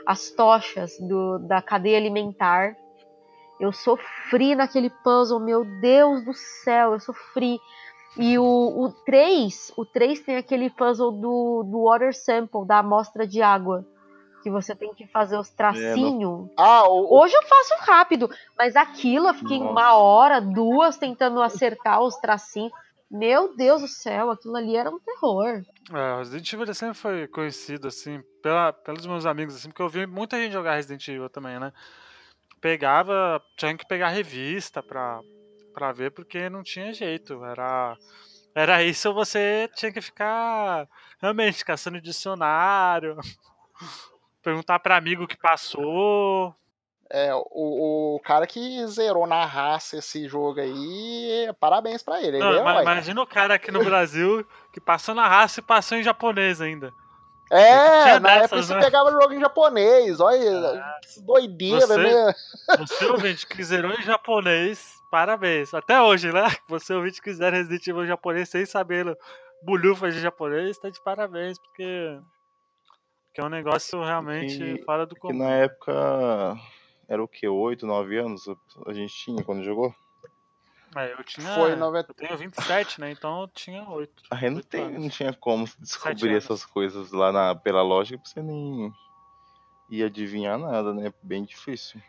as 0.07 0.31
tochas 0.31 0.99
do, 1.01 1.39
da 1.39 1.62
cadeia 1.62 1.97
alimentar. 1.97 2.77
Eu 3.59 3.73
sofri 3.73 4.55
naquele 4.55 4.91
puzzle, 4.91 5.41
meu 5.41 5.64
Deus 5.81 6.25
do 6.25 6.35
céu, 6.35 6.93
eu 6.93 7.01
sofri. 7.01 7.59
E 8.18 8.39
o, 8.39 8.45
o 8.45 8.93
3, 9.07 9.73
o 9.77 9.87
3 9.87 10.20
tem 10.20 10.37
aquele 10.37 10.68
puzzle 10.68 11.12
do, 11.12 11.62
do 11.62 11.85
water 11.85 12.14
sample, 12.14 12.66
da 12.66 12.81
amostra 12.81 13.27
de 13.27 13.41
água. 13.41 13.87
Que 14.43 14.51
você 14.51 14.74
tem 14.74 14.93
que 14.93 15.07
fazer 15.07 15.38
os 15.38 15.51
tracinhos. 15.51 16.51
Ah, 16.57 16.88
o, 16.88 17.20
Hoje 17.20 17.34
eu 17.34 17.43
faço 17.43 17.74
rápido, 17.80 18.28
mas 18.59 18.74
aquilo 18.74 19.28
eu 19.28 19.34
fiquei 19.34 19.59
Nossa. 19.59 19.70
uma 19.70 19.95
hora, 19.95 20.40
duas, 20.40 20.97
tentando 20.97 21.40
acertar 21.40 22.01
os 22.03 22.16
tracinhos. 22.16 22.72
Meu 23.11 23.55
Deus 23.55 23.82
do 23.82 23.88
céu, 23.88 24.30
aquilo 24.30 24.57
ali 24.57 24.74
era 24.74 24.90
um 24.90 24.99
terror. 24.99 25.62
É, 25.93 26.14
o 26.14 26.18
Resident 26.18 26.51
Evil 26.51 26.74
sempre 26.74 26.95
foi 26.95 27.28
conhecido, 27.28 27.88
assim, 27.88 28.22
pela, 28.43 28.72
pelos 28.72 29.05
meus 29.05 29.26
amigos, 29.26 29.55
assim, 29.55 29.68
porque 29.68 29.82
eu 29.82 29.88
vi 29.88 30.07
muita 30.07 30.38
gente 30.38 30.53
jogar 30.53 30.76
Resident 30.76 31.07
Evil 31.09 31.28
também, 31.28 31.61
né? 31.61 31.72
Pegava, 32.59 33.43
tinha 33.57 33.76
que 33.76 33.86
pegar 33.86 34.09
revista 34.09 34.82
pra, 34.82 35.20
pra 35.74 35.93
ver, 35.93 36.11
porque 36.12 36.49
não 36.49 36.62
tinha 36.62 36.95
jeito. 36.95 37.45
Era, 37.45 37.99
era 38.55 38.82
isso 38.82 39.09
ou 39.09 39.14
você 39.14 39.68
tinha 39.74 39.93
que 39.93 40.01
ficar 40.01 40.88
realmente 41.20 41.64
caçando 41.64 42.01
dicionário, 42.01 43.16
perguntar 44.43 44.78
pra 44.80 44.97
amigo 44.97 45.24
o 45.24 45.28
que 45.28 45.36
passou. 45.36 46.55
é, 47.11 47.34
o, 47.34 48.16
o 48.16 48.20
cara 48.24 48.47
que 48.47 48.86
zerou 48.86 49.26
na 49.26 49.45
raça 49.45 49.99
esse 49.99 50.26
jogo 50.28 50.61
aí, 50.61 51.49
parabéns 51.61 52.03
pra 52.03 52.18
ele. 52.20 52.36
Ele 52.36 52.38
Não, 52.38 52.53
é 52.55 52.61
ima- 52.61 52.70
herói. 52.70 52.82
imagina 52.82 53.20
o 53.22 53.26
cara 53.26 53.55
aqui 53.55 53.70
no 53.70 53.84
Brasil 53.84 54.47
que 54.72 54.80
passou 54.80 55.14
na 55.14 55.28
raça 55.28 55.61
e 55.61 55.62
passou 55.62 55.99
em 55.99 56.03
japonês 56.03 56.61
ainda. 56.61 56.93
É, 57.51 58.03
Tinha 58.05 58.20
na 58.20 58.28
dessas, 58.30 58.45
época 58.45 58.62
você 58.62 58.74
né? 58.76 58.80
pegava 58.80 59.11
jogo 59.12 59.34
em 59.34 59.40
japonês, 59.40 60.20
olha, 60.20 60.82
que 61.03 61.20
doideira, 61.20 61.86
Você- 61.86 61.97
né? 61.99 62.34
Você 62.78 63.05
ouvinte 63.05 63.47
que 63.47 63.62
zerou 63.62 63.93
em 63.93 64.03
japonês, 64.03 64.95
parabéns. 65.11 65.74
Até 65.74 66.01
hoje, 66.01 66.32
né? 66.32 66.45
Você 66.66 66.95
ouvinte 66.95 67.20
que 67.20 67.30
zera 67.34 67.57
Resident 67.59 67.86
Evil 67.86 68.05
em 68.05 68.09
japonês 68.09 68.49
sem 68.49 68.64
saber 68.64 69.14
bulhufa 69.62 70.11
de 70.11 70.18
japonês, 70.18 70.78
tá 70.78 70.88
de 70.88 70.99
parabéns, 71.03 71.59
porque, 71.59 72.18
porque 73.33 73.41
é 73.41 73.45
um 73.45 73.49
negócio 73.49 73.99
realmente 74.05 74.59
Que- 74.59 74.83
fora 74.85 75.07
do 75.07 75.14
Que 75.14 75.20
comum. 75.22 75.39
na 75.39 75.51
época 75.51 76.55
era 77.09 77.24
o 77.24 77.26
que? 77.26 77.49
8, 77.49 77.87
9 77.87 78.18
anos 78.18 78.45
a 78.87 78.93
gente 78.93 79.14
tinha 79.14 79.43
quando 79.43 79.62
jogou? 79.64 79.95
É, 80.95 81.12
eu 81.14 81.24
tinha. 81.24 81.55
Foi 81.55 81.72
em 81.72 81.76
90. 81.76 82.11
Eu 82.11 82.14
tenho 82.14 82.37
27, 82.37 83.01
né? 83.01 83.11
Então 83.11 83.41
eu 83.41 83.49
tinha 83.49 83.89
8. 83.89 84.22
A 84.30 84.37
gente 84.37 84.51
não, 84.51 84.57
Oito 84.59 84.68
tem, 84.68 84.91
não 84.99 85.09
tinha 85.09 85.33
como 85.33 85.64
descobrir 85.78 86.37
essas 86.37 86.66
coisas 86.66 87.11
lá 87.11 87.33
na, 87.33 87.55
pela 87.55 87.80
lógica, 87.83 88.18
porque 88.18 88.28
você 88.35 88.43
nem 88.43 88.93
ia 89.89 90.07
adivinhar 90.07 90.59
nada, 90.59 90.93
né? 90.93 91.11
Bem 91.22 91.43
difícil. 91.43 92.03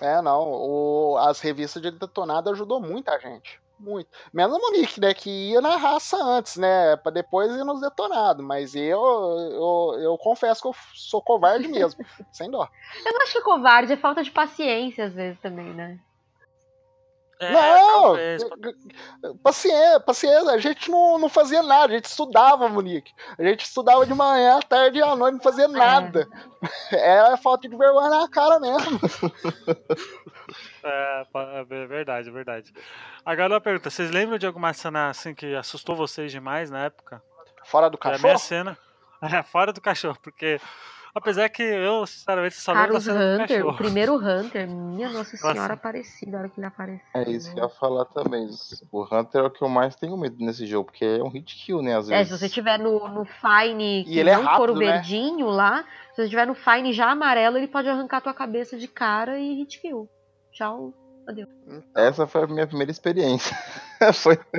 É, 0.00 0.22
não. 0.22 0.42
O, 0.48 1.16
as 1.18 1.40
revistas 1.40 1.82
de 1.82 1.90
detonado 1.90 2.48
ajudou 2.50 2.80
muita 2.80 3.18
gente. 3.18 3.60
Muito. 3.78 4.08
Menos 4.32 4.56
o 4.56 4.60
Monique, 4.60 5.00
né? 5.00 5.12
Que 5.12 5.50
ia 5.50 5.60
na 5.60 5.76
raça 5.76 6.16
antes, 6.16 6.56
né? 6.56 6.96
Pra 6.96 7.12
depois 7.12 7.50
ir 7.52 7.64
nos 7.64 7.80
detonados. 7.80 8.44
Mas 8.44 8.74
eu, 8.74 9.00
eu, 9.00 10.00
eu 10.00 10.18
confesso 10.18 10.62
que 10.62 10.68
eu 10.68 10.74
sou 10.94 11.20
covarde 11.22 11.68
mesmo. 11.68 12.04
sem 12.32 12.50
dó. 12.50 12.68
Eu 13.04 13.12
não 13.12 13.22
acho 13.22 13.34
que 13.34 13.42
covarde, 13.42 13.92
é 13.92 13.96
falta 13.96 14.22
de 14.22 14.30
paciência 14.30 15.04
às 15.04 15.12
vezes 15.12 15.38
também, 15.40 15.72
né? 15.74 15.98
É, 17.38 17.52
não! 17.52 18.02
talvez. 18.02 18.42
Paciência, 19.42 20.00
paciência, 20.00 20.50
a 20.52 20.58
gente 20.58 20.90
não, 20.90 21.18
não 21.18 21.28
fazia 21.28 21.62
nada, 21.62 21.92
a 21.92 21.96
gente 21.96 22.06
estudava, 22.06 22.68
Monique. 22.68 23.12
A 23.38 23.42
gente 23.42 23.64
estudava 23.64 24.06
de 24.06 24.14
manhã, 24.14 24.58
à 24.58 24.62
tarde 24.62 24.98
e 24.98 25.02
à 25.02 25.14
noite, 25.14 25.34
não 25.34 25.42
fazia 25.42 25.68
nada. 25.68 26.26
Era 26.90 27.36
falta 27.36 27.68
de 27.68 27.76
vergonha 27.76 28.08
na 28.08 28.28
cara 28.28 28.58
mesmo. 28.58 28.98
É, 30.84 31.26
é 31.60 31.64
verdade, 31.64 32.28
é 32.28 32.32
verdade. 32.32 32.72
Agora 33.24 33.54
uma 33.54 33.60
pergunta: 33.60 33.90
vocês 33.90 34.10
lembram 34.12 34.38
de 34.38 34.46
alguma 34.46 34.72
cena 34.72 35.08
assim 35.08 35.34
que 35.34 35.56
assustou 35.56 35.96
vocês 35.96 36.30
demais 36.30 36.70
na 36.70 36.84
época? 36.84 37.20
Fora 37.64 37.90
do 37.90 37.98
É 38.04 38.06
a 38.06 38.10
minha 38.10 38.20
cachorro? 38.20 38.38
cena. 38.38 38.78
É, 39.22 39.42
fora 39.42 39.72
do 39.72 39.80
cachorro, 39.80 40.16
porque. 40.22 40.60
Apesar 41.16 41.48
que 41.48 41.62
eu, 41.62 42.06
sinceramente, 42.06 42.56
só 42.56 42.74
Cara, 42.74 42.94
os 42.94 43.08
Hunter, 43.08 43.66
o 43.66 43.74
primeiro 43.74 44.16
Hunter, 44.16 44.68
minha 44.68 45.08
nossa 45.08 45.34
Nossa. 45.34 45.52
senhora 45.54 45.72
aparecida 45.72 46.32
na 46.32 46.38
hora 46.40 46.48
que 46.50 46.60
ele 46.60 46.66
apareceu. 46.66 47.06
É 47.14 47.30
isso 47.30 47.54
que 47.54 47.58
eu 47.58 47.62
ia 47.64 47.70
falar 47.70 48.04
também. 48.04 48.46
O 48.92 49.02
Hunter 49.02 49.40
é 49.40 49.44
o 49.44 49.50
que 49.50 49.62
eu 49.62 49.68
mais 49.70 49.96
tenho 49.96 50.14
medo 50.18 50.36
nesse 50.38 50.66
jogo, 50.66 50.90
porque 50.90 51.06
é 51.06 51.22
um 51.22 51.30
hit 51.30 51.56
kill, 51.56 51.80
né? 51.80 51.96
Às 51.96 52.10
É, 52.10 52.18
vezes. 52.18 52.34
se 52.34 52.38
você 52.38 52.50
tiver 52.50 52.78
no, 52.78 53.08
no 53.08 53.24
Fine 53.24 54.04
que 54.04 54.18
ele 54.18 54.28
é 54.28 54.36
não 54.36 54.42
for 54.42 54.68
o 54.68 54.74
rápido, 54.74 54.80
né? 54.80 54.92
verdinho 54.92 55.46
lá, 55.48 55.86
se 56.14 56.22
você 56.22 56.28
tiver 56.28 56.46
no 56.46 56.54
Fine 56.54 56.92
já 56.92 57.10
amarelo, 57.10 57.56
ele 57.56 57.68
pode 57.68 57.88
arrancar 57.88 58.20
tua 58.20 58.34
cabeça 58.34 58.76
de 58.76 58.86
cara 58.86 59.38
e 59.38 59.54
hit 59.54 59.80
kill. 59.80 60.06
Tchau. 60.52 60.92
Essa 61.94 62.26
foi 62.26 62.42
a 62.42 62.46
minha 62.46 62.66
primeira 62.66 62.92
experiência. 62.92 63.56
foi 64.12 64.36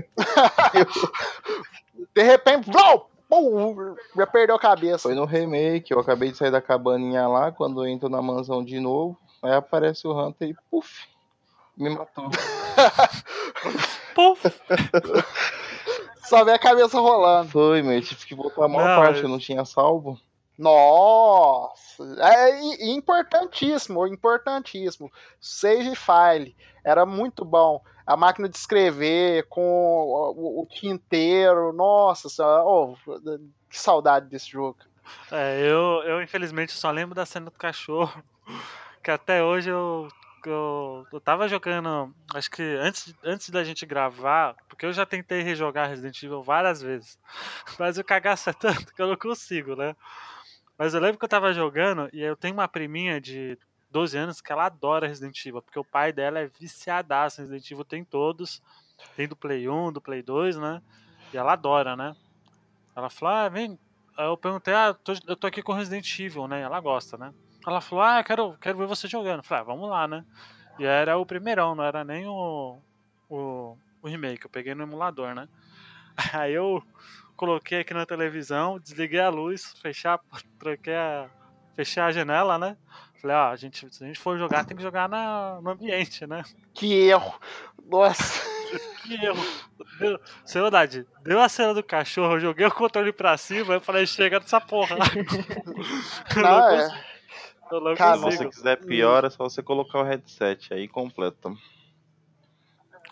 De 2.15 2.23
repente, 2.23 2.71
vlau, 2.71 3.11
pum, 3.29 3.95
já 4.15 4.25
perdeu 4.27 4.55
a 4.55 4.59
cabeça. 4.59 5.03
Foi 5.09 5.15
no 5.15 5.25
remake, 5.25 5.91
eu 5.91 5.99
acabei 5.99 6.31
de 6.31 6.37
sair 6.37 6.51
da 6.51 6.61
cabaninha 6.61 7.27
lá, 7.27 7.51
quando 7.51 7.83
eu 7.83 7.87
entro 7.89 8.09
na 8.09 8.21
mansão 8.21 8.63
de 8.63 8.79
novo, 8.79 9.17
aí 9.43 9.53
aparece 9.53 10.07
o 10.07 10.11
Hunter 10.17 10.49
e 10.49 10.55
puf, 10.71 11.05
me 11.77 11.89
matou. 11.89 12.29
Puf! 14.15 14.41
Só 16.27 16.43
vê 16.43 16.51
a 16.51 16.59
cabeça 16.59 16.99
rolando. 16.99 17.49
Foi, 17.49 17.81
meu, 17.81 17.93
eu 17.93 18.01
tive 18.01 18.25
que 18.25 18.35
voltar 18.35 18.65
a 18.65 18.67
maior 18.67 18.87
Não, 18.89 18.95
parte, 18.97 19.13
mas- 19.15 19.23
eu 19.23 19.29
não 19.29 19.39
tinha 19.39 19.63
salvo. 19.63 20.19
Nossa! 20.57 22.03
É 22.19 22.87
importantíssimo, 22.89 24.07
importantíssimo. 24.07 25.11
Save 25.39 25.95
file. 25.95 26.55
Era 26.83 27.05
muito 27.05 27.45
bom. 27.45 27.83
A 28.05 28.17
máquina 28.17 28.49
de 28.49 28.57
escrever 28.57 29.47
com 29.49 29.61
o, 29.61 30.65
tinteiro. 30.69 31.71
Nossa 31.73 32.27
oh, 32.63 32.95
que 33.69 33.77
saudade 33.77 34.27
desse 34.29 34.49
jogo. 34.49 34.79
É, 35.31 35.61
eu, 35.61 36.03
eu 36.03 36.21
infelizmente 36.21 36.73
só 36.73 36.89
lembro 36.89 37.13
da 37.13 37.25
cena 37.25 37.45
do 37.45 37.51
cachorro. 37.51 38.23
Que 39.03 39.11
até 39.11 39.41
hoje 39.41 39.69
eu, 39.69 40.09
eu, 40.45 41.07
eu 41.13 41.21
tava 41.21 41.47
jogando. 41.47 42.13
Acho 42.33 42.51
que 42.51 42.61
antes, 42.61 43.15
antes 43.23 43.49
da 43.49 43.63
gente 43.63 43.85
gravar, 43.85 44.53
porque 44.67 44.85
eu 44.85 44.91
já 44.91 45.05
tentei 45.05 45.41
rejogar 45.41 45.87
Resident 45.87 46.21
Evil 46.21 46.43
várias 46.43 46.81
vezes. 46.81 47.17
Mas 47.79 47.97
o 47.97 48.03
cagaço 48.03 48.49
é 48.49 48.53
tanto 48.53 48.93
que 48.93 49.01
eu 49.01 49.07
não 49.07 49.15
consigo, 49.15 49.77
né? 49.77 49.95
Mas 50.77 50.93
eu 50.93 51.01
lembro 51.01 51.17
que 51.17 51.25
eu 51.25 51.29
tava 51.29 51.53
jogando 51.53 52.09
e 52.13 52.21
eu 52.21 52.35
tenho 52.35 52.53
uma 52.53 52.67
priminha 52.67 53.19
de 53.19 53.57
12 53.89 54.17
anos 54.17 54.41
que 54.41 54.51
ela 54.51 54.65
adora 54.65 55.07
Resident 55.07 55.43
Evil, 55.45 55.61
porque 55.61 55.79
o 55.79 55.83
pai 55.83 56.11
dela 56.13 56.39
é 56.39 56.47
viciadaço 56.47 57.41
Resident 57.41 57.71
Evil, 57.71 57.85
tem 57.85 58.03
todos. 58.03 58.61
Tem 59.15 59.27
do 59.27 59.35
Play 59.35 59.69
1, 59.69 59.91
do 59.91 60.01
Play 60.01 60.21
2, 60.21 60.57
né? 60.57 60.81
E 61.33 61.37
ela 61.37 61.53
adora, 61.53 61.95
né? 61.95 62.15
Ela 62.95 63.09
falou, 63.09 63.33
ah, 63.35 63.49
vem. 63.49 63.77
Eu 64.17 64.35
perguntei, 64.35 64.73
ah, 64.73 64.93
tô- 64.93 65.13
eu 65.27 65.35
tô 65.35 65.45
aqui 65.47 65.61
com 65.61 65.73
Resident 65.73 66.19
Evil, 66.19 66.47
né? 66.47 66.61
Ela 66.61 66.79
gosta, 66.79 67.17
né? 67.17 67.31
Ela 67.65 67.81
falou, 67.81 68.03
ah, 68.03 68.23
quero, 68.23 68.57
quero 68.59 68.77
ver 68.77 68.87
você 68.87 69.07
jogando. 69.07 69.39
Eu 69.39 69.43
falei, 69.43 69.61
ah, 69.61 69.65
vamos 69.65 69.89
lá, 69.89 70.07
né? 70.07 70.25
E 70.79 70.85
era 70.85 71.17
o 71.17 71.25
primeirão, 71.25 71.75
não 71.75 71.83
era 71.83 72.03
nem 72.03 72.25
o, 72.27 72.79
o, 73.29 73.77
o 74.01 74.07
remake, 74.07 74.45
eu 74.45 74.49
peguei 74.49 74.73
no 74.73 74.83
emulador, 74.83 75.33
né? 75.35 75.47
Aí 76.33 76.53
eu 76.53 76.83
coloquei 77.37 77.79
aqui 77.79 77.93
na 77.93 78.05
televisão, 78.05 78.77
desliguei 78.79 79.19
a 79.21 79.29
luz, 79.29 79.73
fechei 79.81 80.09
a, 80.09 80.19
troquei 80.59 80.95
a, 80.95 81.29
fechei 81.75 82.03
a 82.03 82.11
janela, 82.11 82.57
né? 82.57 82.75
Falei, 83.21 83.35
ó, 83.35 83.49
a 83.49 83.55
gente, 83.55 83.87
se 83.93 84.03
a 84.03 84.07
gente 84.07 84.19
for 84.19 84.37
jogar, 84.37 84.65
tem 84.65 84.75
que 84.77 84.83
jogar 84.83 85.07
na, 85.07 85.59
no 85.61 85.69
ambiente, 85.71 86.27
né? 86.27 86.43
Que 86.73 86.93
erro. 87.07 87.33
Nossa. 87.85 88.45
Que 89.03 89.15
erro. 89.25 89.43
Deu, 89.99 90.19
sem 90.45 90.61
verdade, 90.61 91.07
deu 91.23 91.39
a 91.39 91.47
cena 91.49 91.73
do 91.73 91.81
cachorro, 91.81 92.33
eu 92.33 92.39
joguei 92.39 92.65
o 92.67 92.71
controle 92.71 93.11
pra 93.13 93.37
cima, 93.37 93.75
eu 93.75 93.81
falei, 93.81 94.05
chega 94.05 94.39
dessa 94.39 94.59
porra. 94.61 94.97
Eu 96.35 96.41
Não, 96.43 96.59
não 96.59 96.69
é. 96.69 97.03
eu 97.71 97.81
não 97.81 97.95
Cara, 97.95 98.17
Se 98.17 98.23
consigo. 98.23 98.43
você 98.43 98.49
quiser 98.49 98.75
pior, 98.85 99.23
é 99.25 99.29
só 99.29 99.43
você 99.45 99.63
colocar 99.63 99.99
o 99.99 100.03
headset 100.03 100.73
aí 100.73 100.87
completa. 100.87 101.49
Não, 101.49 101.57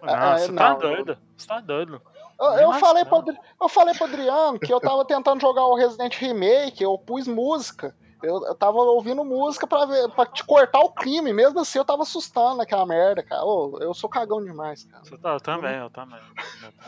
Ah, 0.03 0.38
você 0.38 0.47
não, 0.49 0.55
tá 0.55 0.73
doido. 0.76 1.17
Você 1.36 1.47
tá 1.47 1.59
doido. 1.61 2.01
Eu, 2.39 2.45
eu 2.53 2.73
falei 2.73 3.03
não. 3.05 3.23
pro, 3.23 3.33
eu 3.61 3.69
falei 3.69 3.93
pro 3.95 4.05
Adriano 4.05 4.59
que 4.59 4.73
eu 4.73 4.79
tava 4.79 5.05
tentando 5.05 5.39
jogar 5.41 5.65
o 5.65 5.75
Resident 5.75 6.15
Remake, 6.17 6.83
eu 6.83 6.97
pus 6.97 7.27
música. 7.27 7.95
Eu, 8.23 8.43
eu 8.45 8.55
tava 8.55 8.77
ouvindo 8.77 9.23
música 9.23 9.67
pra, 9.67 9.86
ver, 9.86 10.09
pra 10.09 10.25
te 10.25 10.43
cortar 10.43 10.79
o 10.79 10.89
crime, 10.91 11.31
mesmo 11.31 11.59
assim 11.59 11.77
eu 11.77 11.86
tava 11.86 12.01
assustando 12.03 12.61
aquela 12.61 12.86
merda, 12.86 13.21
cara. 13.21 13.43
Ô, 13.45 13.77
eu 13.79 13.93
sou 13.93 14.09
cagão 14.09 14.43
demais, 14.43 14.83
cara. 14.86 15.03
Você 15.03 15.17
tá- 15.17 15.33
Eu 15.33 15.39
também, 15.39 15.75
eu 15.77 15.89
também. 15.91 16.19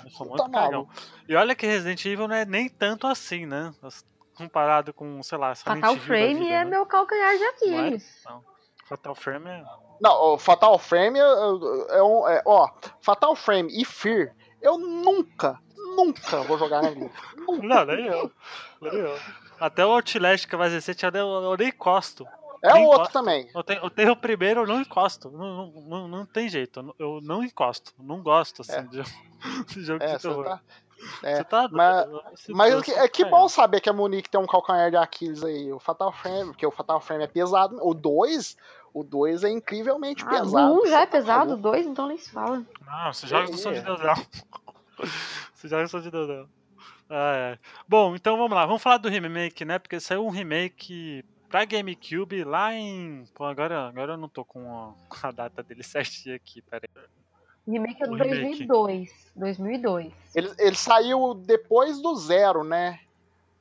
Eu 0.04 0.10
sou 0.12 0.26
muito 0.28 0.44
Tá 0.44 0.50
cagão. 0.50 0.72
maluco. 0.72 0.94
E 1.30 1.36
olha 1.36 1.54
que 1.56 1.68
Resident 1.68 2.04
Evil 2.06 2.28
não 2.28 2.36
é 2.36 2.44
nem 2.46 2.68
tanto 2.68 3.06
assim, 3.06 3.46
né? 3.46 3.72
Comparado 4.36 4.94
com, 4.94 5.22
sei 5.24 5.38
lá, 5.38 5.54
Silent 5.56 5.82
Fatal 5.82 5.98
Frame 5.98 6.34
vida, 6.36 6.54
é 6.54 6.64
né? 6.64 6.66
meu 6.66 6.86
calcanhar 6.86 7.34
de 7.34 7.40
Não 7.40 7.46
é? 7.46 7.50
Aquiles. 7.88 8.24
Fatal 8.86 9.16
Frame 9.16 9.50
é... 9.50 9.64
Não, 10.00 10.34
o 10.34 10.38
Fatal 10.38 10.78
Frame 10.80 11.20
é, 11.20 11.24
é 11.98 12.04
um. 12.04 12.28
é- 12.28 12.42
ó, 12.46 12.70
Fatal 13.02 13.36
Frame 13.36 13.70
e 13.80 13.84
Fear, 13.84 14.32
eu 14.62 14.78
nunca, 14.78 15.60
nunca 15.76 16.42
vou 16.44 16.58
jogar 16.58 16.82
na 16.82 16.90
vida. 16.92 17.10
Não, 17.64 17.86
nem 17.86 18.06
eu. 18.08 18.32
Nem 18.82 18.94
eu. 18.94 19.18
Até 19.60 19.86
o 19.86 19.90
Outlast 19.92 20.48
que 20.48 20.56
vai 20.56 20.70
recente, 20.70 21.04
eu, 21.06 21.12
eu, 21.12 21.28
eu 21.44 21.58
nem 21.58 21.70
encosto. 21.70 22.26
É 22.64 22.74
Nem 22.74 22.84
outro 22.86 23.00
gosto. 23.00 23.14
também. 23.14 23.50
Eu 23.54 23.64
tenho, 23.64 23.82
eu 23.84 23.90
tenho 23.90 24.12
o 24.12 24.16
primeiro, 24.16 24.62
eu 24.62 24.68
não 24.68 24.82
encosto. 24.82 25.30
Não, 25.32 25.68
não, 25.68 25.82
não, 25.82 26.08
não 26.08 26.26
tem 26.26 26.50
jeito. 26.50 26.94
eu 27.00 27.20
não- 27.22 27.44
encosto. 27.44 27.94
Não 28.00 28.22
gosto, 28.22 28.62
assim, 28.64 28.74
É. 28.74 28.82
de, 28.84 29.02
de 29.74 29.84
jogo 29.84 30.04
É, 30.04 30.16
de 30.16 30.22
terror. 30.22 30.44
tá. 30.46 30.62
É, 31.24 31.36
Você 31.38 31.44
tá 31.44 31.68
mas- 31.72 32.08
Mas 32.50 32.72
Deus 32.72 32.84
que, 32.84 32.92
é 32.92 33.08
que 33.08 33.26
bom 33.26 33.48
saber 33.48 33.82
que 33.82 33.90
a 33.90 33.94
Monique 33.94 34.30
tem 34.30 34.40
um 34.40 34.46
calcanhar 34.48 34.90
de 34.90 34.98
Aquiles 34.98 35.44
aí. 35.44 35.72
O 35.72 35.80
Fatal 35.80 36.12
Frame, 36.12 36.52
porque 36.52 36.66
o 36.66 36.72
Fatal 36.72 37.00
Frame 37.00 37.24
é 37.24 37.28
pesado. 37.28 37.78
O 37.82 37.94
2, 37.94 38.58
o 38.94 39.04
2 39.04 39.44
é 39.44 39.50
incrivelmente 39.50 40.24
Ah, 40.26 40.30
pesado. 40.30 40.74
o 40.74 40.82
1 40.84 40.86
já 40.88 40.90
você 40.90 40.96
é 40.96 41.06
tá 41.06 41.08
pesado, 41.12 41.44
o 41.46 41.48
maluco. 41.50 41.62
2 41.64 41.86
então 41.88 42.08
nem 42.08 42.18
se 42.18 42.32
fala. 42.32 42.64
Não, 42.86 43.14
você 43.14 43.28
joga 43.28 43.50
no 43.52 43.58
som 43.58 43.72
de 43.74 43.80
É. 43.80 43.82
Deus 43.82 44.00
não. 44.00 44.16
Você 45.54 45.68
joga 45.68 45.84
no 45.84 45.90
som 45.90 46.00
de 46.02 46.10
Deus 46.12 46.28
não. 46.28 46.50
Ah, 47.10 47.34
é. 47.36 47.60
Bom, 47.88 48.16
então 48.16 48.36
vamos 48.36 48.52
lá. 48.56 48.66
Vamos 48.66 48.82
falar 48.82 48.98
do 48.98 49.08
remake, 49.10 49.64
né? 49.64 49.78
Porque 49.80 50.00
saiu 50.00 50.26
um 50.26 50.30
remake 50.30 51.24
pra 51.50 51.66
GameCube 51.66 52.44
lá 52.44 52.74
em. 52.74 53.24
Pô, 53.36 53.46
agora, 53.46 53.88
agora 53.88 54.14
eu 54.14 54.18
não 54.18 54.28
tô 54.28 54.44
com 54.44 54.60
a, 54.76 54.94
com 55.08 55.18
a 55.28 55.32
data 55.32 55.62
dele 55.64 55.84
certinha 55.84 56.36
aqui, 56.36 56.62
peraí. 56.64 56.90
O 57.68 57.72
remake 57.72 58.02
é 58.02 58.06
remake. 58.06 58.66
2002. 58.66 59.32
2002. 59.36 60.14
Ele, 60.34 60.52
ele 60.58 60.76
saiu 60.76 61.34
depois 61.34 62.02
do 62.02 62.16
zero, 62.16 62.64
né? 62.64 63.00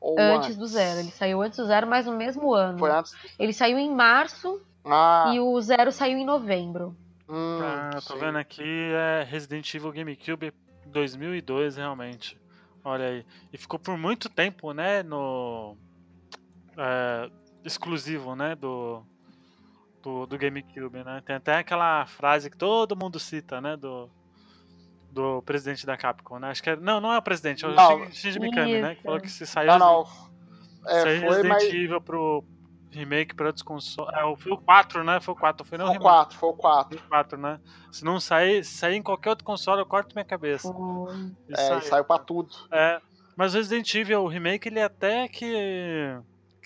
Ou 0.01 0.19
Antes 0.19 0.57
do 0.57 0.67
zero. 0.67 1.01
Ele 1.01 1.11
saiu 1.11 1.43
antes 1.43 1.59
do 1.59 1.67
zero, 1.67 1.87
mas 1.87 2.07
no 2.07 2.13
mesmo 2.17 2.55
ano. 2.55 2.79
Foi 2.79 2.91
antes. 2.91 3.13
Ele 3.39 3.53
saiu 3.53 3.79
em 3.79 3.91
março 3.93 4.61
Ah, 4.85 5.33
e 5.35 5.41
o 5.41 5.61
zero 5.61 5.91
saiu 5.91 6.17
em 6.19 6.25
novembro. 6.25 6.97
hum, 7.29 7.59
Ah, 7.61 7.99
tô 8.07 8.17
vendo 8.17 8.39
aqui, 8.39 8.63
é 8.63 9.25
Resident 9.25 9.75
Evil 9.75 9.91
GameCube 9.91 10.53
2002, 10.87 11.77
realmente. 11.77 12.39
Olha 12.85 13.07
aí. 13.07 13.27
E 13.53 13.59
ficou 13.59 13.81
por 13.81 13.99
muito 13.99 14.29
tempo, 14.29 14.73
né, 14.73 15.03
no... 15.03 15.77
é, 16.77 17.29
exclusivo, 17.65 18.37
né, 18.37 18.55
do, 18.55 19.03
do, 20.07 20.25
do 20.27 20.39
GameCube, 20.39 21.03
né? 21.05 21.21
Tem 21.27 21.35
até 21.37 21.57
aquela 21.59 22.07
frase 22.07 22.49
que 22.49 22.57
todo 22.57 22.95
mundo 22.97 23.19
cita, 23.19 23.61
né, 23.61 23.77
do, 23.77 24.09
do 25.11 25.43
presidente 25.43 25.85
da 25.85 25.97
Capcom, 25.97 26.39
né? 26.39 26.51
Acho 26.51 26.63
que 26.63 26.71
é, 26.71 26.77
não, 26.77 27.01
não 27.01 27.13
é 27.13 27.19
o 27.19 27.23
presidente, 27.23 27.65
é 27.65 27.69
o 27.69 28.11
Shinji 28.13 28.39
Mikami, 28.39 28.81
né? 28.81 28.89
Que 28.91 28.95
Isso. 28.95 29.03
falou 29.03 29.21
que 29.21 29.29
se 29.29 29.45
sair, 29.47 29.67
Não, 29.67 29.79
não. 29.79 30.05
se 30.07 30.13
É, 30.87 31.03
sair 31.03 31.21
foi, 31.21 31.29
Resident 31.29 31.49
mas. 31.55 31.65
Evil 31.65 32.01
pro 32.01 32.45
remake 32.93 33.35
para 33.35 33.47
outros 33.49 33.63
consoles... 33.65 34.15
É, 34.15 34.25
o- 34.25 34.37
foi 34.37 34.53
o 34.53 34.59
4, 34.59 35.03
né? 35.03 35.21
Foi 35.21 35.35
o 35.35 35.37
4, 35.37 35.67
foi 35.67 35.77
não 35.77 35.87
o 35.87 35.89
Foi 35.89 35.97
o 35.97 35.99
remake. 35.99 36.17
4, 36.19 36.39
foi 36.39 36.49
o 36.49 36.53
4. 36.55 37.03
4, 37.09 37.39
né? 37.39 37.61
Se 37.91 38.05
não 38.05 38.21
sair, 38.21 38.65
se 38.65 38.75
sair 38.79 38.95
em 38.97 39.03
qualquer 39.03 39.31
outro 39.31 39.45
console, 39.45 39.81
eu 39.81 39.87
corto 39.87 40.15
minha 40.15 40.25
cabeça. 40.25 40.73
Foi. 40.73 41.15
Isso 41.49 41.61
É, 41.61 41.75
aí. 41.75 41.83
saiu 41.83 42.05
pra 42.05 42.19
tudo. 42.21 42.51
É, 42.71 43.01
mas 43.37 43.55
o 43.55 43.57
Resident 43.59 43.93
Evil, 43.95 44.23
o 44.23 44.29
remake, 44.29 44.69
ele 44.69 44.81
até 44.81 45.27
que 45.29 46.17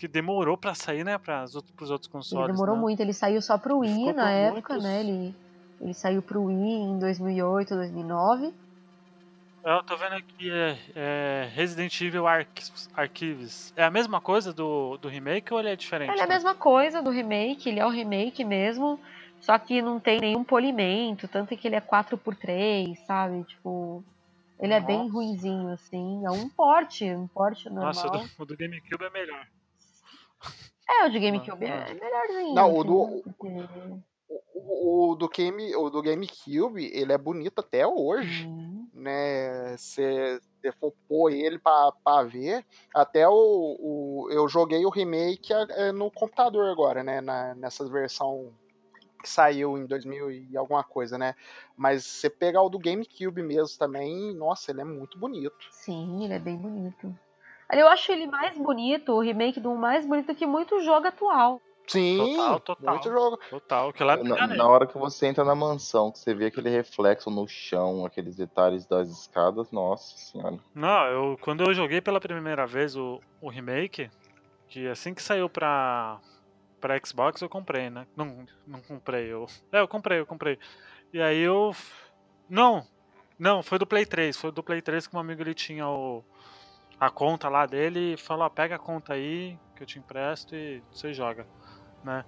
que 0.01 0.09
demorou 0.09 0.57
pra 0.57 0.75
sair, 0.75 1.05
né, 1.05 1.19
para 1.19 1.45
os 1.45 1.55
outros, 1.55 1.91
outros 1.91 2.11
consoles. 2.11 2.45
Ele 2.49 2.53
demorou 2.55 2.75
né? 2.75 2.81
muito. 2.81 3.01
Ele 3.01 3.13
saiu 3.13 3.43
só 3.43 3.59
pro 3.59 3.81
Wii 3.81 4.15
na 4.15 4.31
época, 4.33 4.73
muitos- 4.73 4.83
né? 4.83 5.01
Ele, 5.01 5.35
ele 5.79 5.93
saiu 5.93 6.23
pro 6.23 6.45
Wii 6.45 6.57
em 6.57 6.99
2008, 6.99 7.75
2009. 7.75 8.55
Eu 9.63 9.83
tô 9.83 9.95
vendo 9.99 10.15
aqui 10.15 10.51
é, 10.51 10.79
é 10.97 11.51
Resident 11.55 12.01
Evil 12.01 12.25
Archives. 12.27 13.75
É 13.77 13.85
a 13.85 13.91
mesma 13.91 14.19
coisa 14.19 14.55
do, 14.55 14.97
do 14.97 15.07
remake 15.07 15.53
ou 15.53 15.61
ele 15.61 15.69
é 15.69 15.77
diferente? 15.77 16.13
Ele 16.13 16.21
é 16.21 16.25
a 16.25 16.27
né? 16.27 16.33
mesma 16.33 16.55
coisa 16.55 17.03
do 17.03 17.11
remake, 17.11 17.69
ele 17.69 17.79
é 17.79 17.85
o 17.85 17.91
remake 17.91 18.43
mesmo, 18.43 18.99
só 19.39 19.59
que 19.59 19.83
não 19.83 20.01
tem 20.01 20.19
nenhum 20.19 20.43
polimento, 20.43 21.29
tanto 21.29 21.55
que 21.55 21.69
ele 21.69 21.77
é 21.77 21.81
4x3, 21.83 22.97
sabe? 23.05 23.45
Tipo, 23.45 24.03
ele 24.59 24.73
é 24.73 24.81
bem 24.81 25.01
Nossa. 25.01 25.13
ruinzinho, 25.13 25.69
assim. 25.75 26.25
É 26.25 26.31
um 26.31 26.49
porte, 26.49 27.05
um 27.05 27.27
porte 27.27 27.67
normal. 27.69 27.89
Nossa, 27.89 28.07
o 28.07 28.11
do, 28.11 28.31
o 28.39 28.45
do 28.47 28.57
GameCube 28.57 29.05
é 29.05 29.11
melhor. 29.11 29.47
É, 30.89 31.07
o 31.07 31.11
de 31.11 31.21
GameCube 31.21 31.65
é 31.65 31.95
melhorzinho. 31.95 32.55
Não, 32.55 32.73
o 32.73 32.81
assim, 32.81 32.89
do- 32.89 33.23
porque- 33.23 33.69
O, 34.55 35.11
o 35.13 35.15
do 35.17 35.29
Game, 35.29 35.75
o 35.77 35.89
do 35.91 36.03
GameCube, 36.03 36.85
ele 36.93 37.13
é 37.13 37.19
bonito 37.19 37.59
até 37.61 37.87
hoje. 37.87 38.47
Hum, 38.47 38.89
né? 38.93 39.77
Se 39.77 40.41
você 40.61 40.73
for 40.73 40.93
pôr 41.09 41.33
ele 41.33 41.59
pra, 41.59 41.93
pra 42.05 42.23
ver, 42.23 42.65
até 42.95 43.29
o, 43.29 43.33
o- 43.79 44.29
eu 44.31 44.47
joguei 44.49 44.85
o 44.85 44.91
remake 44.91 45.53
é, 45.53 45.91
no 45.93 46.11
computador 46.11 46.69
agora, 46.71 47.03
né? 47.03 47.21
Na, 47.21 47.55
nessa 47.55 47.85
versão 47.89 48.53
que 49.23 49.29
saiu 49.29 49.77
em 49.77 49.85
2000 49.87 50.31
e 50.31 50.57
alguma 50.57 50.83
coisa, 50.85 51.19
né? 51.19 51.35
Mas 51.77 52.05
você 52.07 52.31
pegar 52.31 52.63
o 52.63 52.71
do 52.71 52.79
GameCube 52.79 53.43
mesmo 53.43 53.79
também, 53.79 54.35
nossa, 54.35 54.71
ele 54.71 54.81
é 54.81 54.85
muito 54.85 55.19
bonito. 55.19 55.57
Sim, 55.71 56.25
ele 56.25 56.35
é 56.35 56.39
bem 56.39 56.57
bonito. 56.57 57.15
Eu 57.73 57.89
acho 57.89 58.11
ele 58.13 58.27
mais 58.27 58.57
bonito, 58.57 59.13
o 59.13 59.21
remake 59.21 59.61
do 59.61 59.75
mais 59.75 60.07
bonito 60.07 60.35
que 60.35 60.47
muito 60.47 60.81
jogo 60.81 61.07
atual. 61.07 61.61
Sim, 61.87 62.19
Total, 62.37 62.61
total. 62.61 62.95
muito 62.95 63.11
jogo. 63.11 63.41
Total, 63.51 63.93
que 63.93 64.05
lá 64.05 64.15
é 64.15 64.23
Na, 64.23 64.47
na 64.47 64.69
hora 64.69 64.87
que 64.87 64.97
você 64.97 65.27
entra 65.27 65.43
na 65.45 65.57
mansão, 65.57 66.13
que 66.13 66.21
você 66.21 66.33
vê 66.33 66.47
aquele 66.47 66.71
reflexo 66.71 67.29
no 67.31 67.49
chão, 67.49 68.07
aqueles 68.07 68.37
detalhes 68.37 68.87
das 68.87 69.09
escadas, 69.09 69.73
nossa 69.73 70.17
senhora. 70.17 70.57
Não, 70.73 71.07
eu, 71.07 71.39
quando 71.41 71.65
eu 71.65 71.75
joguei 71.75 72.01
pela 72.01 72.21
primeira 72.21 72.65
vez 72.65 72.95
o, 72.95 73.21
o 73.41 73.49
remake, 73.49 74.09
que 74.69 74.87
assim 74.87 75.13
que 75.13 75.21
saiu 75.23 75.49
pra, 75.49 76.21
pra 76.81 76.97
Xbox 77.05 77.43
eu 77.43 77.49
comprei, 77.49 77.91
né? 77.91 78.07
Não, 78.17 78.47
não 78.65 78.81
comprei, 78.81 79.27
eu. 79.33 79.47
É, 79.73 79.81
eu 79.81 79.89
comprei, 79.89 80.21
eu 80.21 80.27
comprei. 80.27 80.59
E 81.13 81.21
aí 81.21 81.41
eu. 81.41 81.75
Não, 82.49 82.87
não, 83.37 83.65
foi 83.65 83.81
do 83.81 83.87
Play 83.87 84.07
3. 84.07 84.37
Foi 84.37 84.53
do 84.53 84.63
Play 84.63 84.81
3 84.81 85.09
que 85.09 85.17
um 85.17 85.19
amigo 85.19 85.43
ele 85.43 85.55
tinha 85.55 85.89
o, 85.89 86.25
a 87.01 87.11
conta 87.11 87.49
lá 87.49 87.65
dele 87.65 88.13
e 88.13 88.17
falou: 88.19 88.45
ó, 88.45 88.51
pega 88.51 88.77
a 88.77 88.79
conta 88.79 89.15
aí 89.15 89.59
que 89.75 89.83
eu 89.83 89.87
te 89.87 89.99
empresto 89.99 90.55
e 90.55 90.83
você 90.93 91.15
joga, 91.15 91.47
né? 92.05 92.25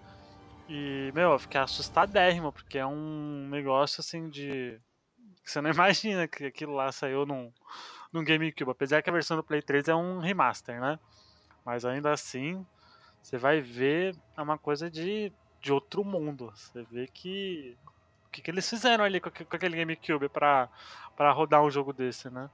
E, 0.69 1.13
meu, 1.15 1.33
eu 1.33 1.39
fiquei 1.39 1.61
assustadérrimo, 1.61 2.51
porque 2.51 2.79
é 2.79 2.87
um 2.87 3.47
negócio 3.51 4.01
assim 4.01 4.31
de. 4.31 4.81
você 5.45 5.61
não 5.61 5.69
imagina 5.71 6.27
que 6.27 6.47
aquilo 6.47 6.73
lá 6.73 6.91
saiu 6.91 7.27
num, 7.27 7.53
num 8.11 8.25
GameCube. 8.25 8.71
Apesar 8.71 9.03
que 9.03 9.11
a 9.11 9.13
versão 9.13 9.37
do 9.37 9.45
Play 9.45 9.61
3 9.61 9.89
é 9.89 9.95
um 9.95 10.19
remaster, 10.19 10.81
né? 10.81 10.99
Mas 11.65 11.85
ainda 11.85 12.11
assim, 12.11 12.67
você 13.23 13.37
vai 13.37 13.61
ver 13.61 14.17
é 14.37 14.43
uma 14.43 14.57
coisa 14.57 14.91
de, 14.91 15.31
de 15.61 15.73
outro 15.73 16.03
mundo. 16.03 16.51
Você 16.55 16.83
vê 16.91 17.07
que. 17.07 17.77
O 18.27 18.31
que, 18.33 18.41
que 18.41 18.51
eles 18.51 18.69
fizeram 18.69 19.05
ali 19.05 19.21
com, 19.21 19.29
com 19.29 19.57
aquele 19.57 19.77
GameCube 19.77 20.31
pra 20.31 20.71
rodar 21.35 21.63
um 21.63 21.71
jogo 21.71 21.93
desse, 21.93 22.31
né? 22.31 22.49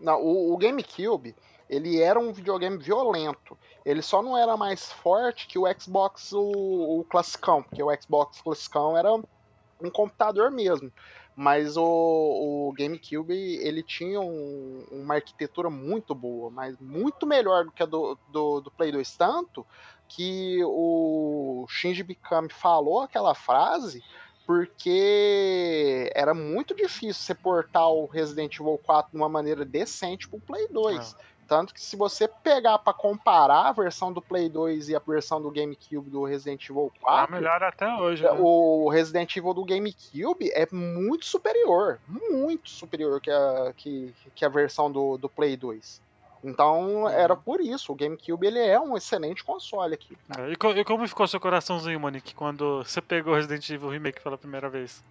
Não, 0.00 0.22
o, 0.22 0.52
o 0.52 0.56
GameCube, 0.56 1.34
ele 1.68 2.00
era 2.00 2.18
um 2.18 2.32
videogame 2.32 2.78
violento. 2.78 3.58
Ele 3.84 4.02
só 4.02 4.22
não 4.22 4.36
era 4.36 4.56
mais 4.56 4.90
forte 4.92 5.46
que 5.46 5.58
o 5.58 5.64
Xbox, 5.78 6.32
o, 6.32 7.00
o 7.00 7.04
classicão, 7.04 7.62
porque 7.62 7.82
o 7.82 7.94
Xbox 8.00 8.40
classicão 8.40 8.96
era 8.96 9.12
um 9.14 9.90
computador 9.90 10.50
mesmo. 10.50 10.92
Mas 11.34 11.76
o, 11.76 11.84
o 11.84 12.72
GameCube, 12.76 13.32
ele 13.32 13.80
tinha 13.82 14.20
um- 14.20 14.84
uma 14.90 15.14
arquitetura 15.14 15.70
muito 15.70 16.12
boa, 16.12 16.50
mas 16.50 16.76
muito 16.80 17.26
melhor 17.26 17.64
do 17.64 17.70
que 17.70 17.82
a 17.82 17.86
do, 17.86 18.18
do, 18.32 18.60
do 18.60 18.70
Play 18.72 18.90
2. 18.90 19.16
Tanto 19.16 19.64
que 20.08 20.58
o 20.64 21.64
Shinji 21.68 22.02
Mikami 22.02 22.48
falou 22.50 23.02
aquela 23.02 23.34
frase 23.36 24.02
porque 24.48 26.10
era 26.14 26.32
muito 26.32 26.74
difícil 26.74 27.22
você 27.22 27.34
portar 27.34 27.86
o 27.90 28.06
Resident 28.06 28.58
Evil 28.58 28.80
4 28.82 29.10
de 29.10 29.16
uma 29.18 29.28
maneira 29.28 29.62
decente 29.62 30.26
pro 30.26 30.40
Play 30.40 30.66
2. 30.68 31.14
Tanto 31.46 31.74
que 31.74 31.80
se 31.82 31.94
você 31.96 32.26
pegar 32.26 32.78
pra 32.78 32.94
comparar 32.94 33.68
a 33.68 33.72
versão 33.72 34.10
do 34.10 34.22
Play 34.22 34.48
2 34.48 34.88
e 34.88 34.96
a 34.96 35.00
versão 35.00 35.40
do 35.40 35.50
GameCube 35.50 36.08
do 36.08 36.24
Resident 36.24 36.64
Evil 36.64 36.90
Tá 36.94 37.26
4, 37.26 37.34
melhor 37.34 37.62
até 37.62 37.94
hoje. 37.94 38.22
Né? 38.22 38.30
o 38.38 38.88
Resident 38.88 39.36
Evil 39.36 39.52
do 39.52 39.66
GameCube 39.66 40.50
é 40.54 40.66
muito 40.72 41.26
superior, 41.26 42.00
muito 42.08 42.70
superior 42.70 43.20
que 43.20 43.30
a, 43.30 43.74
que, 43.76 44.14
que 44.34 44.46
a 44.46 44.48
versão 44.48 44.90
do, 44.90 45.18
do 45.18 45.28
Play 45.28 45.58
2. 45.58 46.00
Então 46.42 47.08
era 47.08 47.34
por 47.36 47.60
isso, 47.60 47.92
o 47.92 47.94
GameCube 47.94 48.46
ele 48.46 48.58
é 48.60 48.78
um 48.78 48.96
excelente 48.96 49.42
console 49.44 49.94
aqui. 49.94 50.16
É, 50.38 50.50
E, 50.52 50.56
co- 50.56 50.72
e 50.72 50.84
como 50.84 51.06
ficou 51.08 51.26
seu 51.26 51.40
coraçãozinho, 51.40 51.98
Monique, 51.98 52.34
quando 52.34 52.82
você 52.84 53.00
pegou 53.00 53.34
Resident 53.34 53.68
Evil 53.70 53.88
Remake 53.90 54.22
pela 54.22 54.38
primeira 54.38 54.68
vez? 54.68 55.02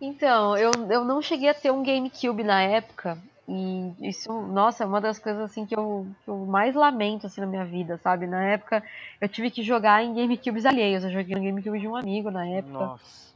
Então, 0.00 0.56
eu, 0.56 0.70
eu 0.90 1.04
não 1.04 1.22
cheguei 1.22 1.48
a 1.48 1.54
ter 1.54 1.70
um 1.70 1.82
GameCube 1.82 2.42
na 2.44 2.62
época. 2.62 3.16
E 3.48 3.92
isso, 4.08 4.32
nossa, 4.32 4.84
é 4.84 4.86
uma 4.86 5.00
das 5.00 5.18
coisas 5.18 5.42
assim 5.42 5.66
que 5.66 5.76
eu, 5.76 6.06
que 6.24 6.30
eu 6.30 6.36
mais 6.46 6.74
lamento 6.74 7.26
assim 7.26 7.40
na 7.42 7.46
minha 7.46 7.64
vida, 7.64 7.98
sabe? 8.02 8.26
Na 8.26 8.42
época 8.42 8.82
eu 9.20 9.28
tive 9.28 9.50
que 9.50 9.62
jogar 9.62 10.02
em 10.02 10.14
GameCubes 10.14 10.64
alheios, 10.64 11.04
eu 11.04 11.10
joguei 11.10 11.36
no 11.36 11.44
GameCube 11.44 11.78
de 11.78 11.86
um 11.86 11.94
amigo 11.96 12.30
na 12.30 12.46
época. 12.48 12.72
Nossa. 12.72 13.33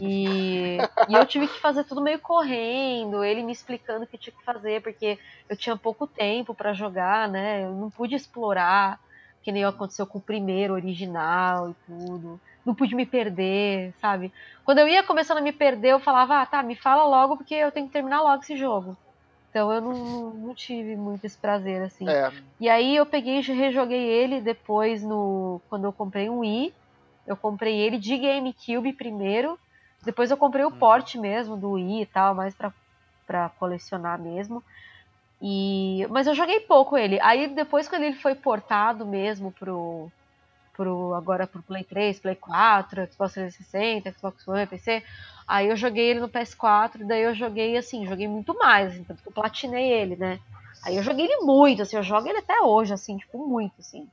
E, 0.00 0.78
e 1.08 1.14
eu 1.14 1.26
tive 1.26 1.46
que 1.46 1.60
fazer 1.60 1.84
tudo 1.84 2.00
meio 2.00 2.18
correndo, 2.18 3.22
ele 3.22 3.42
me 3.42 3.52
explicando 3.52 4.04
o 4.04 4.06
que 4.06 4.16
tinha 4.16 4.34
que 4.34 4.44
fazer, 4.44 4.82
porque 4.82 5.18
eu 5.48 5.56
tinha 5.56 5.76
pouco 5.76 6.06
tempo 6.06 6.54
pra 6.54 6.72
jogar, 6.72 7.28
né? 7.28 7.64
Eu 7.64 7.72
não 7.72 7.90
pude 7.90 8.14
explorar, 8.14 8.98
que 9.42 9.52
nem 9.52 9.64
aconteceu 9.64 10.06
com 10.06 10.18
o 10.18 10.22
primeiro 10.22 10.74
original 10.74 11.70
e 11.70 11.74
tudo. 11.86 12.40
Não 12.64 12.74
pude 12.74 12.94
me 12.94 13.04
perder, 13.04 13.92
sabe? 14.00 14.32
Quando 14.64 14.78
eu 14.78 14.88
ia 14.88 15.02
começando 15.02 15.38
a 15.38 15.42
me 15.42 15.52
perder, 15.52 15.90
eu 15.90 16.00
falava, 16.00 16.40
ah, 16.40 16.46
tá, 16.46 16.62
me 16.62 16.76
fala 16.76 17.04
logo, 17.04 17.36
porque 17.36 17.54
eu 17.54 17.72
tenho 17.72 17.86
que 17.86 17.92
terminar 17.92 18.22
logo 18.22 18.42
esse 18.42 18.56
jogo. 18.56 18.96
Então 19.50 19.70
eu 19.70 19.82
não, 19.82 19.92
não, 19.92 20.30
não 20.30 20.54
tive 20.54 20.96
muito 20.96 21.26
esse 21.26 21.36
prazer, 21.36 21.82
assim. 21.82 22.08
É, 22.08 22.32
E 22.58 22.68
aí 22.70 22.96
eu 22.96 23.04
peguei 23.04 23.38
e 23.38 23.42
rejoguei 23.42 24.02
ele 24.02 24.40
depois 24.40 25.02
no. 25.02 25.60
Quando 25.68 25.84
eu 25.84 25.92
comprei 25.92 26.30
um 26.30 26.38
Wii. 26.38 26.72
Eu 27.26 27.36
comprei 27.36 27.78
ele 27.78 27.98
de 27.98 28.16
GameCube 28.16 28.94
primeiro. 28.94 29.58
Depois 30.04 30.30
eu 30.30 30.36
comprei 30.36 30.64
o 30.64 30.68
Uhum. 30.68 30.78
porte 30.78 31.18
mesmo 31.18 31.56
do 31.56 31.72
Wii 31.72 32.02
e 32.02 32.06
tal, 32.06 32.34
mais 32.34 32.54
pra, 32.54 32.72
pra 33.26 33.48
colecionar 33.50 34.20
mesmo. 34.20 34.62
E, 35.40 36.06
mas 36.10 36.26
eu 36.26 36.34
joguei 36.34 36.60
pouco 36.60 36.96
ele. 36.96 37.18
Aí 37.20 37.48
depois 37.54 37.88
quando 37.88 38.02
ele 38.04 38.16
foi 38.16 38.34
portado 38.34 39.06
mesmo 39.06 39.52
pro, 39.52 40.08
pro 40.76 41.14
agora 41.14 41.46
pro 41.46 41.62
Play 41.62 41.84
3, 41.84 42.20
Play 42.20 42.36
4, 42.36 43.12
Xbox 43.12 43.34
360, 43.34 44.12
Xbox 44.12 44.46
One, 44.46 44.66
PC, 44.66 45.02
aí 45.48 45.68
eu 45.68 45.76
joguei 45.76 46.10
ele 46.10 46.20
no 46.20 46.28
PS4, 46.28 47.06
daí 47.06 47.22
eu 47.22 47.34
joguei 47.34 47.76
assim, 47.76 48.06
joguei 48.06 48.28
muito 48.28 48.56
mais, 48.58 48.92
assim, 48.92 49.04
tanto 49.04 49.22
que 49.22 49.28
eu 49.28 49.32
platinei 49.32 49.90
ele, 49.92 50.16
né? 50.16 50.38
Aí 50.84 50.96
eu 50.96 51.02
joguei 51.02 51.26
ele 51.26 51.44
muito, 51.44 51.82
assim, 51.82 51.96
eu 51.96 52.02
jogo 52.02 52.28
ele 52.28 52.38
até 52.38 52.60
hoje, 52.60 52.92
assim, 52.92 53.16
tipo, 53.16 53.46
muito, 53.46 53.74
assim. 53.78 54.08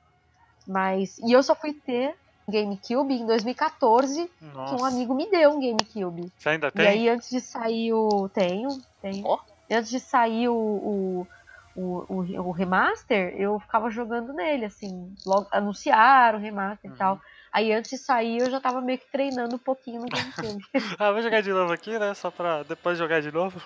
Mas. 0.68 1.18
E 1.20 1.32
eu 1.32 1.42
só 1.42 1.56
fui 1.56 1.74
ter 1.74 2.16
GameCube 2.50 3.14
em 3.14 3.26
2014, 3.26 4.26
que 4.28 4.46
Nossa. 4.46 4.76
um 4.76 4.86
amigo 4.86 5.16
me 5.16 5.30
deu 5.30 5.52
um 5.52 5.60
GameCube. 5.60 6.32
Você 6.38 6.50
ainda 6.50 6.72
E 6.72 6.78
tem? 6.78 6.88
aí, 6.88 7.10
antes 7.10 7.30
de 7.30 7.40
sair 7.40 7.94
o. 7.94 8.30
Tenho, 8.30 8.68
tenho. 9.02 9.26
Ó. 9.26 9.38
Antes 9.72 9.90
de 9.92 10.00
sair 10.00 10.50
o, 10.50 10.56
o, 10.56 11.28
o, 11.76 12.06
o- 12.16 12.48
o 12.48 12.52
remaster, 12.52 13.36
eu 13.40 13.60
ficava 13.60 13.90
jogando 13.90 14.34
nele, 14.34 14.66
assim. 14.66 15.14
Logo, 15.26 15.48
anunciaram 15.52 16.40
o 16.40 16.42
remaster 16.42 16.90
Uhum. 16.90 16.96
e 16.96 17.00
tal. 17.00 17.20
Aí 17.54 17.72
antes 17.74 17.90
de 17.92 17.98
sair, 17.98 18.40
eu 18.40 18.50
já 18.50 18.60
tava 18.60 18.82
meio 18.82 19.00
que 19.00 19.10
treinando 19.12 19.56
um 19.56 19.60
pouquinho 19.60 20.02
no 20.02 20.08
GameCube. 20.08 20.64
Ah, 21.00 21.12
vou 21.12 21.22
jogar 21.22 21.42
de 21.42 21.52
novo 21.52 21.72
aqui, 21.74 21.98
né? 22.00 22.14
Só 22.14 22.30
pra 22.32 22.64
depois 22.64 22.98
jogar 22.98 23.22
de 23.22 23.32
novo. 23.32 23.62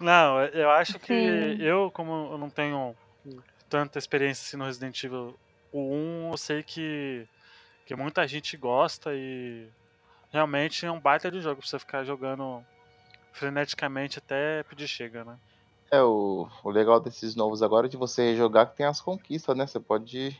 Não, 0.00 0.42
eu 0.46 0.70
acho 0.70 0.98
que 0.98 1.12
Sim. 1.12 1.62
eu, 1.62 1.90
como 1.92 2.32
eu 2.32 2.38
não 2.38 2.50
tenho 2.50 2.94
tanta 3.68 3.98
experiência 3.98 4.44
assim 4.44 4.56
no 4.56 4.64
Resident 4.64 5.02
Evil 5.04 5.38
o 5.72 5.94
1, 5.94 6.30
eu 6.32 6.36
sei 6.36 6.62
que, 6.62 7.26
que 7.84 7.94
muita 7.94 8.26
gente 8.26 8.56
gosta 8.56 9.14
e 9.14 9.68
realmente 10.30 10.86
é 10.86 10.90
um 10.90 11.00
baita 11.00 11.30
de 11.30 11.40
jogo 11.40 11.60
pra 11.60 11.68
você 11.68 11.78
ficar 11.78 12.04
jogando 12.04 12.64
freneticamente 13.32 14.18
até 14.18 14.62
pedir 14.64 14.88
chega, 14.88 15.24
né? 15.24 15.38
É, 15.90 16.02
o, 16.02 16.48
o 16.64 16.70
legal 16.70 16.98
desses 16.98 17.34
novos 17.34 17.62
agora 17.62 17.86
é 17.86 17.90
de 17.90 17.96
você 17.96 18.34
jogar 18.34 18.66
que 18.66 18.76
tem 18.76 18.86
as 18.86 19.00
conquistas, 19.00 19.56
né? 19.56 19.66
Você 19.66 19.78
pode 19.78 20.34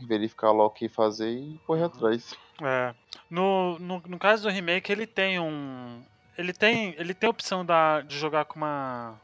verificar 0.00 0.50
lá 0.52 0.64
o 0.64 0.70
que 0.70 0.88
fazer 0.88 1.30
e 1.30 1.60
correr 1.66 1.84
atrás. 1.84 2.34
É. 2.62 2.94
No, 3.28 3.78
no, 3.78 4.02
no 4.06 4.18
caso 4.18 4.44
do 4.44 4.48
remake, 4.48 4.90
ele 4.90 5.06
tem 5.06 5.38
um. 5.38 6.02
Ele 6.38 6.52
tem. 6.52 6.94
Ele 6.98 7.14
tem 7.14 7.26
a 7.26 7.30
opção 7.30 7.64
da, 7.64 8.00
de 8.00 8.18
jogar 8.18 8.44
com 8.44 8.56
uma. 8.56 9.20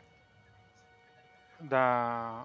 Da. 1.60 2.44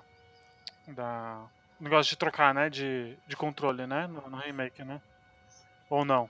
Da. 0.88 1.46
Negócio 1.80 2.10
de 2.12 2.16
trocar, 2.18 2.54
né? 2.54 2.70
De, 2.70 3.18
de 3.28 3.36
controle, 3.36 3.86
né? 3.86 4.08
No, 4.08 4.30
no 4.30 4.38
remake, 4.38 4.84
né? 4.84 5.02
Ou 5.90 6.06
não? 6.06 6.30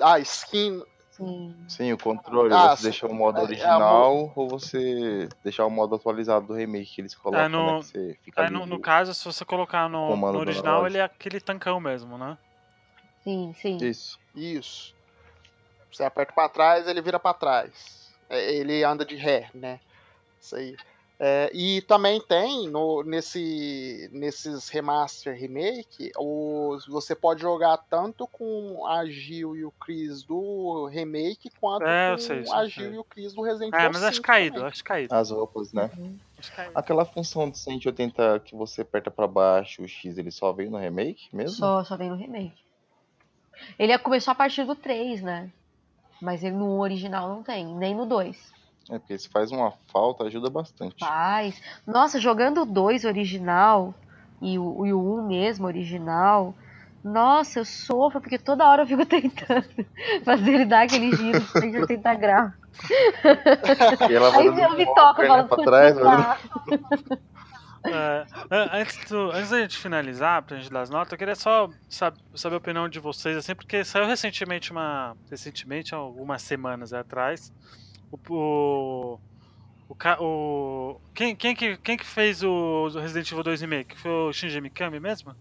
ah, 0.00 0.18
skin. 0.18 0.82
Sim. 1.10 1.64
Sim, 1.68 1.92
o 1.92 1.98
controle, 1.98 2.52
Ah, 2.54 2.74
você 2.74 2.84
deixa 2.84 3.06
o 3.06 3.14
modo 3.14 3.38
é, 3.38 3.40
é, 3.40 3.44
original 3.44 4.32
ou 4.34 4.48
você 4.48 5.28
deixar 5.44 5.66
o 5.66 5.70
modo 5.70 5.94
atualizado 5.94 6.46
do 6.48 6.54
remake 6.54 6.94
que 6.94 7.00
eles 7.02 7.14
colocam, 7.14 7.48
no- 7.50 7.66
né? 7.66 7.78
Que 7.80 7.86
você 7.86 8.18
fica 8.24 8.42
ali 8.42 8.54
no, 8.54 8.66
no 8.66 8.78
caso, 8.80 9.14
se 9.14 9.24
você 9.24 9.44
colocar 9.44 9.88
no, 9.88 10.16
no 10.16 10.38
original, 10.38 10.86
ele 10.86 10.98
é 10.98 11.02
aquele 11.02 11.40
tancão 11.40 11.78
mesmo, 11.78 12.16
né? 12.18 12.36
Sim, 13.22 13.54
sim. 13.56 13.76
Isso. 13.76 14.18
Isso. 14.34 14.94
Você 15.92 16.02
aperta 16.02 16.32
pra 16.32 16.48
trás, 16.48 16.88
ele 16.88 17.02
vira 17.02 17.18
pra 17.18 17.34
trás. 17.34 18.10
É, 18.28 18.54
Ele 18.54 18.82
anda 18.82 19.04
de 19.04 19.14
ré, 19.14 19.50
né? 19.54 19.78
Isso 20.40 20.56
aí. 20.56 20.74
É, 21.24 21.48
e 21.54 21.80
também 21.82 22.20
tem 22.20 22.68
no, 22.68 23.04
nesse, 23.04 24.10
nesses 24.12 24.68
remaster 24.68 25.38
remake, 25.38 26.10
os, 26.18 26.84
você 26.84 27.14
pode 27.14 27.40
jogar 27.40 27.76
tanto 27.76 28.26
com 28.26 28.84
a 28.84 29.06
Gil 29.06 29.54
e 29.54 29.64
o 29.64 29.70
Chris 29.70 30.24
do 30.24 30.86
remake, 30.86 31.48
quanto 31.60 31.84
É, 31.86 32.10
com 32.10 32.18
sei, 32.18 32.44
a 32.52 32.66
Gil 32.66 32.86
sei. 32.88 32.94
e 32.94 32.98
o 32.98 33.04
Chris 33.04 33.32
do 33.34 33.40
Resident 33.42 33.72
É, 33.72 33.76
Evil 33.78 33.92
mas 33.92 34.02
acho 34.02 34.16
5 34.16 34.26
caído, 34.26 34.54
também. 34.56 34.68
acho 34.70 34.82
caído. 34.82 35.14
As 35.14 35.30
roupas, 35.30 35.72
né? 35.72 35.90
Caído. 36.56 36.72
Aquela 36.74 37.04
função 37.04 37.48
de 37.48 37.56
180 37.56 38.40
que 38.40 38.56
você 38.56 38.80
aperta 38.82 39.08
pra 39.08 39.28
baixo, 39.28 39.80
o 39.84 39.86
X, 39.86 40.18
ele 40.18 40.32
só 40.32 40.52
veio 40.52 40.72
no 40.72 40.76
remake 40.78 41.28
mesmo? 41.32 41.56
Só, 41.56 41.84
só 41.84 41.96
vem 41.96 42.10
no 42.10 42.16
remake. 42.16 42.60
Ele 43.78 43.96
começou 44.00 44.32
a 44.32 44.34
partir 44.34 44.64
do 44.64 44.74
3, 44.74 45.22
né? 45.22 45.52
Mas 46.20 46.42
ele 46.42 46.56
no 46.56 46.80
original 46.80 47.28
não 47.28 47.44
tem, 47.44 47.64
nem 47.76 47.94
no 47.94 48.06
2. 48.06 48.60
É, 48.90 48.98
porque 48.98 49.16
se 49.18 49.28
faz 49.28 49.50
uma 49.52 49.72
falta, 49.92 50.24
ajuda 50.24 50.50
bastante. 50.50 50.96
Faz. 50.98 51.60
Nossa, 51.86 52.20
jogando 52.20 52.62
o 52.62 52.66
2 52.66 53.04
original 53.04 53.94
e 54.40 54.58
o, 54.58 54.84
e 54.86 54.92
o 54.92 55.18
1 55.20 55.26
mesmo 55.26 55.66
original, 55.66 56.54
nossa, 57.04 57.60
eu 57.60 57.64
sofro, 57.64 58.20
porque 58.20 58.38
toda 58.38 58.68
hora 58.68 58.82
eu 58.82 58.86
fico 58.86 59.04
tentando 59.06 59.64
fazer 60.24 60.52
ele 60.52 60.64
dar 60.64 60.82
aquele 60.84 61.14
giro 61.16 61.40
de 61.40 61.46
180 61.48 62.14
graus. 62.14 62.52
E 63.24 64.16
Aí 64.16 64.46
eu 64.46 64.52
me 64.54 64.84
perna 64.86 65.14
falando 65.14 65.48
pra 65.48 65.64
trás, 65.64 65.96
né? 65.96 66.36
É, 67.84 68.26
an- 68.48 68.68
antes, 68.74 69.10
do, 69.10 69.30
antes 69.32 69.50
da 69.50 69.60
gente 69.60 69.76
finalizar, 69.76 70.42
pra 70.42 70.56
gente 70.56 70.70
dar 70.70 70.82
as 70.82 70.90
notas, 70.90 71.12
eu 71.12 71.18
queria 71.18 71.34
só 71.34 71.68
sab- 71.88 72.16
saber 72.34 72.54
a 72.54 72.58
opinião 72.58 72.88
de 72.88 73.00
vocês, 73.00 73.36
assim, 73.36 73.54
porque 73.56 73.84
saiu 73.84 74.06
recentemente 74.06 74.70
uma. 74.70 75.16
Recentemente, 75.28 75.92
algumas 75.92 76.42
semanas 76.42 76.92
atrás, 76.92 77.52
o. 78.28 79.18
o, 79.88 80.24
o, 80.24 81.00
quem, 81.14 81.34
quem, 81.34 81.54
que, 81.54 81.76
quem 81.78 81.96
que 81.96 82.06
fez 82.06 82.42
o 82.42 82.88
Resident 82.88 83.30
Evil 83.30 83.44
2 83.44 83.60
Remake? 83.62 83.98
Foi 83.98 84.10
o 84.10 84.32
Shinji 84.32 84.60
Mikami 84.60 85.00
mesmo? 85.00 85.34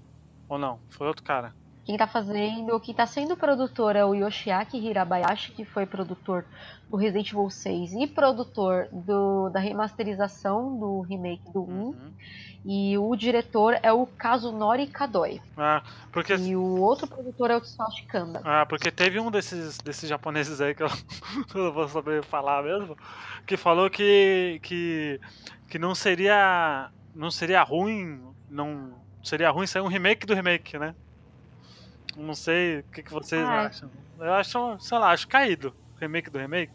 Ou 0.48 0.58
não? 0.58 0.80
Foi 0.90 1.08
outro 1.08 1.24
cara? 1.24 1.54
Quem 1.84 1.98
tá 1.98 2.06
fazendo, 2.06 2.80
quem 2.80 2.94
tá 2.94 3.08
sendo 3.08 3.36
produtor 3.36 3.96
é 3.96 4.06
o 4.06 4.14
Yoshiaki 4.14 4.78
Hirabayashi, 4.78 5.52
que 5.52 5.66
foi 5.66 5.86
produtor 5.86 6.46
do 6.90 6.96
Resident 6.96 7.32
Evil 7.32 7.50
6 7.50 7.94
e 7.94 8.08
produtor 8.08 8.88
do, 8.92 9.50
da 9.50 9.60
remasterização 9.60 10.78
do 10.78 11.02
remake 11.02 11.52
do 11.52 11.64
1. 11.64 11.66
Uhum. 11.66 12.14
E 12.64 12.95
o 12.97 13.16
diretor 13.16 13.76
é 13.82 13.91
o 13.91 14.05
Kazunori 14.05 14.86
Kadoi. 14.86 15.41
Ah, 15.57 15.82
porque, 16.12 16.36
E 16.36 16.55
o 16.55 16.80
outro 16.80 17.07
produtor 17.07 17.49
é 17.49 17.57
o 17.57 17.62
Tsutoshi 17.62 18.03
Kanda. 18.05 18.39
ah, 18.45 18.66
porque 18.68 18.91
teve 18.91 19.20
um 19.20 19.32
desses, 19.32 19.80
desses 19.80 20.07
japoneses 20.07 20.62
aí 20.62 20.76
que 20.76 20.84
eu, 20.84 20.88
eu 21.55 21.64
não 21.66 21.72
vou 21.72 21.88
saber 21.88 22.24
falar 22.24 22.62
mesmo, 22.64 22.95
que 23.47 23.57
falou 23.57 23.89
que, 23.89 24.59
que, 24.62 25.20
que 25.68 25.80
não 25.80 25.95
seria. 25.95 26.89
Não 27.16 27.32
seria 27.32 27.64
ruim. 27.64 28.22
Não 28.49 28.93
seria 29.24 29.49
ruim 29.49 29.66
sair 29.66 29.82
um 29.82 29.88
remake 29.88 30.26
do 30.28 30.36
remake, 30.36 30.78
né? 30.78 30.93
Não 32.16 32.36
sei 32.36 32.80
o 32.80 32.84
que, 32.84 33.01
que 33.01 33.12
vocês 33.12 33.41
Ah, 33.47 33.64
é. 33.64 33.66
acham. 33.68 33.89
Eu 34.20 34.34
acho, 34.34 34.80
sei 34.80 34.97
lá, 34.99 35.12
acho 35.12 35.28
caído. 35.28 35.74
Remake 35.99 36.30
do 36.30 36.38
remake. 36.38 36.72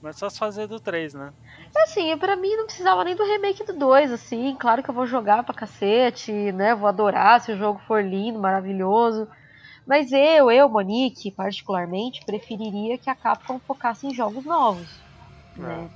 Mas 0.00 0.16
só 0.16 0.30
se 0.30 0.38
fazer 0.38 0.66
do 0.68 0.78
3, 0.80 1.12
né? 1.14 1.32
Assim, 1.76 2.16
pra 2.18 2.36
mim 2.36 2.54
não 2.56 2.66
precisava 2.66 3.04
nem 3.04 3.14
do 3.14 3.24
remake 3.24 3.64
do 3.64 3.78
2, 3.78 4.12
assim. 4.12 4.56
Claro 4.56 4.82
que 4.82 4.90
eu 4.90 4.94
vou 4.94 5.06
jogar 5.06 5.44
pra 5.44 5.54
cacete, 5.54 6.32
né? 6.52 6.74
Vou 6.74 6.88
adorar 6.88 7.40
se 7.40 7.52
o 7.52 7.56
jogo 7.56 7.80
for 7.86 8.04
lindo, 8.04 8.38
maravilhoso. 8.38 9.28
Mas 9.86 10.12
eu, 10.12 10.50
eu, 10.50 10.68
Monique, 10.68 11.32
particularmente, 11.32 12.24
preferiria 12.26 12.98
que 12.98 13.08
a 13.08 13.14
Capcom 13.14 13.58
focasse 13.66 14.06
em 14.06 14.14
jogos 14.14 14.44
novos. 14.44 14.88
Né? 15.56 15.90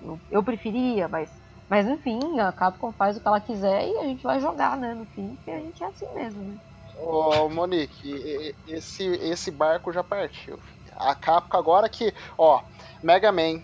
Eu, 0.00 0.20
eu 0.30 0.44
preferiria, 0.44 1.08
mas, 1.08 1.30
mas 1.68 1.86
enfim, 1.86 2.18
a 2.40 2.52
Capcom 2.52 2.92
faz 2.92 3.16
o 3.16 3.20
que 3.20 3.28
ela 3.28 3.40
quiser 3.40 3.86
e 3.86 3.98
a 3.98 4.04
gente 4.04 4.22
vai 4.22 4.40
jogar, 4.40 4.76
né? 4.76 4.92
No 4.94 5.06
fim, 5.06 5.36
porque 5.36 5.50
a 5.50 5.60
gente 5.60 5.82
é 5.82 5.86
assim 5.86 6.12
mesmo, 6.14 6.42
né? 6.42 6.58
Ô, 6.96 7.48
Monique, 7.48 8.54
esse, 8.66 9.04
esse 9.04 9.52
barco 9.52 9.92
já 9.92 10.02
partiu. 10.02 10.58
A 10.96 11.14
Capcom 11.14 11.56
agora 11.56 11.88
que, 11.88 12.12
ó, 12.36 12.60
Mega 13.02 13.30
Man, 13.30 13.62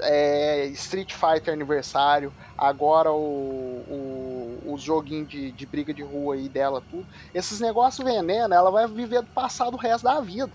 é, 0.00 0.66
Street 0.66 1.12
Fighter 1.12 1.52
aniversário, 1.52 2.32
agora 2.56 3.12
o, 3.12 3.84
o, 3.88 4.72
os 4.72 4.82
joguinhos 4.82 5.28
de, 5.28 5.52
de 5.52 5.66
briga 5.66 5.92
de 5.92 6.02
rua 6.02 6.34
aí 6.34 6.48
dela, 6.48 6.82
tudo. 6.90 7.06
Esses 7.34 7.60
negócios 7.60 8.04
veneno, 8.04 8.54
ela 8.54 8.70
vai 8.70 8.86
viver 8.86 9.22
do 9.22 9.28
passado 9.28 9.74
o 9.74 9.80
resto 9.80 10.04
da 10.04 10.20
vida. 10.20 10.52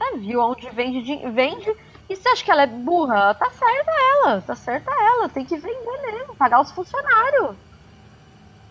É, 0.00 0.16
viu? 0.18 0.40
Onde 0.40 0.68
vende, 0.70 1.16
vende 1.30 1.74
E 2.08 2.16
você 2.16 2.28
acha 2.28 2.44
que 2.44 2.50
ela 2.50 2.62
é 2.62 2.66
burra? 2.66 3.34
Tá 3.34 3.50
certa 3.50 3.90
ela, 3.90 4.40
tá 4.42 4.54
certa 4.54 4.90
ela. 4.90 5.28
Tem 5.28 5.44
que 5.44 5.56
vender 5.56 6.02
mesmo, 6.02 6.36
pagar 6.36 6.60
os 6.60 6.70
funcionários. 6.70 7.56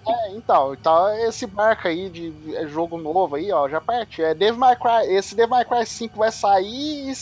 É, 0.07 0.31
então, 0.31 0.73
então 0.73 1.27
esse 1.27 1.47
barco 1.47 1.87
aí 1.87 2.09
de 2.09 2.33
é, 2.55 2.67
jogo 2.67 2.97
novo 2.97 3.35
aí, 3.35 3.51
ó, 3.51 3.67
já 3.67 3.81
parte. 3.81 4.21
É 4.21 4.33
Devil 4.33 4.59
May 4.59 4.75
Cry, 4.75 5.13
esse 5.15 5.35
Devil 5.35 5.51
May 5.51 5.65
Cry 5.65 5.85
5 5.85 6.17
vai 6.17 6.31
sair 6.31 7.13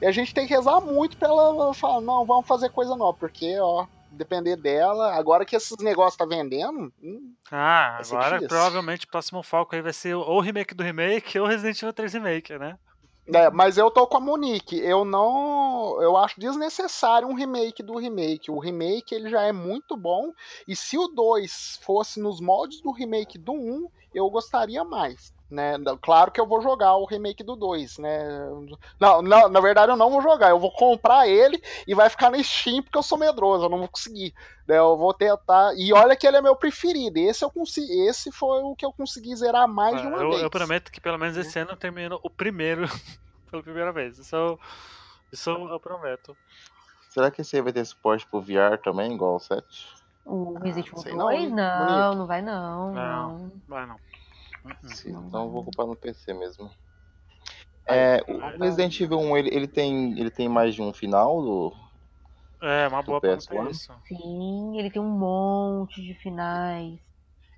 e 0.00 0.06
a 0.06 0.10
gente 0.10 0.34
tem 0.34 0.46
que 0.46 0.54
rezar 0.54 0.80
muito 0.80 1.16
pra 1.16 1.28
ela 1.28 1.74
falar, 1.74 2.00
não, 2.00 2.24
vamos 2.24 2.46
fazer 2.46 2.70
coisa 2.70 2.96
nova, 2.96 3.16
porque, 3.18 3.58
ó, 3.60 3.86
depender 4.10 4.56
dela, 4.56 5.14
agora 5.14 5.44
que 5.44 5.54
esses 5.54 5.76
negócios 5.78 6.16
tá 6.16 6.24
vendendo, 6.24 6.92
hum, 7.02 7.34
Ah, 7.50 7.98
agora 8.00 8.40
provavelmente 8.46 9.06
o 9.06 9.10
próximo 9.10 9.42
foco 9.42 9.74
aí 9.74 9.82
vai 9.82 9.92
ser 9.92 10.14
ou 10.14 10.38
o 10.38 10.40
remake 10.40 10.74
do 10.74 10.82
remake 10.82 11.38
ou 11.38 11.46
Resident 11.46 11.80
Evil 11.80 11.92
3 11.92 12.14
Remake, 12.14 12.58
né? 12.58 12.76
É, 13.26 13.50
mas 13.50 13.78
eu 13.78 13.90
tô 13.90 14.06
com 14.06 14.16
a 14.16 14.20
Monique. 14.20 14.78
Eu 14.78 15.04
não. 15.04 16.00
Eu 16.02 16.16
acho 16.16 16.40
desnecessário 16.40 17.28
um 17.28 17.34
remake 17.34 17.82
do 17.82 17.96
remake. 17.96 18.50
O 18.50 18.58
remake 18.58 19.14
ele 19.14 19.28
já 19.30 19.42
é 19.42 19.52
muito 19.52 19.96
bom. 19.96 20.32
E 20.66 20.74
se 20.74 20.98
o 20.98 21.08
2 21.08 21.78
fosse 21.82 22.20
nos 22.20 22.40
moldes 22.40 22.80
do 22.80 22.90
remake 22.90 23.38
do 23.38 23.52
1, 23.52 23.88
eu 24.14 24.28
gostaria 24.30 24.84
mais. 24.84 25.32
Né? 25.50 25.74
Claro 26.00 26.30
que 26.30 26.40
eu 26.40 26.46
vou 26.46 26.62
jogar 26.62 26.94
o 26.94 27.04
remake 27.04 27.42
do 27.42 27.56
2, 27.56 27.98
né? 27.98 28.48
Não, 29.00 29.20
não, 29.20 29.48
na 29.48 29.60
verdade 29.60 29.90
eu 29.90 29.96
não 29.96 30.08
vou 30.08 30.22
jogar, 30.22 30.50
eu 30.50 30.60
vou 30.60 30.70
comprar 30.70 31.26
ele 31.26 31.60
e 31.88 31.94
vai 31.94 32.08
ficar 32.08 32.30
na 32.30 32.40
Steam 32.40 32.82
porque 32.82 32.96
eu 32.96 33.02
sou 33.02 33.18
medroso, 33.18 33.64
eu 33.64 33.68
não 33.68 33.78
vou 33.78 33.88
conseguir. 33.88 34.32
Né? 34.68 34.78
Eu 34.78 34.96
vou 34.96 35.12
tentar. 35.12 35.74
E 35.76 35.92
olha 35.92 36.14
que 36.14 36.24
ele 36.24 36.36
é 36.36 36.40
meu 36.40 36.54
preferido. 36.54 37.18
Esse 37.18 37.44
eu 37.44 37.50
consegui, 37.50 38.06
esse 38.06 38.30
foi 38.30 38.62
o 38.62 38.76
que 38.76 38.86
eu 38.86 38.92
consegui 38.92 39.34
zerar 39.34 39.66
mais 39.66 40.00
de 40.00 40.06
uma 40.06 40.18
eu, 40.18 40.30
vez. 40.30 40.42
eu 40.42 40.50
prometo 40.50 40.92
que 40.92 41.00
pelo 41.00 41.18
menos 41.18 41.36
esse 41.36 41.58
ano 41.58 41.72
eu 41.72 41.76
termino 41.76 42.20
o 42.22 42.30
primeiro 42.30 42.86
pela 43.50 43.62
primeira 43.62 43.90
vez. 43.90 44.18
Isso 44.18 44.36
eu, 44.36 44.60
isso 45.32 45.50
eu 45.50 45.80
prometo. 45.80 46.36
Será 47.08 47.28
que 47.28 47.40
esse 47.40 47.56
aí 47.56 47.62
vai 47.62 47.72
ter 47.72 47.84
suporte 47.84 48.24
pro 48.24 48.40
VR 48.40 48.78
também, 48.80 49.12
igual 49.12 49.34
o 49.34 49.40
7? 49.40 49.64
O 50.24 50.56
Resident 50.60 50.86
Evil 50.86 51.16
não, 51.16 51.26
2? 51.26 51.40
hein? 51.40 51.48
Não, 51.48 51.78
Bonito. 51.78 52.18
não 52.18 52.26
vai 52.26 52.42
não. 52.42 52.92
Não. 52.92 53.38
não. 53.38 53.52
Vai 53.66 53.86
não. 53.86 53.96
Sim, 54.84 55.12
Não 55.12 55.26
então 55.28 55.42
eu 55.42 55.46
vai. 55.46 55.52
vou 55.52 55.62
ocupar 55.62 55.86
no 55.86 55.96
PC 55.96 56.34
mesmo. 56.34 56.70
É, 57.88 58.22
o 58.28 58.62
Resident 58.62 59.00
Evil 59.00 59.18
1, 59.18 59.36
ele, 59.36 59.50
ele, 59.52 59.66
tem, 59.66 60.18
ele 60.18 60.30
tem 60.30 60.48
mais 60.48 60.74
de 60.74 60.82
um 60.82 60.92
final 60.92 61.42
do. 61.42 61.72
É, 62.62 62.86
uma 62.88 63.02
boa 63.02 63.20
Do 63.20 63.26
PS1? 63.26 63.48
ter 63.48 63.70
isso. 63.70 63.92
Sim, 64.06 64.78
ele 64.78 64.90
tem 64.90 65.02
um 65.02 65.18
monte 65.18 66.02
de 66.02 66.14
finais. 66.14 67.00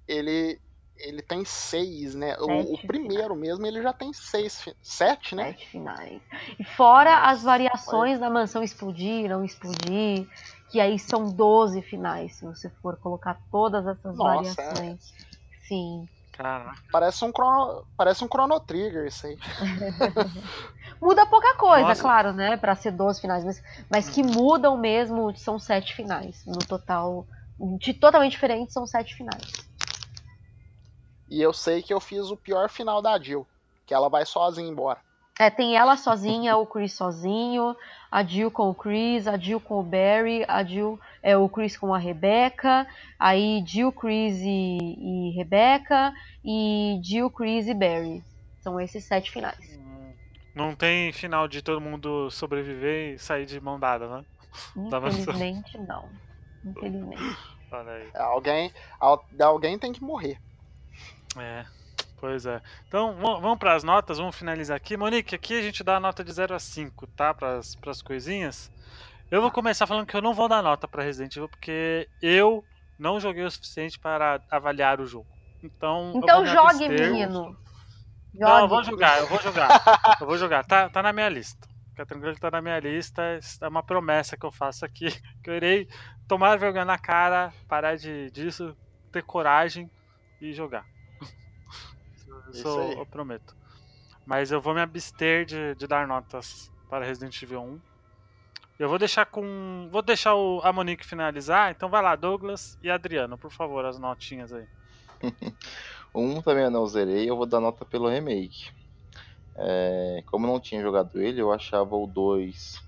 ele 0.07 0.61
ele 0.97 1.23
tem 1.23 1.45
seis, 1.45 2.15
né? 2.15 2.37
O, 2.39 2.75
o 2.75 2.87
primeiro 2.87 3.35
mesmo 3.35 3.67
ele 3.67 3.83
já 3.83 3.93
tem 3.93 4.13
seis, 4.13 4.69
sete, 4.81 5.35
né? 5.35 5.47
Sete 5.47 5.69
finais. 5.69 6.23
E 6.59 6.65
fora 6.65 7.29
as 7.29 7.43
variações 7.43 8.21
da 8.21 8.31
mansão 8.31 8.63
explodir, 8.63 9.29
não 9.29 9.45
explodir, 9.45 10.29
que 10.71 10.79
aí 10.79 10.99
são 10.99 11.25
12 11.35 11.83
finais, 11.83 12.37
se 12.37 12.45
você 12.45 12.71
for 12.81 12.97
colocar 12.99 13.41
todas 13.51 13.85
essas 13.87 14.17
Nossa, 14.17 14.63
variações. 14.63 15.13
Sim. 15.67 16.09
Caraca. 16.33 16.81
Parece 16.91 17.25
um 17.25 17.31
chrono, 17.31 17.87
parece 17.97 18.25
um 18.25 18.29
Chrono 18.29 18.59
Trigger 18.59 19.07
isso 19.07 19.27
aí. 19.27 19.37
Muda 21.01 21.27
pouca 21.27 21.57
coisa, 21.57 21.89
Nossa. 21.89 22.01
claro, 22.01 22.33
né? 22.33 22.57
Pra 22.57 22.75
ser 22.75 22.93
12 22.93 23.21
finais, 23.21 23.45
mas, 23.45 23.63
mas 23.91 24.09
que 24.09 24.23
mudam 24.23 24.77
mesmo 24.77 25.37
são 25.37 25.59
sete 25.59 25.95
finais. 25.95 26.43
No 26.47 26.59
total, 26.59 27.27
de 27.79 27.93
totalmente 27.93 28.33
diferentes, 28.33 28.73
são 28.73 28.87
sete 28.87 29.15
finais. 29.15 29.53
E 31.29 31.41
eu 31.41 31.53
sei 31.53 31.83
que 31.83 31.93
eu 31.93 32.01
fiz 32.01 32.31
o 32.31 32.37
pior 32.37 32.69
final 32.69 33.03
da 33.03 33.19
Jill, 33.19 33.47
que 33.87 33.95
ela 33.95 34.09
vai 34.09 34.25
sozinha 34.25 34.69
embora. 34.69 35.01
É, 35.39 35.49
tem 35.51 35.77
ela 35.77 35.97
sozinha, 35.97 36.57
o 36.57 36.67
Chris 36.67 36.93
sozinho, 36.93 37.75
a 38.11 38.23
Jill 38.23 38.51
com 38.51 38.69
o 38.69 38.75
Chris, 38.75 39.27
a 39.27 39.37
Jill 39.39 39.61
com 39.61 39.81
o 39.81 39.83
Barry, 39.83 40.45
a 40.47 40.63
Jill, 40.63 41.01
é, 41.23 41.37
o 41.37 41.49
Chris 41.49 41.77
com 41.77 41.95
a 41.95 41.99
Rebecca, 41.99 42.87
aí 43.19 43.65
Jill, 43.67 43.91
Chris 43.93 44.37
e, 44.39 44.79
e 44.79 45.33
Rebecca, 45.37 46.13
e 46.45 47.01
Jill, 47.03 47.31
Chris 47.31 47.67
e 47.67 47.75
Barry. 47.75 48.23
São 48.61 48.79
esses 48.79 49.05
sete 49.05 49.31
finais. 49.31 49.81
Não 50.55 50.75
tem 50.77 51.11
final 51.13 51.49
de 51.49 51.63
todo 51.63 51.81
mundo 51.81 52.31
sobreviver 52.31 53.15
e 53.15 53.19
sair 53.19 53.47
de 53.47 53.59
mão 53.59 53.81
dada, 53.81 54.07
né? 54.07 54.25
Infelizmente, 54.77 55.79
não. 55.79 56.11
Infelizmente. 56.63 57.37
Olha 57.73 57.91
aí. 57.93 58.11
Alguém, 58.15 58.71
al- 59.01 59.25
alguém 59.41 59.79
tem 59.79 59.93
que 59.93 60.03
morrer. 60.03 60.39
É, 61.39 61.65
pois 62.23 62.47
é. 62.47 62.63
Então, 62.87 63.15
va- 63.17 63.41
vamos 63.41 63.59
para 63.59 63.75
as 63.75 63.83
notas, 63.83 64.17
vamos 64.19 64.37
finalizar 64.37 64.77
aqui. 64.77 64.97
Monique, 64.97 65.35
aqui 65.35 65.59
a 65.59 65.63
gente 65.63 65.83
dá 65.83 65.97
a 65.97 66.01
nota 66.01 66.23
de 66.23 66.33
0 66.33 66.55
a 66.55 66.59
5, 66.61 67.05
tá? 67.09 67.35
Para 67.35 67.59
as 67.59 68.01
coisinhas. 68.01 68.71
Eu 69.29 69.41
vou 69.43 69.51
começar 69.51 69.89
falando 69.89 70.07
que 70.07 70.17
eu 70.17 70.23
não 70.23 70.33
vou 70.33 70.47
dar 70.49 70.63
nota 70.63 70.87
para 70.87 71.03
Resident 71.03 71.35
Evil, 71.37 71.49
porque 71.49 72.09
eu 72.23 72.65
não 72.97 73.19
joguei 73.19 73.43
o 73.43 73.51
suficiente 73.51 73.99
para 73.99 74.41
avaliar 74.49 75.01
o 75.01 75.07
jogo. 75.07 75.27
Então, 75.65 76.13
Então 76.15 76.47
jogue, 76.47 76.89
menino. 76.89 77.57
Não, 78.33 78.49
eu 78.51 78.57
Jogue. 78.61 78.69
vou 78.69 78.85
jogar, 78.85 79.19
eu 79.19 79.27
vou 79.27 79.41
jogar. 79.43 79.83
eu 80.21 80.27
vou 80.27 80.39
jogar. 80.39 80.65
Tá, 80.65 80.89
tá 80.89 81.03
na 81.03 81.13
minha 81.13 81.29
lista. 81.29 81.67
Fica 81.91 82.07
tranquilo 82.07 82.35
que 82.35 82.41
tá 82.41 82.51
na 82.53 82.63
minha 82.63 82.79
lista. 82.79 83.21
É 83.61 83.69
uma 83.69 83.83
promessa 83.83 84.37
que 84.37 84.47
eu 84.47 84.53
faço 84.53 84.85
aqui. 84.85 85.07
Que 85.43 85.51
eu 85.51 85.55
irei 85.57 85.89
tomar 86.29 86.57
vergonha 86.57 86.85
na 86.85 86.97
cara, 86.99 87.53
parar 87.69 87.97
de, 87.97 88.31
disso, 88.31 88.77
ter 89.11 89.23
coragem 89.25 89.91
e 90.41 90.53
jogar. 90.53 90.85
Isso, 92.51 92.59
Isso 92.59 92.79
aí. 92.81 92.99
eu 92.99 93.07
prometo. 93.07 93.57
Mas 94.25 94.53
eu 94.53 94.61
vou 94.61 94.75
me 94.75 94.81
abster 94.81 95.45
de, 95.45 95.75
de 95.75 95.87
dar 95.87 96.07
notas 96.07 96.71
para 96.89 97.05
Resident 97.05 97.41
Evil 97.43 97.63
1. 97.63 97.81
Eu 98.79 98.89
vou 98.89 98.99
deixar 98.99 99.27
com. 99.27 99.89
Vou 99.91 100.03
deixar 100.03 100.35
o, 100.35 100.61
a 100.63 100.73
Monique 100.73 101.07
finalizar. 101.07 101.71
Então 101.71 101.89
vai 101.89 102.03
lá, 102.03 102.17
Douglas 102.17 102.79
e 102.83 102.91
Adriano, 102.91 103.37
por 103.39 103.51
favor, 103.51 103.85
as 103.85 103.99
notinhas 103.99 104.53
aí. 104.53 104.67
1 106.15 106.43
também 106.43 106.65
eu 106.65 106.71
não 106.71 106.87
zerei, 106.87 107.29
eu 107.29 107.37
vou 107.37 107.47
dar 107.47 107.61
nota 107.61 107.85
pelo 107.85 108.09
remake. 108.09 108.71
É, 109.55 110.23
como 110.27 110.47
eu 110.47 110.53
não 110.53 110.61
tinha 110.61 110.83
jogado 110.83 111.21
ele, 111.21 111.41
eu 111.41 111.53
achava 111.53 111.95
o 111.95 112.07
2 112.07 112.83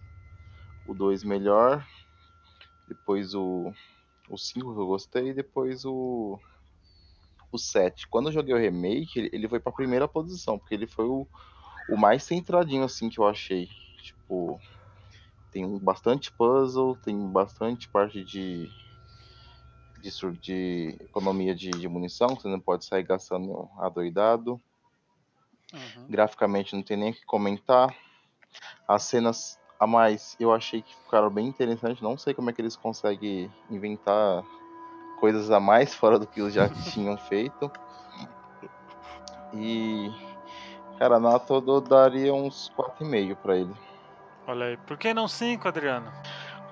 o 0.87 0.95
2 0.95 1.25
melhor. 1.25 1.87
Depois 2.89 3.35
o, 3.35 3.73
o 4.29 4.37
5 4.37 4.75
que 4.75 4.81
eu 4.81 4.87
gostei, 4.87 5.33
depois 5.33 5.85
o, 5.85 6.39
o 7.55 7.59
7. 7.59 8.09
Quando 8.09 8.29
eu 8.29 8.33
joguei 8.33 8.55
o 8.55 8.59
remake, 8.59 9.19
ele, 9.19 9.31
ele 9.33 9.49
foi 9.49 9.61
pra 9.61 9.73
primeira 9.73 10.09
posição, 10.09 10.59
porque 10.59 10.75
ele 10.75 10.87
foi 10.87 11.07
o, 11.07 11.27
o 11.89 11.97
mais 11.97 12.23
centradinho 12.25 12.85
assim 12.85 13.09
que 13.09 13.19
eu 13.19 13.27
achei. 13.27 13.69
Tipo, 14.03 14.61
tem 15.51 15.79
bastante 15.79 16.33
puzzle, 16.33 16.97
tem 16.97 17.17
bastante 17.31 17.89
parte 17.89 18.25
de, 18.25 18.69
de, 20.01 20.11
de 20.41 20.97
economia 21.01 21.55
de, 21.55 21.71
de 21.71 21.89
munição, 21.89 22.35
que 22.35 22.43
você 22.43 22.49
não 22.49 22.61
pode 22.61 22.85
sair 22.85 23.05
gastando 23.05 23.69
adoidado. 23.79 24.61
Uhum. 25.73 26.07
Graficamente 26.09 26.75
não 26.75 26.83
tem 26.83 26.97
nem 26.97 27.11
o 27.11 27.15
que 27.15 27.25
comentar. 27.25 27.95
As 28.87 29.05
cenas 29.05 29.59
a 29.79 29.87
mais 29.87 30.37
eu 30.39 30.53
achei 30.53 30.83
que 30.83 30.95
ficaram 30.95 31.31
bem 31.31 31.47
interessantes. 31.47 32.03
Não 32.03 32.17
sei 32.17 32.35
como 32.35 32.51
é 32.51 32.53
que 32.53 32.61
eles 32.61 32.77
conseguem 32.77 33.51
inventar 33.71 34.45
coisas 35.21 35.51
a 35.51 35.59
mais 35.61 35.95
fora 35.95 36.19
do 36.19 36.27
que 36.27 36.41
eles 36.41 36.55
já 36.55 36.69
tinham 36.93 37.17
feito. 37.17 37.71
E, 39.53 40.11
cara, 40.99 41.19
na 41.19 41.31
nota 41.33 41.55
eu 41.55 41.81
daria 41.81 42.35
uns 42.35 42.73
4,5 42.77 43.37
pra 43.37 43.57
ele. 43.57 43.75
Olha 44.47 44.67
aí. 44.67 44.77
Por 44.79 44.99
que 44.99 45.15
não 45.15 45.29
5, 45.29 45.67
Adriano? 45.67 46.13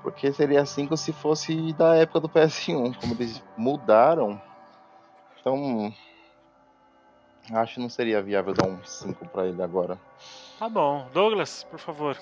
Porque 0.03 0.33
seria 0.33 0.67
5 0.67 0.97
se 0.97 1.13
fosse 1.13 1.73
da 1.75 1.95
época 1.95 2.21
do 2.21 2.29
PS1. 2.29 2.97
Como 3.01 3.15
eles 3.15 3.43
mudaram, 3.57 4.41
então 5.41 5.95
acho 7.53 7.75
que 7.75 7.81
não 7.81 7.89
seria 7.89 8.21
viável 8.21 8.53
dar 8.53 8.67
um 8.67 8.83
5 8.85 9.27
pra 9.29 9.47
ele 9.47 9.63
agora. 9.63 9.99
Tá 10.59 10.69
bom. 10.69 11.07
Douglas, 11.13 11.65
por 11.65 11.79
favor. 11.79 12.17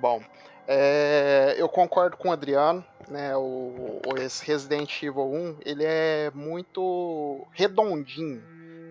Bom, 0.00 0.20
é, 0.68 1.54
eu 1.56 1.68
concordo 1.68 2.16
com 2.16 2.28
o 2.28 2.32
Adriano, 2.32 2.84
né? 3.08 3.36
O, 3.36 4.00
o- 4.06 4.14
Resident 4.42 5.02
Evil 5.02 5.24
1 5.32 5.58
ele 5.64 5.84
é 5.84 6.30
muito 6.34 7.46
redondinho, 7.52 8.42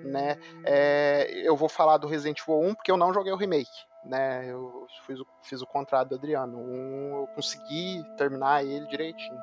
né? 0.03 0.37
É, 0.65 1.27
eu 1.47 1.55
vou 1.55 1.69
falar 1.69 1.97
do 1.97 2.07
Resident 2.07 2.39
Evil 2.41 2.59
1 2.61 2.75
porque 2.75 2.91
eu 2.91 2.97
não 2.97 3.13
joguei 3.13 3.31
o 3.33 3.37
remake, 3.37 3.69
né? 4.03 4.49
Eu 4.49 4.85
fiz 5.05 5.19
o, 5.19 5.27
fiz 5.43 5.61
o 5.61 5.67
contrário 5.67 6.09
do 6.09 6.15
Adriano. 6.15 6.57
1 6.59 7.15
eu 7.21 7.27
consegui 7.35 8.03
terminar 8.17 8.63
ele 8.65 8.85
direitinho. 8.87 9.39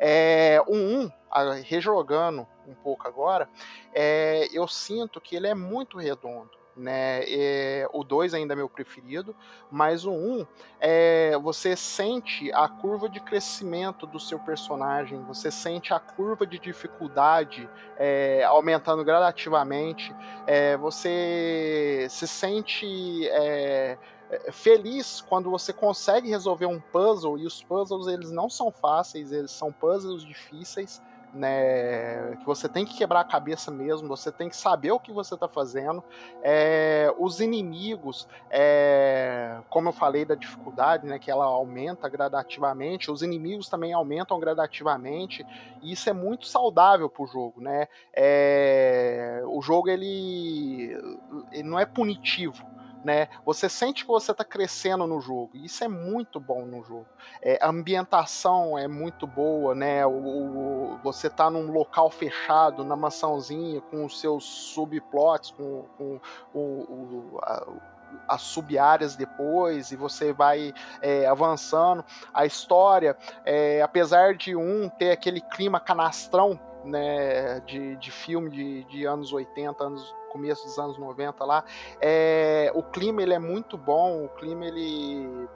É, 0.00 0.60
o 0.66 0.74
1, 0.74 1.10
a- 1.30 1.54
rejogando 1.54 2.46
um 2.66 2.74
pouco 2.76 3.06
agora, 3.08 3.48
é, 3.94 4.46
eu 4.52 4.66
sinto 4.68 5.20
que 5.20 5.36
ele 5.36 5.46
é 5.48 5.54
muito 5.54 5.98
redondo. 5.98 6.50
Né? 6.76 7.22
É, 7.28 7.88
o 7.92 8.02
2 8.02 8.34
ainda 8.34 8.52
é 8.52 8.56
meu 8.56 8.68
preferido, 8.68 9.34
mas 9.70 10.04
o 10.04 10.10
1 10.10 10.46
é, 10.80 11.38
você 11.38 11.76
sente 11.76 12.52
a 12.52 12.68
curva 12.68 13.08
de 13.08 13.20
crescimento 13.20 14.06
do 14.06 14.18
seu 14.18 14.40
personagem, 14.40 15.22
você 15.22 15.52
sente 15.52 15.94
a 15.94 16.00
curva 16.00 16.44
de 16.44 16.58
dificuldade 16.58 17.68
é, 17.96 18.42
aumentando 18.44 19.04
gradativamente, 19.04 20.14
é, 20.48 20.76
você 20.76 22.08
se 22.10 22.26
sente 22.26 23.28
é, 23.28 23.96
é, 24.30 24.50
feliz 24.50 25.20
quando 25.20 25.50
você 25.50 25.72
consegue 25.72 26.28
resolver 26.28 26.66
um 26.66 26.80
puzzle 26.80 27.38
e 27.38 27.46
os 27.46 27.62
puzzles 27.62 28.08
eles 28.08 28.32
não 28.32 28.50
são 28.50 28.72
fáceis, 28.72 29.30
eles 29.30 29.52
são 29.52 29.70
puzzles 29.70 30.24
difíceis 30.24 31.00
né, 31.34 32.36
que 32.36 32.46
você 32.46 32.68
tem 32.68 32.84
que 32.84 32.96
quebrar 32.96 33.20
a 33.20 33.24
cabeça 33.24 33.70
mesmo, 33.70 34.08
você 34.08 34.30
tem 34.30 34.48
que 34.48 34.56
saber 34.56 34.92
o 34.92 35.00
que 35.00 35.12
você 35.12 35.34
está 35.34 35.48
fazendo. 35.48 36.02
É, 36.42 37.12
os 37.18 37.40
inimigos, 37.40 38.28
é, 38.50 39.58
como 39.68 39.88
eu 39.88 39.92
falei 39.92 40.24
da 40.24 40.34
dificuldade, 40.34 41.06
né, 41.06 41.18
que 41.18 41.30
ela 41.30 41.44
aumenta 41.44 42.08
gradativamente, 42.08 43.10
os 43.10 43.22
inimigos 43.22 43.68
também 43.68 43.92
aumentam 43.92 44.38
gradativamente, 44.38 45.44
e 45.82 45.92
isso 45.92 46.08
é 46.08 46.12
muito 46.12 46.46
saudável 46.46 47.08
para 47.08 47.24
o 47.24 47.26
jogo. 47.26 47.60
Né? 47.60 47.88
É, 48.12 49.42
o 49.46 49.60
jogo 49.60 49.88
ele, 49.88 50.96
ele 51.52 51.68
não 51.68 51.78
é 51.78 51.84
punitivo 51.84 52.73
né? 53.04 53.28
Você 53.44 53.68
sente 53.68 54.04
que 54.04 54.08
você 54.10 54.32
está 54.32 54.44
crescendo 54.44 55.06
no 55.06 55.20
jogo. 55.20 55.50
E 55.54 55.66
isso 55.66 55.84
é 55.84 55.88
muito 55.88 56.40
bom 56.40 56.64
no 56.64 56.82
jogo. 56.82 57.06
É, 57.42 57.58
a 57.60 57.68
ambientação 57.68 58.78
é 58.78 58.88
muito 58.88 59.26
boa, 59.26 59.74
né? 59.74 60.06
O, 60.06 60.10
o 60.10 60.98
você 61.04 61.26
está 61.26 61.50
num 61.50 61.70
local 61.70 62.10
fechado, 62.10 62.82
na 62.82 62.96
mansãozinha, 62.96 63.80
com 63.82 64.04
os 64.04 64.18
seus 64.18 64.44
subplots, 64.44 65.50
com, 65.50 65.84
com 65.98 66.20
o, 66.54 66.60
o 66.60 67.38
a, 67.42 67.66
as 68.28 68.42
sub-áreas 68.42 69.16
depois 69.16 69.90
e 69.90 69.96
você 69.96 70.32
vai 70.32 70.72
é, 71.02 71.26
avançando. 71.26 72.04
A 72.32 72.46
história, 72.46 73.16
é, 73.44 73.82
apesar 73.82 74.34
de 74.34 74.56
um 74.56 74.88
ter 74.88 75.10
aquele 75.10 75.40
clima 75.40 75.78
canastrão 75.78 76.58
né, 76.84 77.60
de, 77.60 77.96
de 77.96 78.10
filme 78.10 78.50
de, 78.50 78.84
de 78.84 79.04
anos 79.04 79.32
80, 79.32 79.82
anos 79.82 80.14
começo 80.30 80.64
dos 80.64 80.78
anos 80.78 80.98
90 80.98 81.44
lá. 81.44 81.64
É, 82.00 82.70
o 82.74 82.82
clima 82.82 83.22
ele 83.22 83.34
é 83.34 83.38
muito 83.38 83.78
bom, 83.78 84.24
o 84.24 84.28
clima 84.30 84.66
ele 84.66 85.48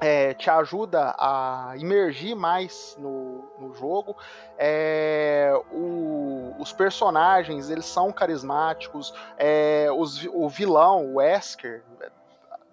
é, 0.00 0.34
te 0.34 0.48
ajuda 0.48 1.14
a 1.18 1.74
imergir 1.76 2.36
mais 2.36 2.96
no, 2.98 3.44
no 3.58 3.74
jogo. 3.74 4.16
É, 4.56 5.52
o, 5.72 6.54
os 6.58 6.72
personagens 6.72 7.70
eles 7.70 7.86
são 7.86 8.12
carismáticos. 8.12 9.12
É, 9.36 9.88
os, 9.90 10.24
o 10.26 10.48
vilão, 10.48 11.06
o 11.06 11.16
Wesker, 11.16 11.82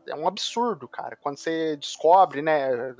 é 0.08 0.16
um 0.16 0.28
absurdo, 0.28 0.88
cara. 0.88 1.16
Quando 1.16 1.38
você 1.38 1.76
descobre, 1.76 2.42
né? 2.42 2.94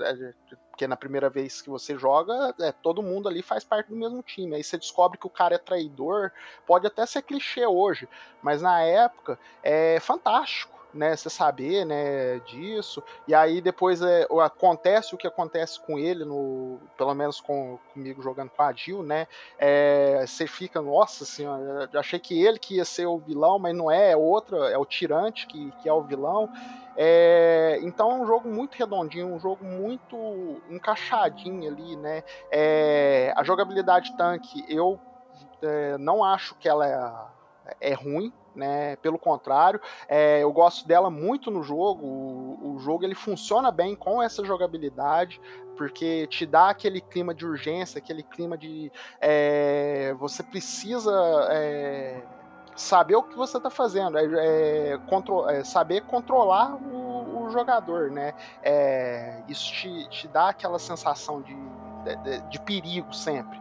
Porque 0.72 0.86
na 0.86 0.96
primeira 0.96 1.28
vez 1.28 1.60
que 1.60 1.68
você 1.68 1.96
joga, 1.98 2.54
é, 2.58 2.72
todo 2.72 3.02
mundo 3.02 3.28
ali 3.28 3.42
faz 3.42 3.62
parte 3.62 3.90
do 3.90 3.96
mesmo 3.96 4.22
time. 4.22 4.56
Aí 4.56 4.64
você 4.64 4.78
descobre 4.78 5.18
que 5.18 5.26
o 5.26 5.30
cara 5.30 5.54
é 5.54 5.58
traidor. 5.58 6.32
Pode 6.66 6.86
até 6.86 7.04
ser 7.04 7.20
clichê 7.22 7.66
hoje, 7.66 8.08
mas 8.42 8.62
na 8.62 8.80
época 8.80 9.38
é 9.62 10.00
fantástico 10.00 10.81
né, 10.92 11.16
você 11.16 11.30
saber, 11.30 11.84
né, 11.84 12.38
disso. 12.40 13.02
E 13.26 13.34
aí 13.34 13.60
depois 13.60 14.02
é, 14.02 14.26
acontece 14.44 15.14
o 15.14 15.18
que 15.18 15.26
acontece 15.26 15.80
com 15.80 15.98
ele 15.98 16.24
no, 16.24 16.78
pelo 16.96 17.14
menos 17.14 17.40
com, 17.40 17.78
comigo 17.92 18.22
jogando 18.22 18.50
com 18.50 18.62
a 18.62 18.72
Jill, 18.72 19.02
né? 19.02 19.26
É, 19.58 20.24
você 20.26 20.46
fica, 20.46 20.80
nossa 20.80 21.24
senhora, 21.24 21.88
achei 21.94 22.18
que 22.18 22.42
ele 22.42 22.58
que 22.58 22.76
ia 22.76 22.84
ser 22.84 23.06
o 23.06 23.18
vilão, 23.18 23.58
mas 23.58 23.74
não 23.74 23.90
é, 23.90 24.12
é 24.12 24.16
outro, 24.16 24.62
é 24.64 24.76
o 24.76 24.84
tirante 24.84 25.46
que, 25.46 25.72
que 25.82 25.88
é 25.88 25.92
o 25.92 26.02
vilão. 26.02 26.48
É, 26.94 27.78
então 27.82 28.10
é 28.10 28.14
um 28.14 28.26
jogo 28.26 28.48
muito 28.48 28.74
redondinho, 28.74 29.34
um 29.34 29.40
jogo 29.40 29.64
muito 29.64 30.60
encaixadinho 30.68 31.70
ali, 31.70 31.96
né? 31.96 32.22
É, 32.50 33.32
a 33.36 33.42
jogabilidade 33.42 34.14
tanque, 34.16 34.64
eu 34.68 35.00
é, 35.62 35.96
não 35.98 36.22
acho 36.22 36.54
que 36.56 36.68
ela 36.68 36.86
é, 37.80 37.94
ruim, 37.94 38.32
né? 38.54 38.96
Pelo 38.96 39.18
contrário, 39.18 39.80
é, 40.08 40.42
eu 40.42 40.52
gosto 40.52 40.86
dela 40.86 41.10
muito 41.10 41.50
no 41.50 41.62
jogo. 41.62 42.04
O, 42.04 42.74
o, 42.74 42.78
jogo 42.78 43.04
ele 43.04 43.14
funciona 43.14 43.70
bem 43.70 43.94
com 43.94 44.22
essa 44.22 44.44
jogabilidade, 44.44 45.40
porque 45.76 46.26
te 46.26 46.44
dá 46.44 46.70
aquele 46.70 47.00
clima 47.00 47.34
de 47.34 47.46
urgência, 47.46 47.98
aquele 47.98 48.22
clima 48.22 48.56
de 48.56 48.92
é, 49.20 50.14
você 50.18 50.42
precisa 50.42 51.12
é, 51.50 52.22
saber 52.76 53.16
o 53.16 53.22
que 53.22 53.36
você 53.36 53.56
está 53.56 53.70
fazendo, 53.70 54.18
é, 54.18 54.92
é, 54.92 54.98
contro 55.08 55.48
é, 55.48 55.64
saber 55.64 56.02
controlar 56.02 56.74
o, 56.74 57.44
o 57.44 57.50
jogador, 57.50 58.10
né? 58.10 58.34
isso 59.48 59.72
te, 59.72 60.08
te 60.08 60.28
dá 60.28 60.48
aquela 60.50 60.78
sensação 60.78 61.42
de, 61.42 61.54
de, 61.54 62.40
de 62.48 62.60
perigo 62.60 63.12
sempre. 63.12 63.60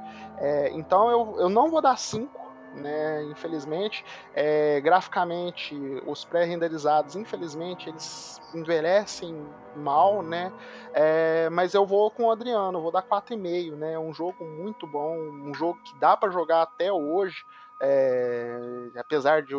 então 0.73 1.09
eu, 1.09 1.35
eu 1.39 1.49
não 1.49 1.69
vou 1.69 1.81
dar 1.81 1.97
5 1.97 2.41
né? 2.75 3.23
Infelizmente, 3.25 4.03
é, 4.33 4.79
graficamente, 4.81 5.75
os 6.05 6.23
pré-renderizados, 6.25 7.15
infelizmente, 7.15 7.89
eles 7.89 8.39
envelhecem 8.53 9.45
mal, 9.75 10.21
né? 10.21 10.51
É, 10.93 11.49
mas 11.49 11.73
eu 11.73 11.85
vou 11.85 12.11
com 12.11 12.25
o 12.25 12.31
Adriano, 12.31 12.81
vou 12.81 12.91
dar 12.91 13.03
4,5, 13.03 13.75
né? 13.75 13.97
Um 13.97 14.13
jogo 14.13 14.43
muito 14.45 14.85
bom, 14.87 15.17
um 15.17 15.53
jogo 15.53 15.79
que 15.83 15.97
dá 15.99 16.15
para 16.15 16.31
jogar 16.31 16.63
até 16.63 16.91
hoje, 16.91 17.43
é, 17.81 18.89
apesar 18.97 19.41
de, 19.41 19.53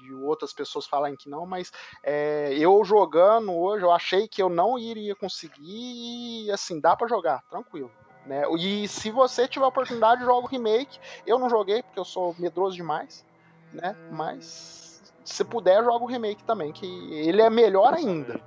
de 0.00 0.14
outras 0.14 0.52
pessoas 0.52 0.86
falarem 0.86 1.16
que 1.16 1.28
não, 1.28 1.46
mas 1.46 1.72
é, 2.02 2.54
eu 2.58 2.82
jogando 2.84 3.52
hoje, 3.52 3.84
eu 3.84 3.92
achei 3.92 4.26
que 4.26 4.42
eu 4.42 4.48
não 4.48 4.78
iria 4.78 5.14
conseguir 5.14 6.46
e 6.46 6.50
assim, 6.50 6.80
dá 6.80 6.96
para 6.96 7.06
jogar, 7.06 7.42
tranquilo. 7.48 7.90
Né? 8.26 8.44
E 8.58 8.86
se 8.88 9.10
você 9.10 9.48
tiver 9.48 9.64
a 9.64 9.68
oportunidade, 9.68 10.24
joga 10.24 10.46
o 10.46 10.50
remake. 10.50 10.98
Eu 11.26 11.38
não 11.38 11.50
joguei 11.50 11.82
porque 11.82 11.98
eu 11.98 12.04
sou 12.04 12.34
medroso 12.38 12.76
demais, 12.76 13.24
né? 13.72 13.96
Mas 14.10 15.12
se 15.24 15.44
puder, 15.44 15.82
joga 15.84 16.04
o 16.04 16.08
remake 16.08 16.42
também, 16.44 16.72
que 16.72 16.86
ele 16.86 17.42
é 17.42 17.50
melhor 17.50 17.94
ainda. 17.94 18.40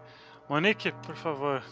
Monique, 0.50 0.92
por 1.06 1.16
favor. 1.16 1.64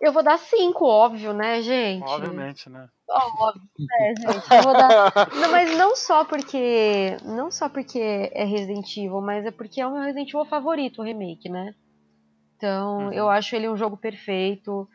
Eu 0.00 0.12
vou 0.12 0.22
dar 0.22 0.38
5, 0.38 0.82
óbvio, 0.82 1.34
né, 1.34 1.60
gente? 1.60 2.02
Obviamente, 2.08 2.70
né? 2.70 2.88
Óbvio, 3.08 3.62
é, 4.00 4.14
gente. 4.16 4.54
Eu 4.54 4.62
vou 4.62 4.72
dar... 4.72 5.12
não, 5.36 5.50
mas 5.50 5.76
não 5.76 5.94
só 5.94 6.24
porque. 6.24 7.18
Não 7.22 7.50
só 7.50 7.68
porque 7.68 8.30
é 8.32 8.44
Resident 8.44 8.96
Evil, 8.96 9.20
mas 9.20 9.44
é 9.44 9.50
porque 9.50 9.80
é 9.80 9.86
o 9.86 9.92
meu 9.92 10.02
Resident 10.02 10.28
Evil 10.28 10.46
favorito, 10.46 11.00
o 11.00 11.04
remake, 11.04 11.50
né? 11.50 11.74
Então, 12.56 12.98
uhum. 12.98 13.12
eu 13.12 13.28
acho 13.28 13.54
ele 13.54 13.68
um 13.68 13.76
jogo 13.76 13.96
perfeito. 13.96 14.88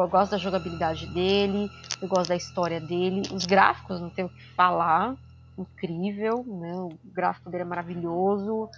Eu 0.00 0.08
gosto 0.08 0.32
da 0.32 0.38
jogabilidade 0.38 1.06
dele, 1.06 1.70
eu 2.00 2.08
gosto 2.08 2.28
da 2.28 2.36
história 2.36 2.80
dele, 2.80 3.22
os 3.32 3.46
gráficos, 3.46 4.00
não 4.00 4.10
tenho 4.10 4.28
o 4.28 4.30
que 4.30 4.54
falar, 4.54 5.14
incrível, 5.58 6.44
né? 6.46 6.74
O 6.74 6.98
gráfico 7.04 7.50
dele 7.50 7.62
é 7.62 7.66
maravilhoso. 7.66 8.68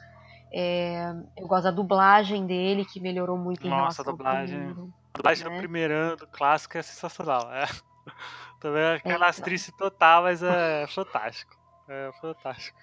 É, 0.52 1.12
eu 1.36 1.46
gosto 1.46 1.64
da 1.64 1.70
dublagem 1.70 2.46
dele, 2.46 2.84
que 2.84 3.00
melhorou 3.00 3.36
muito 3.36 3.66
em 3.66 3.70
Nossa, 3.70 4.02
a 4.02 4.04
dublagem. 4.04 4.58
Primeiro, 4.58 4.92
a 5.12 5.16
dublagem 5.16 5.44
né? 5.44 5.50
do 5.50 5.58
primeiro 5.58 6.16
do 6.16 6.26
clássico 6.26 6.78
é 6.78 6.82
sensacional. 6.82 7.52
É. 7.52 7.66
Também 8.60 8.82
é 8.82 8.98
canastrice 9.00 9.70
é, 9.70 9.74
então. 9.74 9.90
total, 9.90 10.22
mas 10.22 10.42
é 10.42 10.86
fantástico. 10.86 11.56
É 11.88 12.10
fantástico. 12.20 12.78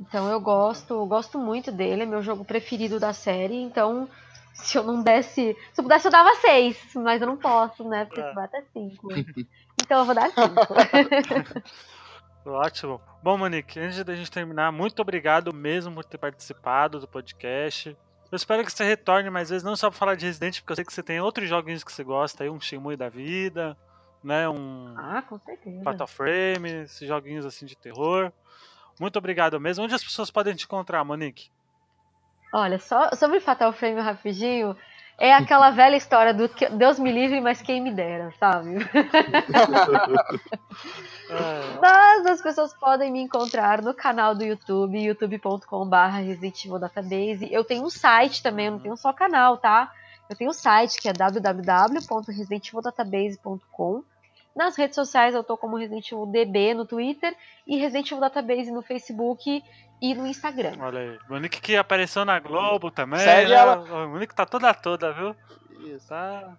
Então 0.00 0.30
eu 0.30 0.40
gosto, 0.40 0.94
eu 0.94 1.06
gosto 1.06 1.38
muito 1.38 1.72
dele, 1.72 2.02
é 2.02 2.06
meu 2.06 2.22
jogo 2.22 2.44
preferido 2.44 3.00
da 3.00 3.12
série, 3.12 3.56
então 3.56 4.08
se 4.62 4.78
eu 4.78 4.82
não 4.82 5.02
desse. 5.02 5.56
Se 5.72 5.80
eu 5.80 5.84
pudesse, 5.84 6.06
eu 6.06 6.12
dava 6.12 6.34
seis, 6.36 6.78
mas 6.94 7.20
eu 7.20 7.26
não 7.26 7.36
posso, 7.36 7.88
né? 7.88 8.04
Porque 8.04 8.20
é. 8.20 8.32
vai 8.32 8.44
até 8.44 8.62
cinco. 8.72 9.08
Então 9.82 10.00
eu 10.00 10.04
vou 10.04 10.14
dar 10.14 10.30
cinco. 10.30 10.74
Ótimo. 12.44 13.00
Bom, 13.22 13.38
Monique, 13.38 13.80
antes 13.80 14.04
da 14.04 14.14
gente 14.14 14.30
terminar, 14.30 14.70
muito 14.70 15.00
obrigado 15.00 15.52
mesmo 15.54 15.94
por 15.94 16.04
ter 16.04 16.18
participado 16.18 17.00
do 17.00 17.08
podcast. 17.08 17.96
Eu 18.30 18.36
espero 18.36 18.64
que 18.64 18.70
você 18.70 18.84
retorne 18.84 19.28
mais 19.30 19.50
vezes, 19.50 19.64
não 19.64 19.74
só 19.74 19.90
para 19.90 19.98
falar 19.98 20.14
de 20.14 20.26
Resident, 20.26 20.60
porque 20.60 20.72
eu 20.72 20.76
sei 20.76 20.84
que 20.84 20.92
você 20.92 21.02
tem 21.02 21.20
outros 21.20 21.48
joguinhos 21.48 21.82
que 21.82 21.90
você 21.90 22.04
gosta, 22.04 22.44
aí 22.44 22.50
um 22.50 22.60
Shenmue 22.60 22.96
da 22.96 23.08
vida, 23.08 23.76
né? 24.22 24.48
Um. 24.48 24.94
Ah, 24.96 25.22
com 25.22 25.38
certeza. 25.38 25.82
Fatal 25.82 26.06
Frame, 26.06 26.70
esses 26.84 27.08
joguinhos 27.08 27.44
assim 27.44 27.66
de 27.66 27.76
terror. 27.76 28.30
Muito 29.00 29.18
obrigado 29.18 29.58
mesmo. 29.58 29.84
Onde 29.84 29.94
as 29.94 30.04
pessoas 30.04 30.30
podem 30.30 30.54
te 30.54 30.64
encontrar, 30.64 31.02
Monique? 31.02 31.50
Olha, 32.52 32.78
só 32.78 33.10
sobre 33.14 33.40
Fatal 33.40 33.72
Frame 33.72 34.00
rapidinho, 34.00 34.76
é 35.18 35.32
aquela 35.32 35.70
velha 35.82 35.96
história 35.96 36.34
do 36.34 36.48
que 36.48 36.68
Deus 36.68 36.98
me 36.98 37.12
livre, 37.12 37.40
mas 37.40 37.62
quem 37.62 37.80
me 37.80 37.92
dera, 37.92 38.34
sabe? 38.40 38.74
mas 41.80 42.26
as 42.26 42.42
pessoas 42.42 42.74
podem 42.74 43.12
me 43.12 43.20
encontrar 43.20 43.80
no 43.82 43.94
canal 43.94 44.34
do 44.34 44.42
YouTube, 44.42 45.00
youtube.com.br 45.00 45.96
Resident 46.24 46.64
Evil 46.64 46.78
Database. 46.78 47.52
Eu 47.52 47.62
tenho 47.64 47.84
um 47.84 47.90
site 47.90 48.42
também, 48.42 48.66
eu 48.66 48.72
não 48.72 48.80
tenho 48.80 48.96
só 48.96 49.12
canal, 49.12 49.58
tá? 49.58 49.92
Eu 50.28 50.34
tenho 50.36 50.50
um 50.50 50.54
site 50.54 51.00
que 51.00 51.08
é 51.08 51.12
www.residentivildatabase.com. 51.12 54.02
Nas 54.54 54.76
redes 54.76 54.94
sociais 54.96 55.34
eu 55.34 55.44
tô 55.44 55.56
como 55.56 55.76
Resident 55.76 56.10
Evil 56.10 56.26
DB 56.26 56.74
no 56.74 56.84
Twitter 56.84 57.34
e 57.66 57.76
Resident 57.78 58.06
Evil 58.10 58.20
Database 58.20 58.70
no 58.70 58.82
Facebook 58.82 59.62
e 60.02 60.14
no 60.14 60.26
Instagram. 60.26 60.72
Olha 60.80 61.00
aí. 61.00 61.18
Monique 61.28 61.60
que 61.60 61.76
apareceu 61.76 62.24
na 62.24 62.38
Globo 62.40 62.90
também. 62.90 63.20
Segue 63.20 63.50
né? 63.50 63.56
ela. 63.56 64.06
Monique 64.08 64.34
tá 64.34 64.44
toda 64.46 64.72
toda, 64.74 65.12
viu? 65.12 65.36
Isso. 65.86 66.08
Tá, 66.08 66.56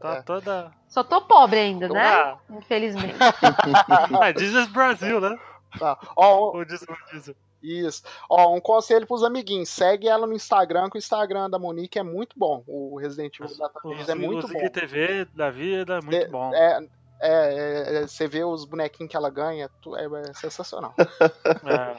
tá 0.00 0.14
É. 0.16 0.22
toda. 0.22 0.72
Só 0.88 1.02
tô 1.02 1.22
pobre 1.22 1.58
ainda, 1.58 1.88
né? 1.88 2.00
Ah. 2.04 2.38
Infelizmente. 2.50 3.14
É, 4.22 4.32
Disney 4.32 4.66
Brasil, 4.68 5.20
né? 5.20 5.38
Tá. 5.78 5.98
Ó, 6.16 6.62
Disney 6.64 6.96
Diesel. 7.12 7.34
Isso. 7.62 8.02
Ó, 8.28 8.54
um 8.54 8.60
conselho 8.60 9.06
pros 9.06 9.22
amiguinhos. 9.22 9.68
Segue 9.68 10.08
ela 10.08 10.26
no 10.26 10.32
Instagram, 10.34 10.90
que 10.90 10.96
o 10.96 10.98
Instagram 10.98 11.48
da 11.48 11.58
Monique 11.60 11.98
é 11.98 12.02
muito 12.02 12.36
bom. 12.36 12.64
O 12.66 12.98
Resident 12.98 13.38
Evil 13.38 13.56
Database 13.56 14.10
é 14.10 14.14
muito 14.16 14.48
bom. 14.48 14.68
TV 14.68 15.24
da 15.26 15.48
vida, 15.50 16.00
muito 16.02 16.16
É- 16.16 16.28
bom. 16.28 16.52
É, 16.52 16.80
é, 17.22 18.02
é, 18.02 18.06
você 18.06 18.26
vê 18.28 18.44
os 18.44 18.64
bonequinhos 18.64 19.10
que 19.10 19.16
ela 19.16 19.30
ganha, 19.30 19.68
tu- 19.80 19.96
é, 19.96 20.04
é 20.28 20.32
sensacional. 20.34 20.94
É. 21.64 21.96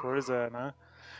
Pois 0.00 0.28
é, 0.30 0.50
né? 0.50 0.72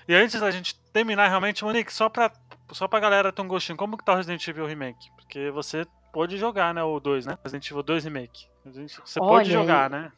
E 0.09 0.15
antes 0.15 0.41
da 0.41 0.51
gente 0.51 0.79
terminar, 0.93 1.29
realmente, 1.29 1.65
Monique, 1.65 1.93
só 1.93 2.09
pra, 2.09 2.31
só 2.73 2.89
pra 2.89 2.99
galera 3.01 3.33
ter 3.33 3.43
um 3.43 3.49
gostinho, 3.49 3.77
como 3.79 3.97
que 3.97 4.05
tá 4.05 4.13
o 4.13 4.17
Resident 4.17 4.47
Evil 4.49 4.67
Remake? 4.67 5.11
Porque 5.17 5.51
você 5.51 5.87
pôde 6.13 6.37
jogar, 6.37 6.75
né, 6.75 6.83
o 6.83 6.99
2, 6.99 7.27
né? 7.27 7.39
Resident 7.45 7.71
Evil 7.71 7.83
2 7.83 8.05
Remake. 8.05 8.47
Você 8.65 9.21
Olha, 9.21 9.29
pôde 9.39 9.51
jogar, 9.53 9.89
né? 9.91 10.11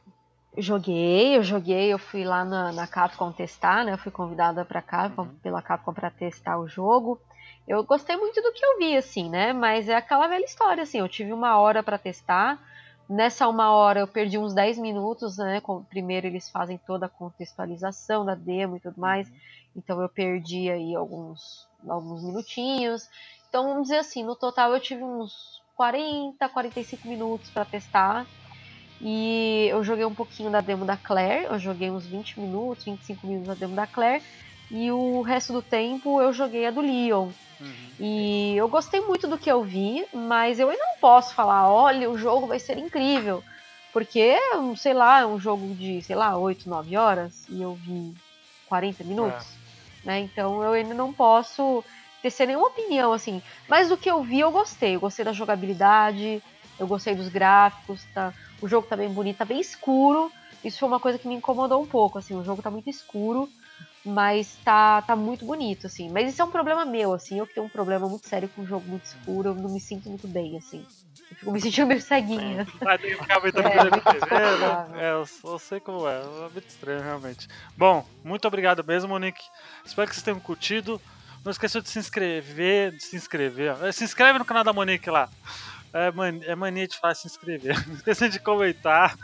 Joguei, 0.56 1.36
eu 1.36 1.42
joguei, 1.42 1.92
eu 1.92 1.98
fui 1.98 2.24
lá 2.24 2.44
na, 2.44 2.72
na 2.72 2.86
Capcom 2.86 3.32
testar, 3.32 3.84
né? 3.84 3.92
Eu 3.92 3.98
fui 3.98 4.12
convidada 4.12 4.64
pra 4.64 4.80
Capcom, 4.80 5.22
Uhum. 5.22 5.34
pela 5.42 5.60
Capcom 5.60 5.92
pra 5.92 6.10
testar 6.10 6.58
o 6.58 6.68
jogo. 6.68 7.20
Eu 7.66 7.82
gostei 7.84 8.16
muito 8.16 8.40
do 8.42 8.52
que 8.52 8.64
eu 8.64 8.78
vi, 8.78 8.96
assim, 8.96 9.30
né? 9.30 9.52
Mas 9.52 9.88
é 9.88 9.94
aquela 9.94 10.26
velha 10.28 10.44
história, 10.44 10.82
assim, 10.82 10.98
eu 10.98 11.08
tive 11.08 11.32
uma 11.32 11.58
hora 11.58 11.82
pra 11.82 11.98
testar. 11.98 12.58
Nessa 13.08 13.48
uma 13.48 13.70
hora 13.72 14.00
eu 14.00 14.08
perdi 14.08 14.38
uns 14.38 14.54
10 14.54 14.78
minutos, 14.78 15.36
né? 15.38 15.60
com- 15.60 15.84
Primeiro 15.84 16.26
eles 16.26 16.50
fazem 16.50 16.78
toda 16.86 17.06
a 17.06 17.08
contextualização 17.08 18.24
da 18.24 18.34
demo 18.34 18.76
e 18.76 18.80
tudo 18.80 18.98
mais. 19.00 19.30
Então 19.76 20.00
eu 20.00 20.08
perdi 20.08 20.70
aí 20.70 20.94
alguns, 20.94 21.68
alguns 21.88 22.22
minutinhos. 22.24 23.02
Então 23.48 23.64
vamos 23.68 23.84
dizer 23.84 23.98
assim, 23.98 24.22
no 24.24 24.36
total 24.36 24.72
eu 24.74 24.80
tive 24.80 25.02
uns 25.02 25.62
40, 25.74 26.48
45 26.48 27.08
minutos 27.08 27.50
pra 27.50 27.64
testar. 27.64 28.26
E 29.00 29.66
eu 29.70 29.82
joguei 29.84 30.04
um 30.04 30.14
pouquinho 30.14 30.50
da 30.50 30.60
demo 30.60 30.84
da 30.86 30.96
Claire, 30.96 31.46
eu 31.46 31.58
joguei 31.58 31.90
uns 31.90 32.08
20 32.08 32.40
minutos, 32.40 32.84
25 32.84 33.26
minutos 33.26 33.48
da 33.48 33.54
demo 33.54 33.74
da 33.74 33.86
Claire. 33.86 34.24
E 34.70 34.90
o 34.92 35.22
resto 35.22 35.52
do 35.52 35.62
tempo 35.62 36.20
eu 36.22 36.32
joguei 36.32 36.66
a 36.66 36.70
do 36.70 36.80
Leon. 36.80 37.32
Uhum. 37.60 37.94
E 37.98 38.56
eu 38.56 38.68
gostei 38.68 39.00
muito 39.00 39.28
do 39.28 39.38
que 39.38 39.50
eu 39.50 39.62
vi, 39.62 40.06
mas 40.12 40.58
eu 40.58 40.68
ainda 40.68 40.82
não 40.82 41.00
posso 41.00 41.34
falar, 41.34 41.70
olha, 41.70 42.10
o 42.10 42.18
jogo 42.18 42.46
vai 42.46 42.58
ser 42.58 42.78
incrível. 42.78 43.42
Porque, 43.92 44.36
sei 44.76 44.92
lá, 44.92 45.20
é 45.20 45.26
um 45.26 45.38
jogo 45.38 45.72
de, 45.74 46.02
sei 46.02 46.16
lá, 46.16 46.36
8, 46.36 46.68
9 46.68 46.96
horas 46.96 47.46
e 47.48 47.62
eu 47.62 47.74
vi 47.74 48.12
40 48.66 49.04
minutos. 49.04 49.46
Né? 50.04 50.18
Então 50.20 50.62
eu 50.62 50.72
ainda 50.72 50.92
não 50.92 51.12
posso 51.12 51.84
tecer 52.20 52.46
nenhuma 52.46 52.66
opinião, 52.66 53.12
assim. 53.12 53.40
Mas 53.68 53.88
do 53.88 53.96
que 53.96 54.10
eu 54.10 54.22
vi, 54.22 54.40
eu 54.40 54.50
gostei. 54.50 54.96
Eu 54.96 55.00
gostei 55.00 55.24
da 55.24 55.32
jogabilidade, 55.32 56.42
eu 56.78 56.86
gostei 56.88 57.14
dos 57.14 57.28
gráficos, 57.28 58.02
tá? 58.12 58.34
O 58.60 58.66
jogo 58.66 58.88
tá 58.88 58.96
bem 58.96 59.08
bonito, 59.08 59.38
tá 59.38 59.44
bem 59.44 59.60
escuro. 59.60 60.32
Isso 60.64 60.78
foi 60.78 60.88
uma 60.88 60.98
coisa 60.98 61.18
que 61.18 61.28
me 61.28 61.34
incomodou 61.34 61.80
um 61.80 61.86
pouco, 61.86 62.18
assim. 62.18 62.34
O 62.34 62.42
jogo 62.42 62.62
tá 62.62 62.70
muito 62.70 62.90
escuro, 62.90 63.48
mas 64.04 64.56
tá, 64.64 65.02
tá 65.02 65.16
muito 65.16 65.44
bonito, 65.44 65.86
assim. 65.86 66.10
Mas 66.10 66.28
isso 66.32 66.42
é 66.42 66.44
um 66.44 66.50
problema 66.50 66.84
meu, 66.84 67.12
assim. 67.12 67.38
Eu 67.38 67.46
que 67.46 67.54
tenho 67.54 67.66
um 67.66 67.70
problema 67.70 68.08
muito 68.08 68.28
sério 68.28 68.48
com 68.48 68.62
um 68.62 68.66
jogo 68.66 68.86
muito 68.88 69.04
escuro, 69.04 69.50
eu 69.50 69.54
não 69.54 69.70
me 69.70 69.80
sinto 69.80 70.08
muito 70.08 70.28
bem, 70.28 70.56
assim. 70.58 70.84
Eu 71.30 71.36
fico 71.36 71.52
me 71.52 71.60
sentindo 71.62 71.86
meio 71.86 72.00
ceguinha. 72.02 72.66
Vai 72.80 72.98
ter 72.98 73.08
que 73.16 73.22
ficar 73.22 73.36
aguentando 73.38 73.68
É, 73.68 73.84
né? 73.84 73.90
desconfortável. 73.90 74.96
É, 75.00 75.10
eu, 75.12 75.26
eu 75.44 75.58
sei 75.58 75.80
como 75.80 76.08
é. 76.08 76.20
É 76.20 76.48
muito 76.52 76.68
estranho, 76.68 77.02
realmente. 77.02 77.48
Bom, 77.76 78.06
muito 78.22 78.46
obrigado 78.46 78.84
mesmo, 78.84 79.08
Monique. 79.08 79.42
Espero 79.84 80.08
que 80.08 80.14
vocês 80.14 80.22
tenham 80.24 80.40
curtido. 80.40 81.00
Não 81.44 81.50
esqueça 81.50 81.80
de 81.80 81.88
se 81.90 81.98
inscrever, 81.98 82.92
de 82.92 83.02
se 83.02 83.16
inscrever. 83.16 83.74
ó. 83.82 83.92
Se 83.92 84.02
inscreve 84.04 84.38
no 84.38 84.44
canal 84.44 84.64
da 84.64 84.72
Monique 84.72 85.10
lá. 85.10 85.28
É, 85.92 86.10
man- 86.10 86.40
é 86.42 86.54
mania 86.56 86.88
de 86.88 86.98
falar 86.98 87.14
se 87.14 87.26
inscrever. 87.26 87.76
Não 87.86 87.94
esqueça 87.96 88.28
de 88.28 88.38
comentar 88.40 89.16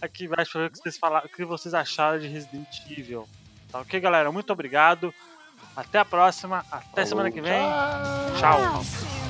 aqui 0.00 0.24
embaixo 0.26 0.52
pra 0.52 0.60
ver 0.62 0.66
o 0.68 0.70
que 0.70 0.78
vocês, 0.78 0.96
falaram, 0.98 1.26
o 1.26 1.28
que 1.28 1.44
vocês 1.44 1.74
acharam 1.74 2.18
de 2.18 2.28
Resident 2.28 2.68
Evil. 2.90 3.26
Tá 3.72 3.80
ok, 3.80 3.98
galera? 3.98 4.30
Muito 4.30 4.52
obrigado. 4.52 5.12
Até 5.74 5.98
a 5.98 6.04
próxima. 6.04 6.64
Até 6.70 7.06
semana 7.06 7.30
que 7.30 7.40
vem. 7.40 7.62
Tchau. 8.38 8.60
Another 8.60 9.21